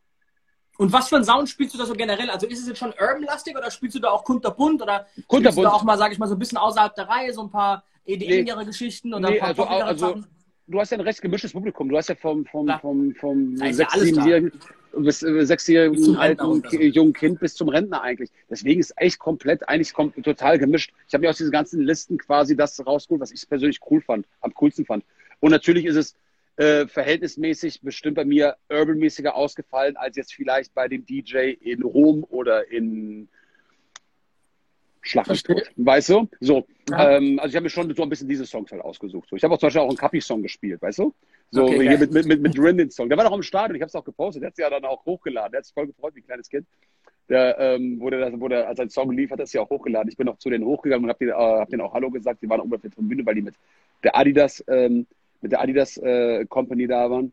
Und 0.77 0.93
was 0.93 1.09
für 1.09 1.17
einen 1.17 1.25
Sound 1.25 1.49
spielst 1.49 1.75
du 1.75 1.79
da 1.79 1.87
so 1.87 1.95
generell? 1.95 2.31
Also 2.31 2.47
ist 2.47 2.61
es 2.61 2.67
jetzt 2.67 2.79
schon 2.79 2.93
urban-lastig 3.01 3.57
oder 3.57 3.71
spielst 3.71 3.97
du 3.97 4.01
da 4.01 4.11
auch 4.11 4.25
kunterbunt 4.25 4.83
oder 4.83 5.07
kunterbunt. 5.29 5.29
spielst 5.29 5.59
du 5.59 5.63
da 5.63 5.73
auch 5.73 5.85
mal, 5.85 5.97
sag 5.99 6.13
ich 6.13 6.19
mal, 6.19 6.27
so 6.27 6.35
ein 6.35 6.39
bisschen 6.39 6.59
außerhalb 6.59 6.95
der 6.95 7.09
Reihe, 7.09 7.33
so 7.33 7.43
ein 7.43 7.51
paar 7.51 7.85
EDM-igere 8.05 8.61
nee. 8.61 8.65
Geschichten 8.67 9.15
oder 9.15 9.31
nee, 9.31 9.41
ein 9.41 9.55
paar 9.55 9.71
also, 9.71 10.07
also, 10.07 10.25
Du 10.67 10.81
hast 10.81 10.91
ja 10.91 10.97
ein 10.97 11.03
recht 11.03 11.21
gemischtes 11.21 11.53
Publikum. 11.53 11.91
Du 11.91 11.97
hast 11.97 12.09
ja 12.09 12.15
vom, 12.15 12.47
vom, 12.47 12.71
vom, 12.81 13.15
vom 13.17 13.57
sechs, 13.57 13.93
siebenjährigen 14.01 14.53
bis 14.97 15.23
äh, 15.23 15.45
sechsjährigen 15.45 16.17
alten 16.17 16.63
so. 16.71 16.79
jungen 16.79 17.13
Kind 17.13 17.41
bis 17.41 17.55
zum 17.55 17.69
Rentner 17.69 18.01
eigentlich. 18.01 18.31
Deswegen 18.49 18.81
ist 18.81 18.95
echt 18.97 19.19
komplett, 19.19 19.69
eigentlich 19.69 19.93
kom 19.93 20.15
total 20.23 20.59
gemischt. 20.59 20.93
Ich 21.07 21.13
habe 21.13 21.23
mir 21.23 21.31
aus 21.31 21.37
diesen 21.37 21.53
ganzen 21.53 21.83
Listen 21.83 22.17
quasi 22.17 22.57
das 22.57 22.85
rausgeholt, 22.87 23.21
was 23.21 23.33
ich 23.33 23.47
persönlich 23.47 23.81
cool 23.91 24.01
fand, 24.01 24.27
am 24.41 24.55
coolsten 24.55 24.87
fand. 24.87 25.05
Und 25.41 25.51
natürlich 25.51 25.85
ist 25.85 25.97
es 25.97 26.15
äh, 26.57 26.87
verhältnismäßig 26.87 27.83
bestimmt 27.83 28.17
bei 28.17 28.25
mir 28.25 28.57
urban-mäßiger 28.69 29.35
ausgefallen 29.35 29.97
als 29.97 30.17
jetzt 30.17 30.35
vielleicht 30.35 30.75
bei 30.75 30.89
dem 30.89 31.05
DJ 31.05 31.51
in 31.61 31.83
Rom 31.83 32.25
oder 32.29 32.71
in 32.71 33.29
Schlachtenstot. 35.05 35.71
Weißt 35.77 36.09
du? 36.11 36.29
So. 36.41 36.67
Ja. 36.89 37.17
Ähm, 37.17 37.39
also 37.39 37.51
ich 37.51 37.57
habe 37.57 37.65
mir 37.65 37.71
schon 37.71 37.95
so 37.95 38.03
ein 38.03 38.09
bisschen 38.09 38.29
diese 38.29 38.47
Songs 38.47 38.73
halt 38.73 38.83
ausgesucht. 38.83 39.29
So. 39.29 39.37
Ich 39.37 39.45
habe 39.45 39.55
auch 39.55 39.59
zum 39.59 39.67
Beispiel 39.67 39.83
auch 39.83 39.89
einen 39.89 39.99
Kapi-Song 39.99 40.43
gespielt, 40.43 40.81
weißt 40.81 40.99
du? 40.99 41.15
So 41.51 41.65
okay, 41.65 41.83
hier 41.83 41.93
ja. 41.93 41.99
mit, 41.99 42.13
mit, 42.13 42.27
mit, 42.27 42.41
mit 42.41 42.59
Rin 42.59 42.91
Song. 42.91 43.09
Der 43.09 43.19
war 43.19 43.25
noch 43.25 43.37
im 43.37 43.43
Stadion, 43.43 43.77
ich 43.77 43.83
habe 43.83 43.89
es 43.89 43.95
auch 43.95 44.05
gepostet, 44.05 44.43
der 44.43 44.49
hat 44.49 44.55
es 44.55 44.59
ja 44.59 44.71
dann 44.71 44.85
auch 44.85 45.05
hochgeladen. 45.05 45.53
Der 45.53 45.59
hat 45.59 45.67
sich 45.67 45.75
voll 45.75 45.87
gefreut, 45.87 46.15
wie 46.15 46.21
ein 46.21 46.27
kleines 46.27 46.49
Kind. 46.49 46.67
Der, 47.29 47.59
ähm, 47.59 47.99
wo, 48.01 48.11
der, 48.11 48.39
wo 48.41 48.49
der, 48.49 48.69
als 48.69 48.81
ein 48.81 48.91
Song 48.91 49.11
lief, 49.13 49.31
hat 49.31 49.41
er 49.41 49.45
es 49.45 49.53
ja 49.53 49.63
auch 49.63 49.71
hochgeladen. 49.71 50.11
Ich 50.11 50.17
bin 50.17 50.27
noch 50.27 50.39
zu 50.39 50.51
denen 50.51 50.65
hochgegangen 50.65 51.05
und 51.05 51.11
habe 51.11 51.19
denen, 51.19 51.33
äh, 51.33 51.61
hab 51.61 51.69
denen 51.69 51.83
auch 51.83 51.95
Hallo 51.95 52.11
gesagt. 52.11 52.43
Die 52.43 52.49
waren 52.49 52.61
auch 52.61 52.65
ungefähr 52.65 52.91
von 52.91 53.09
Bühne, 53.09 53.25
weil 53.25 53.35
die 53.35 53.43
mit 53.43 53.55
der 54.03 54.17
Adidas 54.17 54.65
ähm, 54.69 55.07
mit 55.45 55.53
der 55.53 55.61
Adidas 55.61 55.99
äh, 55.99 56.47
Company 56.47 56.87
da 56.87 57.11
waren. 57.11 57.33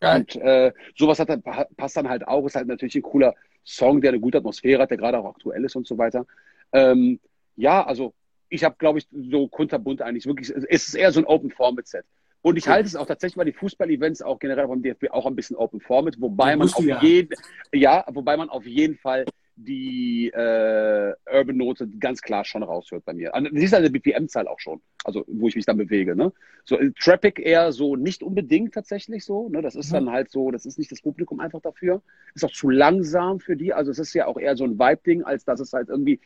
Geil. 0.00 0.20
Und 0.20 0.36
äh, 0.36 0.72
sowas 0.96 1.18
hat, 1.20 1.28
passt 1.76 1.96
dann 1.96 2.08
halt 2.08 2.26
auch. 2.26 2.44
Ist 2.44 2.56
halt 2.56 2.66
natürlich 2.66 2.96
ein 2.96 3.02
cooler 3.02 3.34
Song, 3.64 4.00
der 4.00 4.10
eine 4.10 4.20
gute 4.20 4.38
Atmosphäre 4.38 4.82
hat, 4.82 4.90
der 4.90 4.98
gerade 4.98 5.18
auch 5.18 5.30
aktuell 5.30 5.64
ist 5.64 5.76
und 5.76 5.86
so 5.86 5.96
weiter. 5.96 6.26
Ähm, 6.72 7.20
ja, 7.54 7.86
also 7.86 8.12
ich 8.48 8.64
habe, 8.64 8.74
glaube 8.78 8.98
ich, 8.98 9.06
so 9.30 9.46
kunterbunt 9.46 10.02
eigentlich 10.02 10.26
wirklich, 10.26 10.50
es 10.50 10.88
ist 10.88 10.94
eher 10.94 11.12
so 11.12 11.20
ein 11.20 11.26
Open 11.26 11.50
Format 11.50 11.86
Set. 11.86 12.04
Und 12.42 12.56
ich 12.58 12.68
halte 12.68 12.88
es 12.88 12.96
auch 12.96 13.06
tatsächlich 13.06 13.36
bei 13.36 13.44
den 13.44 13.54
Fußball-Events 13.54 14.22
auch 14.22 14.38
generell 14.40 14.66
beim 14.66 14.82
DFB 14.82 15.10
auch 15.10 15.26
ein 15.26 15.36
bisschen 15.36 15.56
Open 15.56 15.80
Format, 15.80 16.20
wobei 16.20 16.56
man 16.56 16.68
auf 16.68 16.84
ja. 16.84 17.00
jeden, 17.00 17.34
ja, 17.72 18.04
wobei 18.08 18.36
man 18.36 18.50
auf 18.50 18.66
jeden 18.66 18.96
Fall 18.96 19.24
die 19.56 20.30
äh, 20.34 21.14
Urban-Note 21.32 21.88
ganz 21.98 22.20
klar 22.20 22.44
schon 22.44 22.62
raushört 22.62 23.04
bei 23.06 23.14
mir. 23.14 23.32
Das 23.32 23.62
ist 23.62 23.74
eine 23.74 23.90
BPM-Zahl 23.90 24.46
auch 24.48 24.60
schon, 24.60 24.82
also 25.02 25.24
wo 25.26 25.48
ich 25.48 25.56
mich 25.56 25.64
dann 25.64 25.78
bewege. 25.78 26.14
Ne? 26.14 26.32
So 26.64 26.78
äh, 26.78 26.92
Traffic 27.00 27.38
eher 27.38 27.72
so 27.72 27.96
nicht 27.96 28.22
unbedingt 28.22 28.74
tatsächlich 28.74 29.24
so. 29.24 29.48
Ne? 29.48 29.62
Das 29.62 29.74
ist 29.74 29.92
dann 29.92 30.10
halt 30.10 30.30
so, 30.30 30.50
das 30.50 30.66
ist 30.66 30.78
nicht 30.78 30.92
das 30.92 31.00
Publikum 31.00 31.40
einfach 31.40 31.60
dafür. 31.60 32.02
Ist 32.34 32.44
auch 32.44 32.52
zu 32.52 32.68
langsam 32.68 33.40
für 33.40 33.56
die. 33.56 33.72
Also 33.72 33.90
es 33.90 33.98
ist 33.98 34.12
ja 34.12 34.26
auch 34.26 34.38
eher 34.38 34.56
so 34.56 34.64
ein 34.64 34.78
Vibe-Ding, 34.78 35.22
als 35.22 35.44
dass 35.44 35.58
es 35.60 35.72
halt 35.72 35.88
irgendwie 35.88 36.20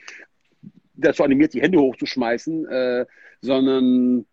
dazu 0.94 1.22
animiert, 1.22 1.54
die 1.54 1.62
Hände 1.62 1.80
hochzuschmeißen, 1.80 2.66
äh, 2.66 3.06
sondern 3.40 4.26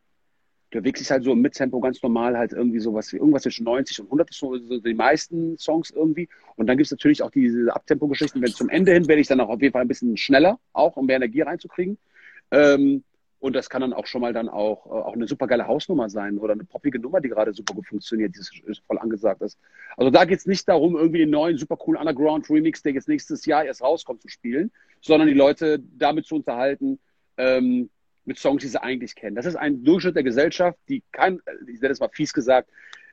du 0.72 0.82
dich 0.82 1.10
halt 1.10 1.24
so 1.24 1.32
im 1.32 1.42
Mittempo 1.42 1.80
ganz 1.80 2.02
normal, 2.04 2.38
halt 2.38 2.54
irgendwie 2.54 2.80
sowas 2.80 3.12
wie 3.14 3.18
irgendwas 3.18 3.44
zwischen 3.44 3.64
90 3.64 4.02
und 4.02 4.08
100 4.08 4.30
ist 4.30 4.40
so, 4.40 4.58
so 4.58 4.80
die 4.80 4.94
meisten 4.94 5.58
Songs 5.58 5.92
irgendwie. 5.92 6.28
Und 6.56 6.68
dann 6.68 6.78
gibt 6.78 6.88
es 6.88 6.92
natürlich 6.92 7.24
auch 7.24 7.32
diese 7.32 7.74
Abtempo-Geschichten. 7.74 8.42
Wenn 8.42 8.52
zum 8.52 8.70
Ende 8.70 8.94
hin 8.94 9.08
werde 9.08 9.22
ich 9.22 9.28
dann 9.28 9.40
auch 9.40 9.50
auf 9.50 9.62
jeden 9.62 9.74
Fall 9.74 9.84
ein 9.84 9.88
bisschen 9.88 10.18
schneller, 10.18 10.60
auch 10.74 10.98
um 10.98 11.06
mehr 11.06 11.18
Energie 11.18 11.42
reinzukriegen. 11.42 11.98
Ähm, 12.52 13.04
und 13.40 13.56
das 13.56 13.70
kann 13.70 13.82
dann 13.82 13.94
auch 13.94 14.08
schon 14.08 14.22
mal 14.22 14.34
dann 14.34 14.50
auch, 14.50 14.88
äh, 14.88 14.90
auch 14.90 15.14
eine 15.14 15.28
super 15.28 15.48
geile 15.48 15.68
Hausnummer 15.68 16.10
sein 16.10 16.38
oder 16.38 16.54
eine 16.54 16.64
poppige 16.64 17.00
Nummer, 17.00 17.22
die 17.22 17.30
gerade 17.30 17.54
super 17.54 17.76
gut 17.76 17.88
funktioniert, 17.88 18.36
die 18.36 18.74
voll 18.88 18.98
angesagt 18.98 19.42
ist. 19.42 19.60
Also 19.96 20.10
da 20.10 20.26
geht 20.26 20.40
es 20.40 20.48
nicht 20.48 20.68
darum, 20.68 20.96
irgendwie 20.96 21.20
den 21.20 21.30
neuen 21.30 21.58
super 21.58 21.78
coolen 21.78 22.00
Underground 22.00 22.50
Remix, 22.50 22.82
der 22.82 22.94
jetzt 22.94 23.08
nächstes 23.08 23.46
Jahr 23.46 23.64
erst 23.64 23.82
rauskommt, 23.82 24.22
zu 24.22 24.28
spielen, 24.28 24.72
sondern 25.02 25.28
die 25.28 25.36
Leute 25.36 25.80
damit 25.98 26.26
zu 26.26 26.36
unterhalten, 26.36 27.00
ähm, 27.38 27.90
mit 28.28 28.38
Songs, 28.38 28.62
die 28.62 28.68
sie 28.68 28.82
eigentlich 28.82 29.16
kennen. 29.16 29.36
Das 29.36 29.46
ist 29.46 29.56
ein 29.56 29.84
Durchschnitt 29.84 30.16
der 30.16 30.24
Gesellschaft, 30.24 30.78
die 30.90 31.02
kein, 31.12 31.40
ich 31.68 31.82
werde 31.82 31.94
es 31.94 32.00
mal 32.00 32.10
fies 32.10 32.34
gesagt, 32.34 32.70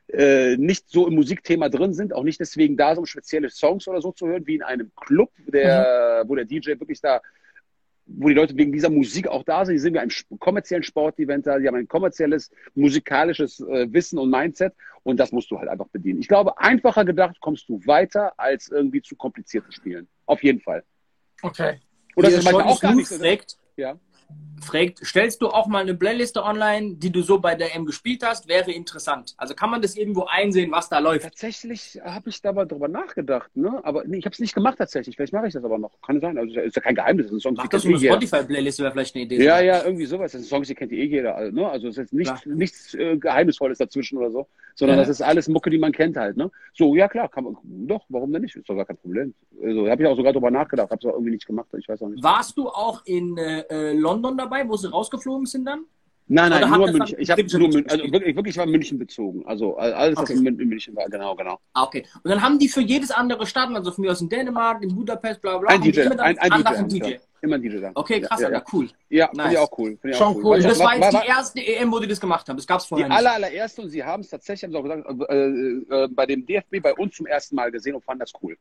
äh, 0.09 0.57
nicht 0.57 0.89
so 0.89 1.07
im 1.07 1.15
Musikthema 1.15 1.69
drin 1.69 1.93
sind, 1.93 2.13
auch 2.13 2.23
nicht 2.23 2.39
deswegen 2.39 2.77
da, 2.77 2.93
um 2.93 3.05
spezielle 3.05 3.49
Songs 3.49 3.87
oder 3.87 4.01
so 4.01 4.11
zu 4.11 4.27
hören, 4.27 4.45
wie 4.45 4.55
in 4.55 4.61
einem 4.61 4.91
Club, 4.95 5.31
der, 5.47 6.23
mhm. 6.23 6.29
wo 6.29 6.35
der 6.35 6.45
DJ 6.45 6.71
wirklich 6.79 7.01
da, 7.01 7.21
wo 8.05 8.27
die 8.27 8.35
Leute 8.35 8.55
wegen 8.55 8.71
dieser 8.71 8.89
Musik 8.89 9.27
auch 9.27 9.43
da 9.43 9.65
sind. 9.65 9.75
Die 9.75 9.79
sind 9.79 9.95
wie 9.95 9.99
ein 9.99 10.11
kommerziellen 10.37 10.83
Sportevent 10.83 11.47
da, 11.47 11.57
die 11.57 11.67
haben 11.67 11.75
ein 11.75 11.87
kommerzielles, 11.87 12.51
musikalisches 12.75 13.61
äh, 13.61 13.91
Wissen 13.91 14.19
und 14.19 14.29
Mindset 14.29 14.73
und 15.03 15.19
das 15.19 15.31
musst 15.31 15.49
du 15.49 15.57
halt 15.57 15.69
einfach 15.69 15.87
bedienen. 15.87 16.19
Ich 16.19 16.27
glaube, 16.27 16.59
einfacher 16.59 17.05
gedacht 17.05 17.39
kommst 17.39 17.67
du 17.69 17.81
weiter 17.85 18.33
als 18.37 18.67
irgendwie 18.67 19.01
zu 19.01 19.15
komplizierte 19.15 19.71
Spielen. 19.71 20.07
Auf 20.25 20.43
jeden 20.43 20.59
Fall. 20.59 20.83
Okay. 21.41 21.79
Oder 22.15 22.29
das 22.29 22.39
ist 22.39 22.43
manchmal 22.43 22.65
auch 22.65 22.79
gar 22.79 22.93
nicht 22.93 23.07
so. 23.07 23.23
Ja 23.77 23.97
fragt, 24.65 24.99
stellst 25.05 25.41
du 25.41 25.49
auch 25.49 25.67
mal 25.67 25.81
eine 25.81 25.93
Playliste 25.93 26.43
online, 26.43 26.95
die 26.95 27.11
du 27.11 27.21
so 27.21 27.39
bei 27.39 27.55
der 27.55 27.75
M 27.75 27.85
gespielt 27.85 28.23
hast? 28.25 28.47
Wäre 28.47 28.71
interessant. 28.71 29.33
Also 29.37 29.53
kann 29.53 29.69
man 29.69 29.81
das 29.81 29.95
irgendwo 29.95 30.25
einsehen, 30.25 30.71
was 30.71 30.89
da 30.89 30.99
läuft? 30.99 31.23
Tatsächlich 31.23 31.99
habe 32.03 32.29
ich 32.29 32.41
da 32.41 32.51
mal 32.51 32.65
drüber 32.65 32.87
nachgedacht, 32.87 33.55
ne? 33.55 33.79
Aber 33.83 34.03
nee, 34.05 34.17
ich 34.17 34.25
habe 34.25 34.33
es 34.33 34.39
nicht 34.39 34.53
gemacht 34.53 34.77
tatsächlich. 34.77 35.15
Vielleicht 35.15 35.33
mache 35.33 35.47
ich 35.47 35.53
das 35.53 35.63
aber 35.63 35.77
noch. 35.77 35.91
Kann 36.01 36.19
sein. 36.19 36.37
Also 36.37 36.59
ist 36.59 36.75
ja 36.75 36.81
kein 36.81 36.95
Geheimnis. 36.95 37.29
Das 37.29 37.43
Mach 37.55 37.67
das 37.67 37.85
eine 37.85 37.99
Spotify-Playlist 37.99 38.79
wäre 38.79 38.91
vielleicht 38.91 39.15
eine 39.15 39.25
Idee. 39.25 39.43
Ja, 39.43 39.59
ja, 39.61 39.83
irgendwie 39.83 40.05
sowas. 40.05 40.31
Das 40.31 40.41
sind 40.41 40.49
Songs, 40.49 40.67
die 40.67 40.75
kennt 40.75 40.91
eh 40.91 41.05
jeder. 41.05 41.35
Also, 41.35 41.55
ne? 41.55 41.69
also 41.69 41.87
es 41.87 41.97
ist 41.97 41.97
jetzt 41.97 42.13
nicht, 42.13 42.45
nichts 42.45 42.93
äh, 42.95 43.17
Geheimnisvolles 43.17 43.77
dazwischen 43.77 44.17
oder 44.17 44.31
so, 44.31 44.47
sondern 44.75 44.97
ja. 44.97 45.03
das 45.03 45.09
ist 45.09 45.21
alles 45.21 45.47
Mucke, 45.47 45.69
die 45.69 45.77
man 45.77 45.91
kennt 45.91 46.17
halt. 46.17 46.37
Ne? 46.37 46.51
So, 46.73 46.95
ja 46.95 47.07
klar, 47.07 47.29
kann 47.29 47.43
man. 47.43 47.57
Doch, 47.63 48.05
warum 48.09 48.31
denn 48.33 48.41
nicht? 48.41 48.55
Ist 48.55 48.67
doch 48.67 48.75
gar 48.75 48.85
kein 48.85 48.97
Problem. 48.97 49.33
Also 49.63 49.89
habe 49.89 50.03
ich 50.03 50.09
auch 50.09 50.15
sogar 50.15 50.33
drüber 50.33 50.51
nachgedacht. 50.51 50.89
Habe 50.89 50.99
es 50.99 51.05
auch 51.05 51.13
irgendwie 51.13 51.31
nicht 51.31 51.45
gemacht. 51.45 51.67
Ich 51.77 51.87
weiß 51.87 52.01
auch 52.01 52.09
nicht. 52.09 52.23
Warst 52.23 52.57
du 52.57 52.67
auch 52.69 53.05
in 53.05 53.37
äh, 53.37 53.61
äh 53.69 53.93
London 54.21 54.37
dabei, 54.37 54.67
wo 54.67 54.77
sie 54.77 54.89
rausgeflogen 54.89 55.45
sind 55.45 55.65
dann? 55.65 55.85
Nein, 56.27 56.49
nein, 56.49 56.67
nur 56.67 56.91
München. 56.91 57.19
Ich 57.19 57.29
habe 57.29 57.43
nur 57.43 57.69
München, 57.69 57.87
also 57.87 58.03
wirklich, 58.11 58.35
wirklich 58.35 58.57
war 58.57 58.65
München 58.65 58.97
bezogen. 58.97 59.45
Also 59.45 59.77
alles, 59.77 60.17
was 60.17 60.31
okay. 60.31 60.39
in 60.39 60.55
München 60.55 60.95
war, 60.95 61.07
genau, 61.07 61.35
genau. 61.35 61.59
Ah, 61.73 61.83
okay. 61.83 62.03
Und 62.23 62.31
dann 62.31 62.41
haben 62.41 62.57
die 62.57 62.67
für 62.67 62.81
jedes 62.81 63.11
andere 63.11 63.45
Stadt, 63.45 63.69
also 63.69 63.91
von 63.91 64.03
mir 64.03 64.11
aus 64.11 64.21
in 64.21 64.29
Dänemark, 64.29 64.81
in 64.81 64.95
Budapest, 64.95 65.39
bla 65.41 65.59
bla, 65.59 65.69
ein 65.69 65.81
DJ, 65.81 66.01
ein, 66.01 66.39
ein 66.39 66.87
DJ, 66.89 66.99
DJ. 66.99 67.15
Immer 67.41 67.55
ein 67.55 67.61
DJ 67.61 67.77
da. 67.77 67.91
Okay, 67.93 68.21
krass, 68.21 68.41
ja, 68.41 68.49
ja, 68.49 68.63
cool. 68.73 68.89
Ja, 69.09 69.29
nice. 69.33 69.35
finde 69.35 69.51
ich 69.51 69.57
auch 69.59 69.77
cool. 69.77 69.99
Ich 70.03 70.17
Schon 70.17 70.35
cool. 70.37 70.45
cool. 70.45 70.61
Das 70.63 70.79
war 70.79 70.97
jetzt 70.97 71.13
die 71.13 71.27
erste 71.27 71.59
EM, 71.59 71.91
wo 71.91 71.99
die 71.99 72.07
das 72.07 72.19
gemacht 72.19 72.49
haben. 72.49 72.57
Das 72.57 72.65
gab 72.65 72.79
es 72.79 72.87
vorher 72.87 73.05
die 73.05 73.09
nicht. 73.11 73.19
Aller, 73.19 73.33
allererste 73.33 73.83
und 73.83 73.89
sie 73.89 74.03
haben 74.03 74.21
es 74.21 74.29
tatsächlich, 74.29 74.63
haben 74.63 74.71
sie 74.71 74.79
auch 74.79 74.83
gesagt, 74.83 75.29
äh, 75.29 76.05
äh, 76.05 76.07
bei 76.07 76.25
dem 76.25 76.43
DFB 76.43 76.81
bei 76.81 76.93
uns 76.95 77.15
zum 77.15 77.27
ersten 77.27 77.55
Mal 77.55 77.69
gesehen 77.69 77.93
und 77.93 78.03
fanden 78.03 78.21
das 78.21 78.33
cool. 78.41 78.57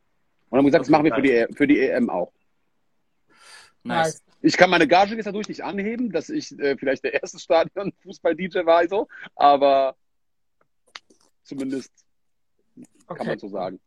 Und 0.50 0.58
haben 0.58 0.66
gesagt, 0.66 0.82
okay, 0.82 0.86
das 0.86 0.90
machen 0.90 1.04
wir 1.06 1.14
für 1.14 1.22
die, 1.22 1.30
e 1.30 1.46
für 1.54 1.66
die 1.66 1.80
EM 1.80 2.10
auch. 2.10 2.30
Nice. 3.84 4.23
Ich 4.44 4.58
kann 4.58 4.68
meine 4.68 4.86
Gage 4.86 5.14
jetzt 5.16 5.24
dadurch 5.24 5.48
nicht 5.48 5.64
anheben, 5.64 6.12
dass 6.12 6.28
ich 6.28 6.52
äh, 6.58 6.76
vielleicht 6.76 7.02
der 7.02 7.14
erste 7.14 7.38
Stadion-Fußball-DJ 7.38 8.66
war, 8.66 8.86
so, 8.86 9.08
aber 9.34 9.96
zumindest 11.42 11.90
okay. 13.06 13.16
kann 13.16 13.26
man 13.26 13.38
so 13.38 13.48
sagen. 13.48 13.80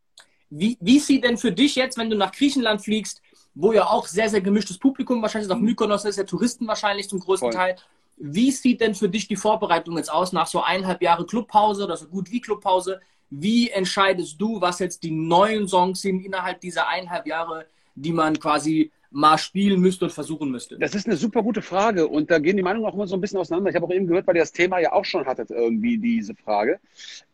Wie, 0.50 0.76
wie 0.82 0.98
sieht 0.98 1.24
denn 1.24 1.38
für 1.38 1.52
dich 1.52 1.76
jetzt, 1.76 2.00
wenn 2.00 2.10
du 2.10 2.18
nach 2.18 2.32
Griechenland 2.32 2.82
fliegst, 2.82 3.22
wo 3.54 3.72
ja 3.72 3.86
auch 3.86 4.08
sehr, 4.08 4.30
sehr 4.30 4.42
gemischtes 4.42 4.80
Publikum 4.80 5.22
wahrscheinlich 5.22 5.48
ist, 5.48 5.56
auch 5.56 5.60
Mykonos 5.60 6.06
ist 6.06 6.18
ja 6.18 6.24
Touristen 6.24 6.68
wahrscheinlich 6.68 7.08
zum 7.08 7.20
größten 7.20 7.52
Voll. 7.52 7.60
Teil. 7.60 7.76
Wie 8.16 8.50
sieht 8.50 8.82
denn 8.82 8.96
für 8.96 9.10
dich 9.10 9.28
die 9.28 9.36
Vorbereitung 9.36 9.96
jetzt 9.98 10.12
aus 10.12 10.34
nach 10.34 10.48
so 10.48 10.64
eineinhalb 10.64 11.04
Jahre 11.04 11.28
Clubpause 11.28 11.84
oder 11.84 11.98
so 11.98 12.08
gut 12.08 12.32
wie 12.32 12.42
Clubpause? 12.42 13.00
Wie 13.30 13.70
entscheidest 13.70 14.42
du, 14.42 14.60
was 14.60 14.80
jetzt 14.80 15.04
die 15.04 15.12
neuen 15.12 15.68
Songs 15.68 16.02
sind 16.02 16.26
innerhalb 16.26 16.62
dieser 16.62 16.88
eineinhalb 16.88 17.28
Jahre, 17.28 17.68
die 17.94 18.12
man 18.12 18.40
quasi 18.40 18.92
mal 19.12 19.38
spielen 19.38 19.80
müsste 19.80 20.06
und 20.06 20.12
versuchen 20.12 20.52
müsste? 20.52 20.78
Das 20.78 20.96
ist 20.96 21.08
eine 21.08 21.16
super 21.16 21.44
gute 21.44 21.62
Frage 21.62 22.08
und 22.08 22.30
da 22.32 22.40
gehen 22.40 22.58
die 22.58 22.64
Meinungen 22.64 22.86
auch 22.86 22.94
immer 22.94 23.08
so 23.08 23.16
ein 23.16 23.22
bisschen 23.22 23.40
auseinander. 23.40 23.70
Ich 23.70 23.76
habe 23.76 23.86
auch 23.86 23.94
eben 23.94 24.08
gehört, 24.08 24.28
weil 24.28 24.36
ihr 24.36 24.42
das 24.42 24.52
Thema 24.52 24.80
ja 24.80 24.94
auch 24.94 25.06
schon 25.06 25.26
hattet, 25.26 25.52
irgendwie 25.52 25.98
diese 25.98 26.36
Frage. 26.36 26.80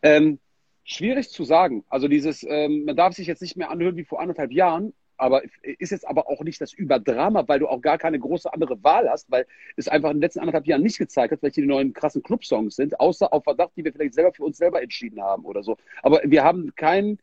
Ähm, 0.01 0.39
schwierig 0.83 1.29
zu 1.29 1.43
sagen. 1.43 1.83
Also 1.89 2.07
dieses, 2.07 2.45
ähm, 2.47 2.85
man 2.85 2.95
darf 2.95 3.13
sich 3.15 3.27
jetzt 3.27 3.41
nicht 3.41 3.57
mehr 3.57 3.71
anhören 3.71 3.95
wie 3.95 4.03
vor 4.03 4.19
anderthalb 4.19 4.51
Jahren, 4.51 4.93
aber 5.17 5.43
ist 5.63 5.91
jetzt 5.91 6.07
aber 6.07 6.27
auch 6.27 6.41
nicht 6.41 6.59
das 6.59 6.73
Überdrama, 6.73 7.47
weil 7.47 7.59
du 7.59 7.67
auch 7.67 7.81
gar 7.81 7.97
keine 7.97 8.19
große 8.19 8.51
andere 8.51 8.83
Wahl 8.83 9.09
hast, 9.09 9.31
weil 9.31 9.45
es 9.77 9.87
einfach 9.87 10.09
in 10.09 10.17
den 10.17 10.21
letzten 10.21 10.39
anderthalb 10.39 10.67
Jahren 10.67 10.81
nicht 10.81 10.97
gezeigt 10.97 11.31
hat, 11.31 11.41
welche 11.41 11.61
die 11.61 11.67
neuen 11.67 11.93
krassen 11.93 12.23
Clubsongs 12.23 12.75
sind, 12.75 12.99
außer 12.99 13.31
auf 13.31 13.43
Verdacht, 13.43 13.71
die 13.77 13.85
wir 13.85 13.93
vielleicht 13.93 14.15
selber 14.15 14.33
für 14.33 14.43
uns 14.43 14.57
selber 14.57 14.81
entschieden 14.81 15.21
haben 15.21 15.45
oder 15.45 15.63
so. 15.63 15.77
Aber 16.01 16.21
wir 16.25 16.43
haben 16.43 16.73
keinen, 16.75 17.19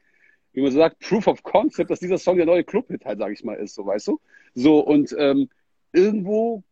wie 0.53 0.63
man 0.63 0.73
so 0.73 0.79
sagt, 0.79 0.99
Proof 1.01 1.27
of 1.27 1.43
Concept, 1.43 1.91
dass 1.91 2.01
dieser 2.01 2.19
Song 2.19 2.37
der 2.37 2.47
neue 2.47 2.65
Clubhit 2.65 3.05
halt, 3.05 3.19
sage 3.19 3.33
ich 3.33 3.45
mal, 3.45 3.55
ist, 3.55 3.75
so 3.75 3.87
weißt 3.87 4.09
du. 4.09 4.21
So 4.55 4.81
und 4.81 5.15
ähm, 5.19 5.49
irgendwo 5.93 6.63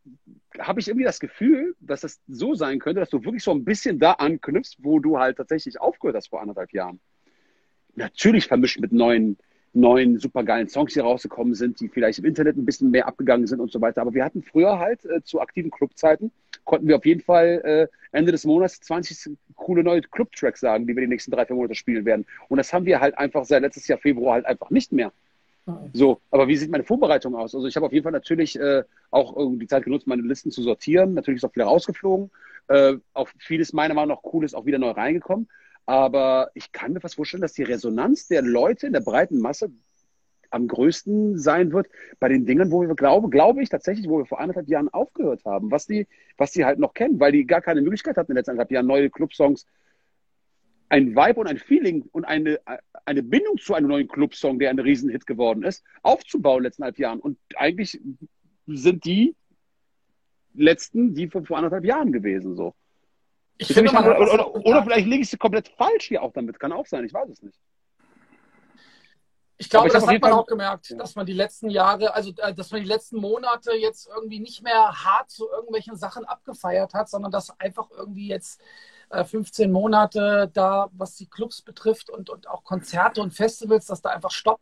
habe 0.58 0.80
ich 0.80 0.88
irgendwie 0.88 1.04
das 1.04 1.20
Gefühl, 1.20 1.74
dass 1.80 2.04
es 2.04 2.20
so 2.26 2.54
sein 2.54 2.78
könnte, 2.78 3.00
dass 3.00 3.10
du 3.10 3.24
wirklich 3.24 3.44
so 3.44 3.52
ein 3.52 3.64
bisschen 3.64 3.98
da 3.98 4.12
anknüpfst, 4.12 4.76
wo 4.78 4.98
du 4.98 5.18
halt 5.18 5.36
tatsächlich 5.36 5.80
aufgehört 5.80 6.16
hast 6.16 6.28
vor 6.28 6.40
anderthalb 6.40 6.72
Jahren. 6.72 7.00
Natürlich 7.94 8.46
vermischt 8.46 8.80
mit 8.80 8.92
neuen 8.92 9.38
neuen 9.72 10.18
supergeilen 10.18 10.68
Songs, 10.68 10.94
die 10.94 11.00
rausgekommen 11.00 11.54
sind, 11.54 11.80
die 11.80 11.88
vielleicht 11.88 12.18
im 12.18 12.24
Internet 12.24 12.56
ein 12.56 12.64
bisschen 12.64 12.90
mehr 12.90 13.06
abgegangen 13.06 13.46
sind 13.46 13.60
und 13.60 13.70
so 13.70 13.80
weiter. 13.80 14.00
Aber 14.00 14.14
wir 14.14 14.24
hatten 14.24 14.42
früher 14.42 14.78
halt 14.78 15.04
äh, 15.04 15.22
zu 15.22 15.40
aktiven 15.40 15.70
Clubzeiten, 15.70 16.30
konnten 16.64 16.88
wir 16.88 16.96
auf 16.96 17.06
jeden 17.06 17.20
Fall 17.20 17.60
äh, 17.64 18.16
Ende 18.16 18.32
des 18.32 18.44
Monats 18.44 18.80
20 18.80 19.36
coole 19.54 19.82
neue 19.82 20.00
Club-Tracks 20.00 20.60
sagen, 20.60 20.86
die 20.86 20.94
wir 20.94 21.02
die 21.02 21.08
nächsten 21.08 21.30
drei, 21.30 21.44
vier 21.44 21.56
Monate 21.56 21.74
spielen 21.74 22.04
werden. 22.04 22.26
Und 22.48 22.58
das 22.58 22.72
haben 22.72 22.86
wir 22.86 23.00
halt 23.00 23.18
einfach 23.18 23.44
seit 23.44 23.62
letztes 23.62 23.86
Jahr 23.88 23.98
Februar 23.98 24.34
halt 24.34 24.46
einfach 24.46 24.70
nicht 24.70 24.92
mehr. 24.92 25.12
So, 25.92 26.20
aber 26.30 26.48
wie 26.48 26.56
sieht 26.56 26.70
meine 26.70 26.84
Vorbereitung 26.84 27.34
aus? 27.34 27.54
Also 27.54 27.66
ich 27.66 27.76
habe 27.76 27.84
auf 27.84 27.92
jeden 27.92 28.02
Fall 28.02 28.12
natürlich 28.12 28.58
äh, 28.58 28.84
auch 29.10 29.36
die 29.58 29.66
Zeit 29.66 29.84
genutzt, 29.84 30.06
meine 30.06 30.22
Listen 30.22 30.50
zu 30.50 30.62
sortieren. 30.62 31.12
Natürlich 31.12 31.42
ist 31.42 31.44
auch 31.44 31.52
viel 31.52 31.62
rausgeflogen. 31.62 32.30
Äh, 32.68 32.94
auch 33.12 33.28
vieles 33.38 33.72
meiner 33.72 33.94
Meinung 33.94 34.16
nach 34.16 34.32
cool 34.32 34.44
ist 34.44 34.54
auch 34.54 34.64
wieder 34.64 34.78
neu 34.78 34.90
reingekommen. 34.90 35.48
Aber 35.88 36.50
ich 36.52 36.70
kann 36.70 36.92
mir 36.92 37.00
fast 37.00 37.14
vorstellen, 37.14 37.40
dass 37.40 37.54
die 37.54 37.62
Resonanz 37.62 38.28
der 38.28 38.42
Leute 38.42 38.86
in 38.86 38.92
der 38.92 39.00
breiten 39.00 39.40
Masse 39.40 39.70
am 40.50 40.68
größten 40.68 41.38
sein 41.38 41.72
wird 41.72 41.88
bei 42.20 42.28
den 42.28 42.44
Dingen, 42.44 42.70
wo 42.70 42.82
wir 42.82 42.94
glaube, 42.94 43.30
glaube 43.30 43.62
ich 43.62 43.70
tatsächlich, 43.70 44.06
wo 44.06 44.18
wir 44.18 44.26
vor 44.26 44.38
anderthalb 44.38 44.68
Jahren 44.68 44.90
aufgehört 44.90 45.46
haben, 45.46 45.70
was 45.70 45.86
die, 45.86 46.06
was 46.36 46.52
die 46.52 46.66
halt 46.66 46.78
noch 46.78 46.92
kennen, 46.92 47.18
weil 47.20 47.32
die 47.32 47.46
gar 47.46 47.62
keine 47.62 47.80
Möglichkeit 47.80 48.18
hatten 48.18 48.32
in 48.32 48.34
den 48.34 48.40
letzten 48.40 48.50
anderthalb 48.50 48.70
Jahren 48.70 48.86
neue 48.86 49.08
Clubsongs, 49.08 49.64
ein 50.90 51.16
Vibe 51.16 51.40
und 51.40 51.46
ein 51.46 51.56
Feeling 51.56 52.04
und 52.12 52.26
eine, 52.26 52.60
eine 53.06 53.22
Bindung 53.22 53.56
zu 53.56 53.72
einem 53.72 53.88
neuen 53.88 54.08
Clubsong, 54.08 54.58
der 54.58 54.68
ein 54.68 54.78
Riesenhit 54.78 55.26
geworden 55.26 55.62
ist, 55.62 55.84
aufzubauen 56.02 56.58
in 56.58 56.62
den 56.64 56.64
letzten 56.64 56.84
halb 56.84 56.98
Jahren. 56.98 57.20
Und 57.20 57.38
eigentlich 57.56 57.98
sind 58.66 59.06
die 59.06 59.34
letzten, 60.52 61.14
die 61.14 61.28
von 61.28 61.46
vor 61.46 61.56
anderthalb 61.56 61.86
Jahren 61.86 62.12
gewesen, 62.12 62.56
so. 62.56 62.74
Ich 63.58 63.68
finde 63.68 63.92
mal, 63.92 64.16
oder, 64.16 64.32
oder, 64.32 64.54
oder, 64.54 64.82
vielleicht 64.84 65.06
liege 65.06 65.22
ich 65.22 65.38
komplett 65.38 65.68
falsch 65.68 66.06
hier 66.06 66.22
auch 66.22 66.32
damit. 66.32 66.60
Kann 66.60 66.72
auch 66.72 66.86
sein, 66.86 67.04
ich 67.04 67.12
weiß 67.12 67.28
es 67.28 67.42
nicht. 67.42 67.58
Ich 69.60 69.68
glaube, 69.68 69.88
ich 69.88 69.92
das 69.92 70.06
hat 70.06 70.12
man 70.12 70.20
Fall, 70.20 70.32
auch 70.32 70.46
gemerkt, 70.46 70.94
dass 70.96 71.16
man 71.16 71.26
die 71.26 71.32
letzten 71.32 71.68
Jahre, 71.68 72.14
also 72.14 72.32
äh, 72.36 72.54
dass 72.54 72.70
man 72.70 72.80
die 72.80 72.86
letzten 72.86 73.16
Monate 73.16 73.72
jetzt 73.72 74.06
irgendwie 74.06 74.38
nicht 74.38 74.62
mehr 74.62 75.04
hart 75.04 75.30
zu 75.30 75.48
irgendwelchen 75.50 75.96
Sachen 75.96 76.24
abgefeiert 76.24 76.94
hat, 76.94 77.08
sondern 77.08 77.32
dass 77.32 77.58
einfach 77.58 77.90
irgendwie 77.90 78.28
jetzt 78.28 78.60
äh, 79.10 79.24
15 79.24 79.72
Monate 79.72 80.48
da, 80.54 80.88
was 80.92 81.16
die 81.16 81.26
Clubs 81.26 81.62
betrifft 81.62 82.08
und, 82.08 82.30
und 82.30 82.48
auch 82.48 82.62
Konzerte 82.62 83.20
und 83.20 83.34
Festivals, 83.34 83.86
dass 83.86 84.00
da 84.00 84.10
einfach 84.10 84.30
Stopp, 84.30 84.60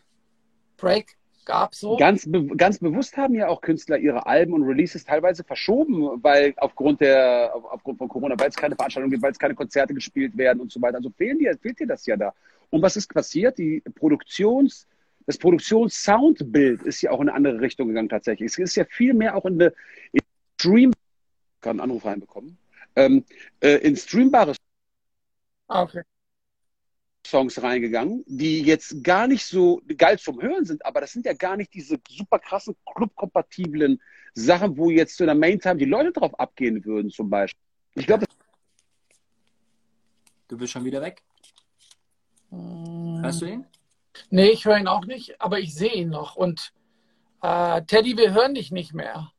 Break, 0.79 1.19
gab 1.47 1.75
so. 1.75 1.97
Ganz, 1.97 2.31
be 2.31 2.45
ganz 2.57 2.79
bewusst 2.79 3.17
haben 3.17 3.35
ja 3.35 3.49
auch 3.49 3.63
Künstler 3.63 3.97
ihre 3.97 4.27
Alben 4.27 4.53
und 4.53 4.65
Releases 4.65 5.05
teilweise 5.05 5.43
verschoben, 5.45 6.23
weil 6.23 6.53
aufgrund 6.59 7.01
der, 7.01 7.53
auf, 7.55 7.65
aufgrund 7.65 7.99
von 7.99 8.09
Corona, 8.09 8.35
weil 8.39 8.51
es 8.51 8.57
keine 8.57 8.77
Veranstaltungen 8.77 9.11
gibt, 9.11 9.23
weil 9.23 9.33
es 9.33 9.39
keine 9.39 9.55
Konzerte 9.55 9.95
gespielt 9.95 10.37
werden 10.37 10.61
und 10.61 10.71
so 10.71 10.83
weiter. 10.83 10.99
Also 10.99 11.11
fehlen 11.11 11.39
dir, 11.39 11.57
fehlt 11.57 11.81
dir 11.81 11.87
das 11.87 12.05
ja 12.05 12.17
da. 12.17 12.35
Und 12.69 12.83
was 12.83 12.97
ist 12.97 13.13
passiert? 13.13 13.57
Die 13.57 13.81
Produktions, 13.95 14.87
das 15.25 15.39
Produktions-Soundbild 15.39 16.83
ist 16.83 17.01
ja 17.01 17.13
auch 17.13 17.21
in 17.21 17.29
eine 17.29 17.37
andere 17.37 17.61
Richtung 17.61 17.89
gegangen 17.89 18.09
tatsächlich. 18.09 18.53
Es 18.53 18.59
ist 18.59 18.77
ja 18.77 18.85
viel 18.85 19.15
mehr 19.15 19.37
auch 19.37 19.47
in 19.47 19.55
eine 19.55 19.73
in 20.13 20.21
Stream, 20.61 20.93
kann 21.61 21.81
einen 21.81 21.91
Anruf 21.91 22.05
reinbekommen, 22.05 22.59
ähm, 22.97 23.25
äh, 23.61 23.77
in 23.77 23.97
streambares 23.97 24.57
ah, 25.69 25.83
okay. 25.83 26.03
Songs 27.27 27.63
reingegangen, 27.63 28.25
die 28.27 28.63
jetzt 28.63 29.03
gar 29.03 29.27
nicht 29.27 29.45
so 29.45 29.83
geil 29.97 30.19
zum 30.19 30.41
Hören 30.41 30.65
sind, 30.65 30.85
aber 30.85 31.01
das 31.01 31.13
sind 31.13 31.27
ja 31.27 31.33
gar 31.33 31.57
nicht 31.57 31.75
diese 31.75 31.99
super 32.09 32.39
krassen 32.39 32.77
clubkompatiblen 32.95 34.01
Sachen, 34.35 34.77
wo 34.77 34.91
jetzt 34.91 35.17
zu 35.17 35.25
einer 35.25 35.35
Main-Time 35.35 35.77
die 35.77 35.85
Leute 35.85 36.13
drauf 36.13 36.39
abgehen 36.39 36.85
würden, 36.85 37.11
zum 37.11 37.31
Beispiel. 37.31 37.63
Ich 37.95 38.07
glaube, 38.07 38.27
Du 40.49 40.57
bist 40.57 40.73
schon 40.73 40.85
wieder 40.85 41.01
weg. 41.01 41.23
Hörst 42.51 43.43
du 43.43 43.47
ihn? 43.47 43.67
Nee, 44.31 44.51
ich 44.51 44.65
höre 44.65 44.79
ihn 44.79 44.87
auch 44.87 45.05
nicht, 45.05 45.41
aber 45.41 45.59
ich 45.59 45.75
sehe 45.75 45.93
ihn 45.93 46.11
noch. 46.11 46.37
Und 46.37 46.73
äh, 47.43 47.83
Teddy, 47.83 48.17
wir 48.17 48.33
hören 48.33 48.55
dich 48.55 48.71
nicht 48.71 48.95
mehr. 48.95 49.33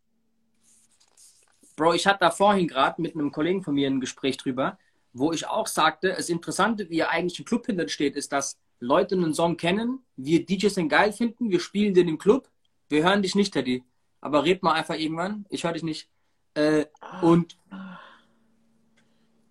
Bro, 1.75 1.93
ich 1.93 2.07
hatte 2.07 2.19
da 2.21 2.31
vorhin 2.31 2.67
gerade 2.67 3.01
mit 3.01 3.15
einem 3.15 3.31
Kollegen 3.31 3.63
von 3.63 3.75
mir 3.75 3.87
ein 3.87 4.01
Gespräch 4.01 4.37
drüber 4.37 4.77
wo 5.17 5.31
ich 5.31 5.47
auch 5.47 5.67
sagte, 5.67 6.13
das 6.15 6.29
Interessante, 6.29 6.89
wie 6.89 7.03
eigentlich 7.03 7.39
im 7.39 7.45
Club 7.45 7.65
hinter 7.65 7.87
steht, 7.87 8.15
ist, 8.15 8.31
dass 8.31 8.57
Leute 8.79 9.15
einen 9.15 9.33
Song 9.33 9.57
kennen, 9.57 10.05
wir 10.15 10.45
DJs 10.45 10.73
den 10.73 10.89
geil 10.89 11.11
finden, 11.11 11.49
wir 11.49 11.59
spielen 11.59 11.93
den 11.93 12.07
im 12.07 12.17
Club, 12.17 12.49
wir 12.89 13.03
hören 13.03 13.21
dich 13.21 13.35
nicht, 13.35 13.53
Teddy. 13.53 13.83
Aber 14.21 14.43
red 14.43 14.63
mal 14.63 14.73
einfach 14.73 14.95
irgendwann, 14.95 15.45
ich 15.49 15.63
höre 15.63 15.73
dich 15.73 15.83
nicht. 15.83 16.09
Äh, 16.53 16.85
und. 17.21 17.57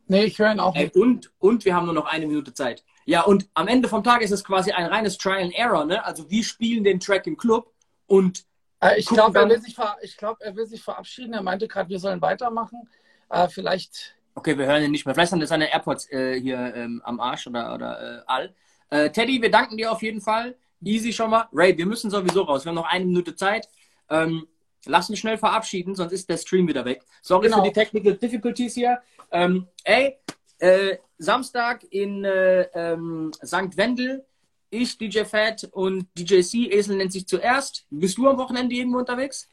Nee, 0.09 0.25
ich 0.25 0.39
höre 0.39 0.53
ihn 0.53 0.61
auch 0.61 0.75
nicht. 0.75 0.95
Äh, 0.95 0.99
und, 0.99 1.33
und 1.39 1.64
wir 1.64 1.75
haben 1.75 1.87
nur 1.87 1.95
noch 1.95 2.07
eine 2.07 2.27
Minute 2.27 2.53
Zeit. 2.55 2.85
Ja, 3.05 3.23
und 3.23 3.49
am 3.55 3.69
Ende 3.69 3.89
vom 3.89 4.03
Tag 4.03 4.23
ist 4.23 4.33
es 4.33 4.43
quasi 4.43 4.73
ein 4.73 4.87
reines 4.87 5.17
Trial 5.19 5.43
and 5.43 5.55
Error, 5.55 5.85
ne? 5.85 6.05
Also 6.05 6.29
wir 6.29 6.43
spielen 6.43 6.85
den 6.85 7.01
Track 7.01 7.27
im 7.27 7.37
Club 7.37 7.73
und. 8.07 8.45
Äh, 8.81 8.99
ich 8.99 9.07
glaube, 9.07 9.39
er, 9.39 9.49
will 9.49 9.61
sich 9.61 9.77
glaub, 10.17 10.41
er 10.41 10.57
will 10.57 10.67
sich 10.67 10.83
verabschieden. 10.83 11.33
Er 11.33 11.43
meinte 11.43 11.69
gerade, 11.69 11.89
wir 11.89 11.99
sollen 11.99 12.21
weitermachen. 12.21 12.89
Äh, 13.29 13.49
vielleicht 13.49 14.17
Okay, 14.37 14.57
wir 14.59 14.66
hören 14.66 14.82
ihn 14.82 14.91
nicht 14.91 15.07
mehr. 15.07 15.14
Vielleicht 15.14 15.32
haben 15.32 15.41
wir 15.41 15.47
seine 15.47 15.72
AirPods 15.72 16.12
äh, 16.12 16.39
hier 16.39 16.74
ähm, 16.76 17.01
am 17.05 17.20
Arsch 17.20 17.47
oder, 17.47 17.74
oder 17.74 18.18
äh, 18.18 18.22
all. 18.26 18.55
Äh, 18.91 19.11
Teddy, 19.11 19.41
wir 19.41 19.51
danken 19.51 19.78
dir 19.78 19.91
auf 19.91 20.03
jeden 20.03 20.20
Fall. 20.20 20.55
Easy 20.84 21.11
schon 21.11 21.30
mal. 21.30 21.49
Ray, 21.53 21.76
wir 21.76 21.87
müssen 21.87 22.11
sowieso 22.11 22.43
raus. 22.43 22.64
Wir 22.64 22.68
haben 22.68 22.76
noch 22.76 22.89
eine 22.89 23.07
Minute 23.07 23.34
Zeit. 23.34 23.66
Ähm, 24.11 24.47
lass 24.84 25.09
uns 25.09 25.18
schnell 25.18 25.39
verabschieden, 25.39 25.95
sonst 25.95 26.12
ist 26.12 26.28
der 26.28 26.37
Stream 26.37 26.68
wieder 26.68 26.84
weg. 26.84 27.03
Sorry 27.22 27.47
genau. 27.47 27.62
für 27.62 27.70
die 27.70 27.72
Technical 27.72 28.14
Difficulties 28.14 28.74
hier. 28.74 29.01
Ähm, 29.32 29.68
ey, 29.84 30.18
äh, 30.59 30.99
Samstag 31.16 31.84
in 31.91 32.22
äh, 32.26 32.68
ähm, 32.74 33.32
St. 33.43 33.74
Wendel. 33.78 34.26
Ich, 34.68 34.99
DJ 34.99 35.24
Fat 35.24 35.64
und 35.72 36.09
DJ 36.16 36.43
C. 36.43 36.66
Esel 36.70 36.99
nennt 36.99 37.12
sich 37.12 37.26
zuerst. 37.26 37.87
Bist 37.89 38.18
du 38.18 38.28
am 38.28 38.37
Wochenende 38.37 38.74
irgendwo 38.74 38.99
unterwegs? 38.99 39.49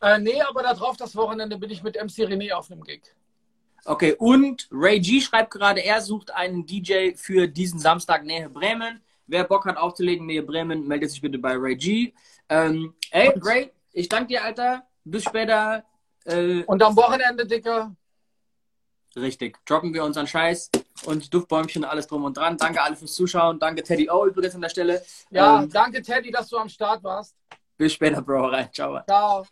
Äh, 0.00 0.18
nee, 0.18 0.42
aber 0.42 0.64
darauf 0.64 0.96
das 0.96 1.14
Wochenende 1.14 1.56
bin 1.56 1.70
ich 1.70 1.84
mit 1.84 1.94
MC 1.94 2.26
René 2.26 2.52
auf 2.52 2.68
einem 2.68 2.82
Gig. 2.82 3.14
Okay, 3.84 4.14
und 4.18 4.66
Ray 4.70 4.98
G 4.98 5.20
schreibt 5.20 5.50
gerade, 5.50 5.84
er 5.84 6.00
sucht 6.00 6.30
einen 6.30 6.64
DJ 6.64 7.14
für 7.16 7.46
diesen 7.46 7.78
Samstag 7.78 8.24
Nähe 8.24 8.48
Bremen. 8.48 9.02
Wer 9.26 9.44
Bock 9.44 9.66
hat 9.66 9.76
aufzulegen, 9.76 10.26
Nähe 10.26 10.42
Bremen, 10.42 10.86
meldet 10.86 11.10
sich 11.10 11.20
bitte 11.20 11.38
bei 11.38 11.54
Ray 11.54 11.76
G. 11.76 12.12
Ähm, 12.48 12.94
ey, 13.10 13.32
Ray, 13.36 13.72
ich 13.92 14.08
danke 14.08 14.28
dir, 14.28 14.44
Alter. 14.44 14.86
Bis 15.04 15.24
später. 15.24 15.84
Äh, 16.24 16.62
und 16.64 16.82
am 16.82 16.96
Wochenende, 16.96 17.46
Dicker. 17.46 17.94
Richtig. 19.16 19.58
Droppen 19.64 19.94
wir 19.94 20.04
unseren 20.04 20.26
Scheiß 20.26 20.70
und 21.04 21.32
Duftbäumchen, 21.32 21.84
alles 21.84 22.06
drum 22.06 22.24
und 22.24 22.36
dran. 22.36 22.56
Danke 22.56 22.82
alle 22.82 22.96
fürs 22.96 23.14
Zuschauen. 23.14 23.58
Danke 23.58 23.82
Teddy 23.82 24.10
O 24.10 24.26
übrigens 24.26 24.54
an 24.54 24.62
der 24.62 24.68
Stelle. 24.70 25.02
Ja, 25.30 25.62
ähm, 25.62 25.70
danke 25.70 26.02
Teddy, 26.02 26.30
dass 26.30 26.48
du 26.48 26.56
am 26.56 26.68
Start 26.68 27.02
warst. 27.04 27.36
Bis 27.76 27.92
später, 27.92 28.22
Bro. 28.22 28.48
Rein. 28.48 28.68
Ciao. 28.72 29.00
Ciao. 29.04 29.44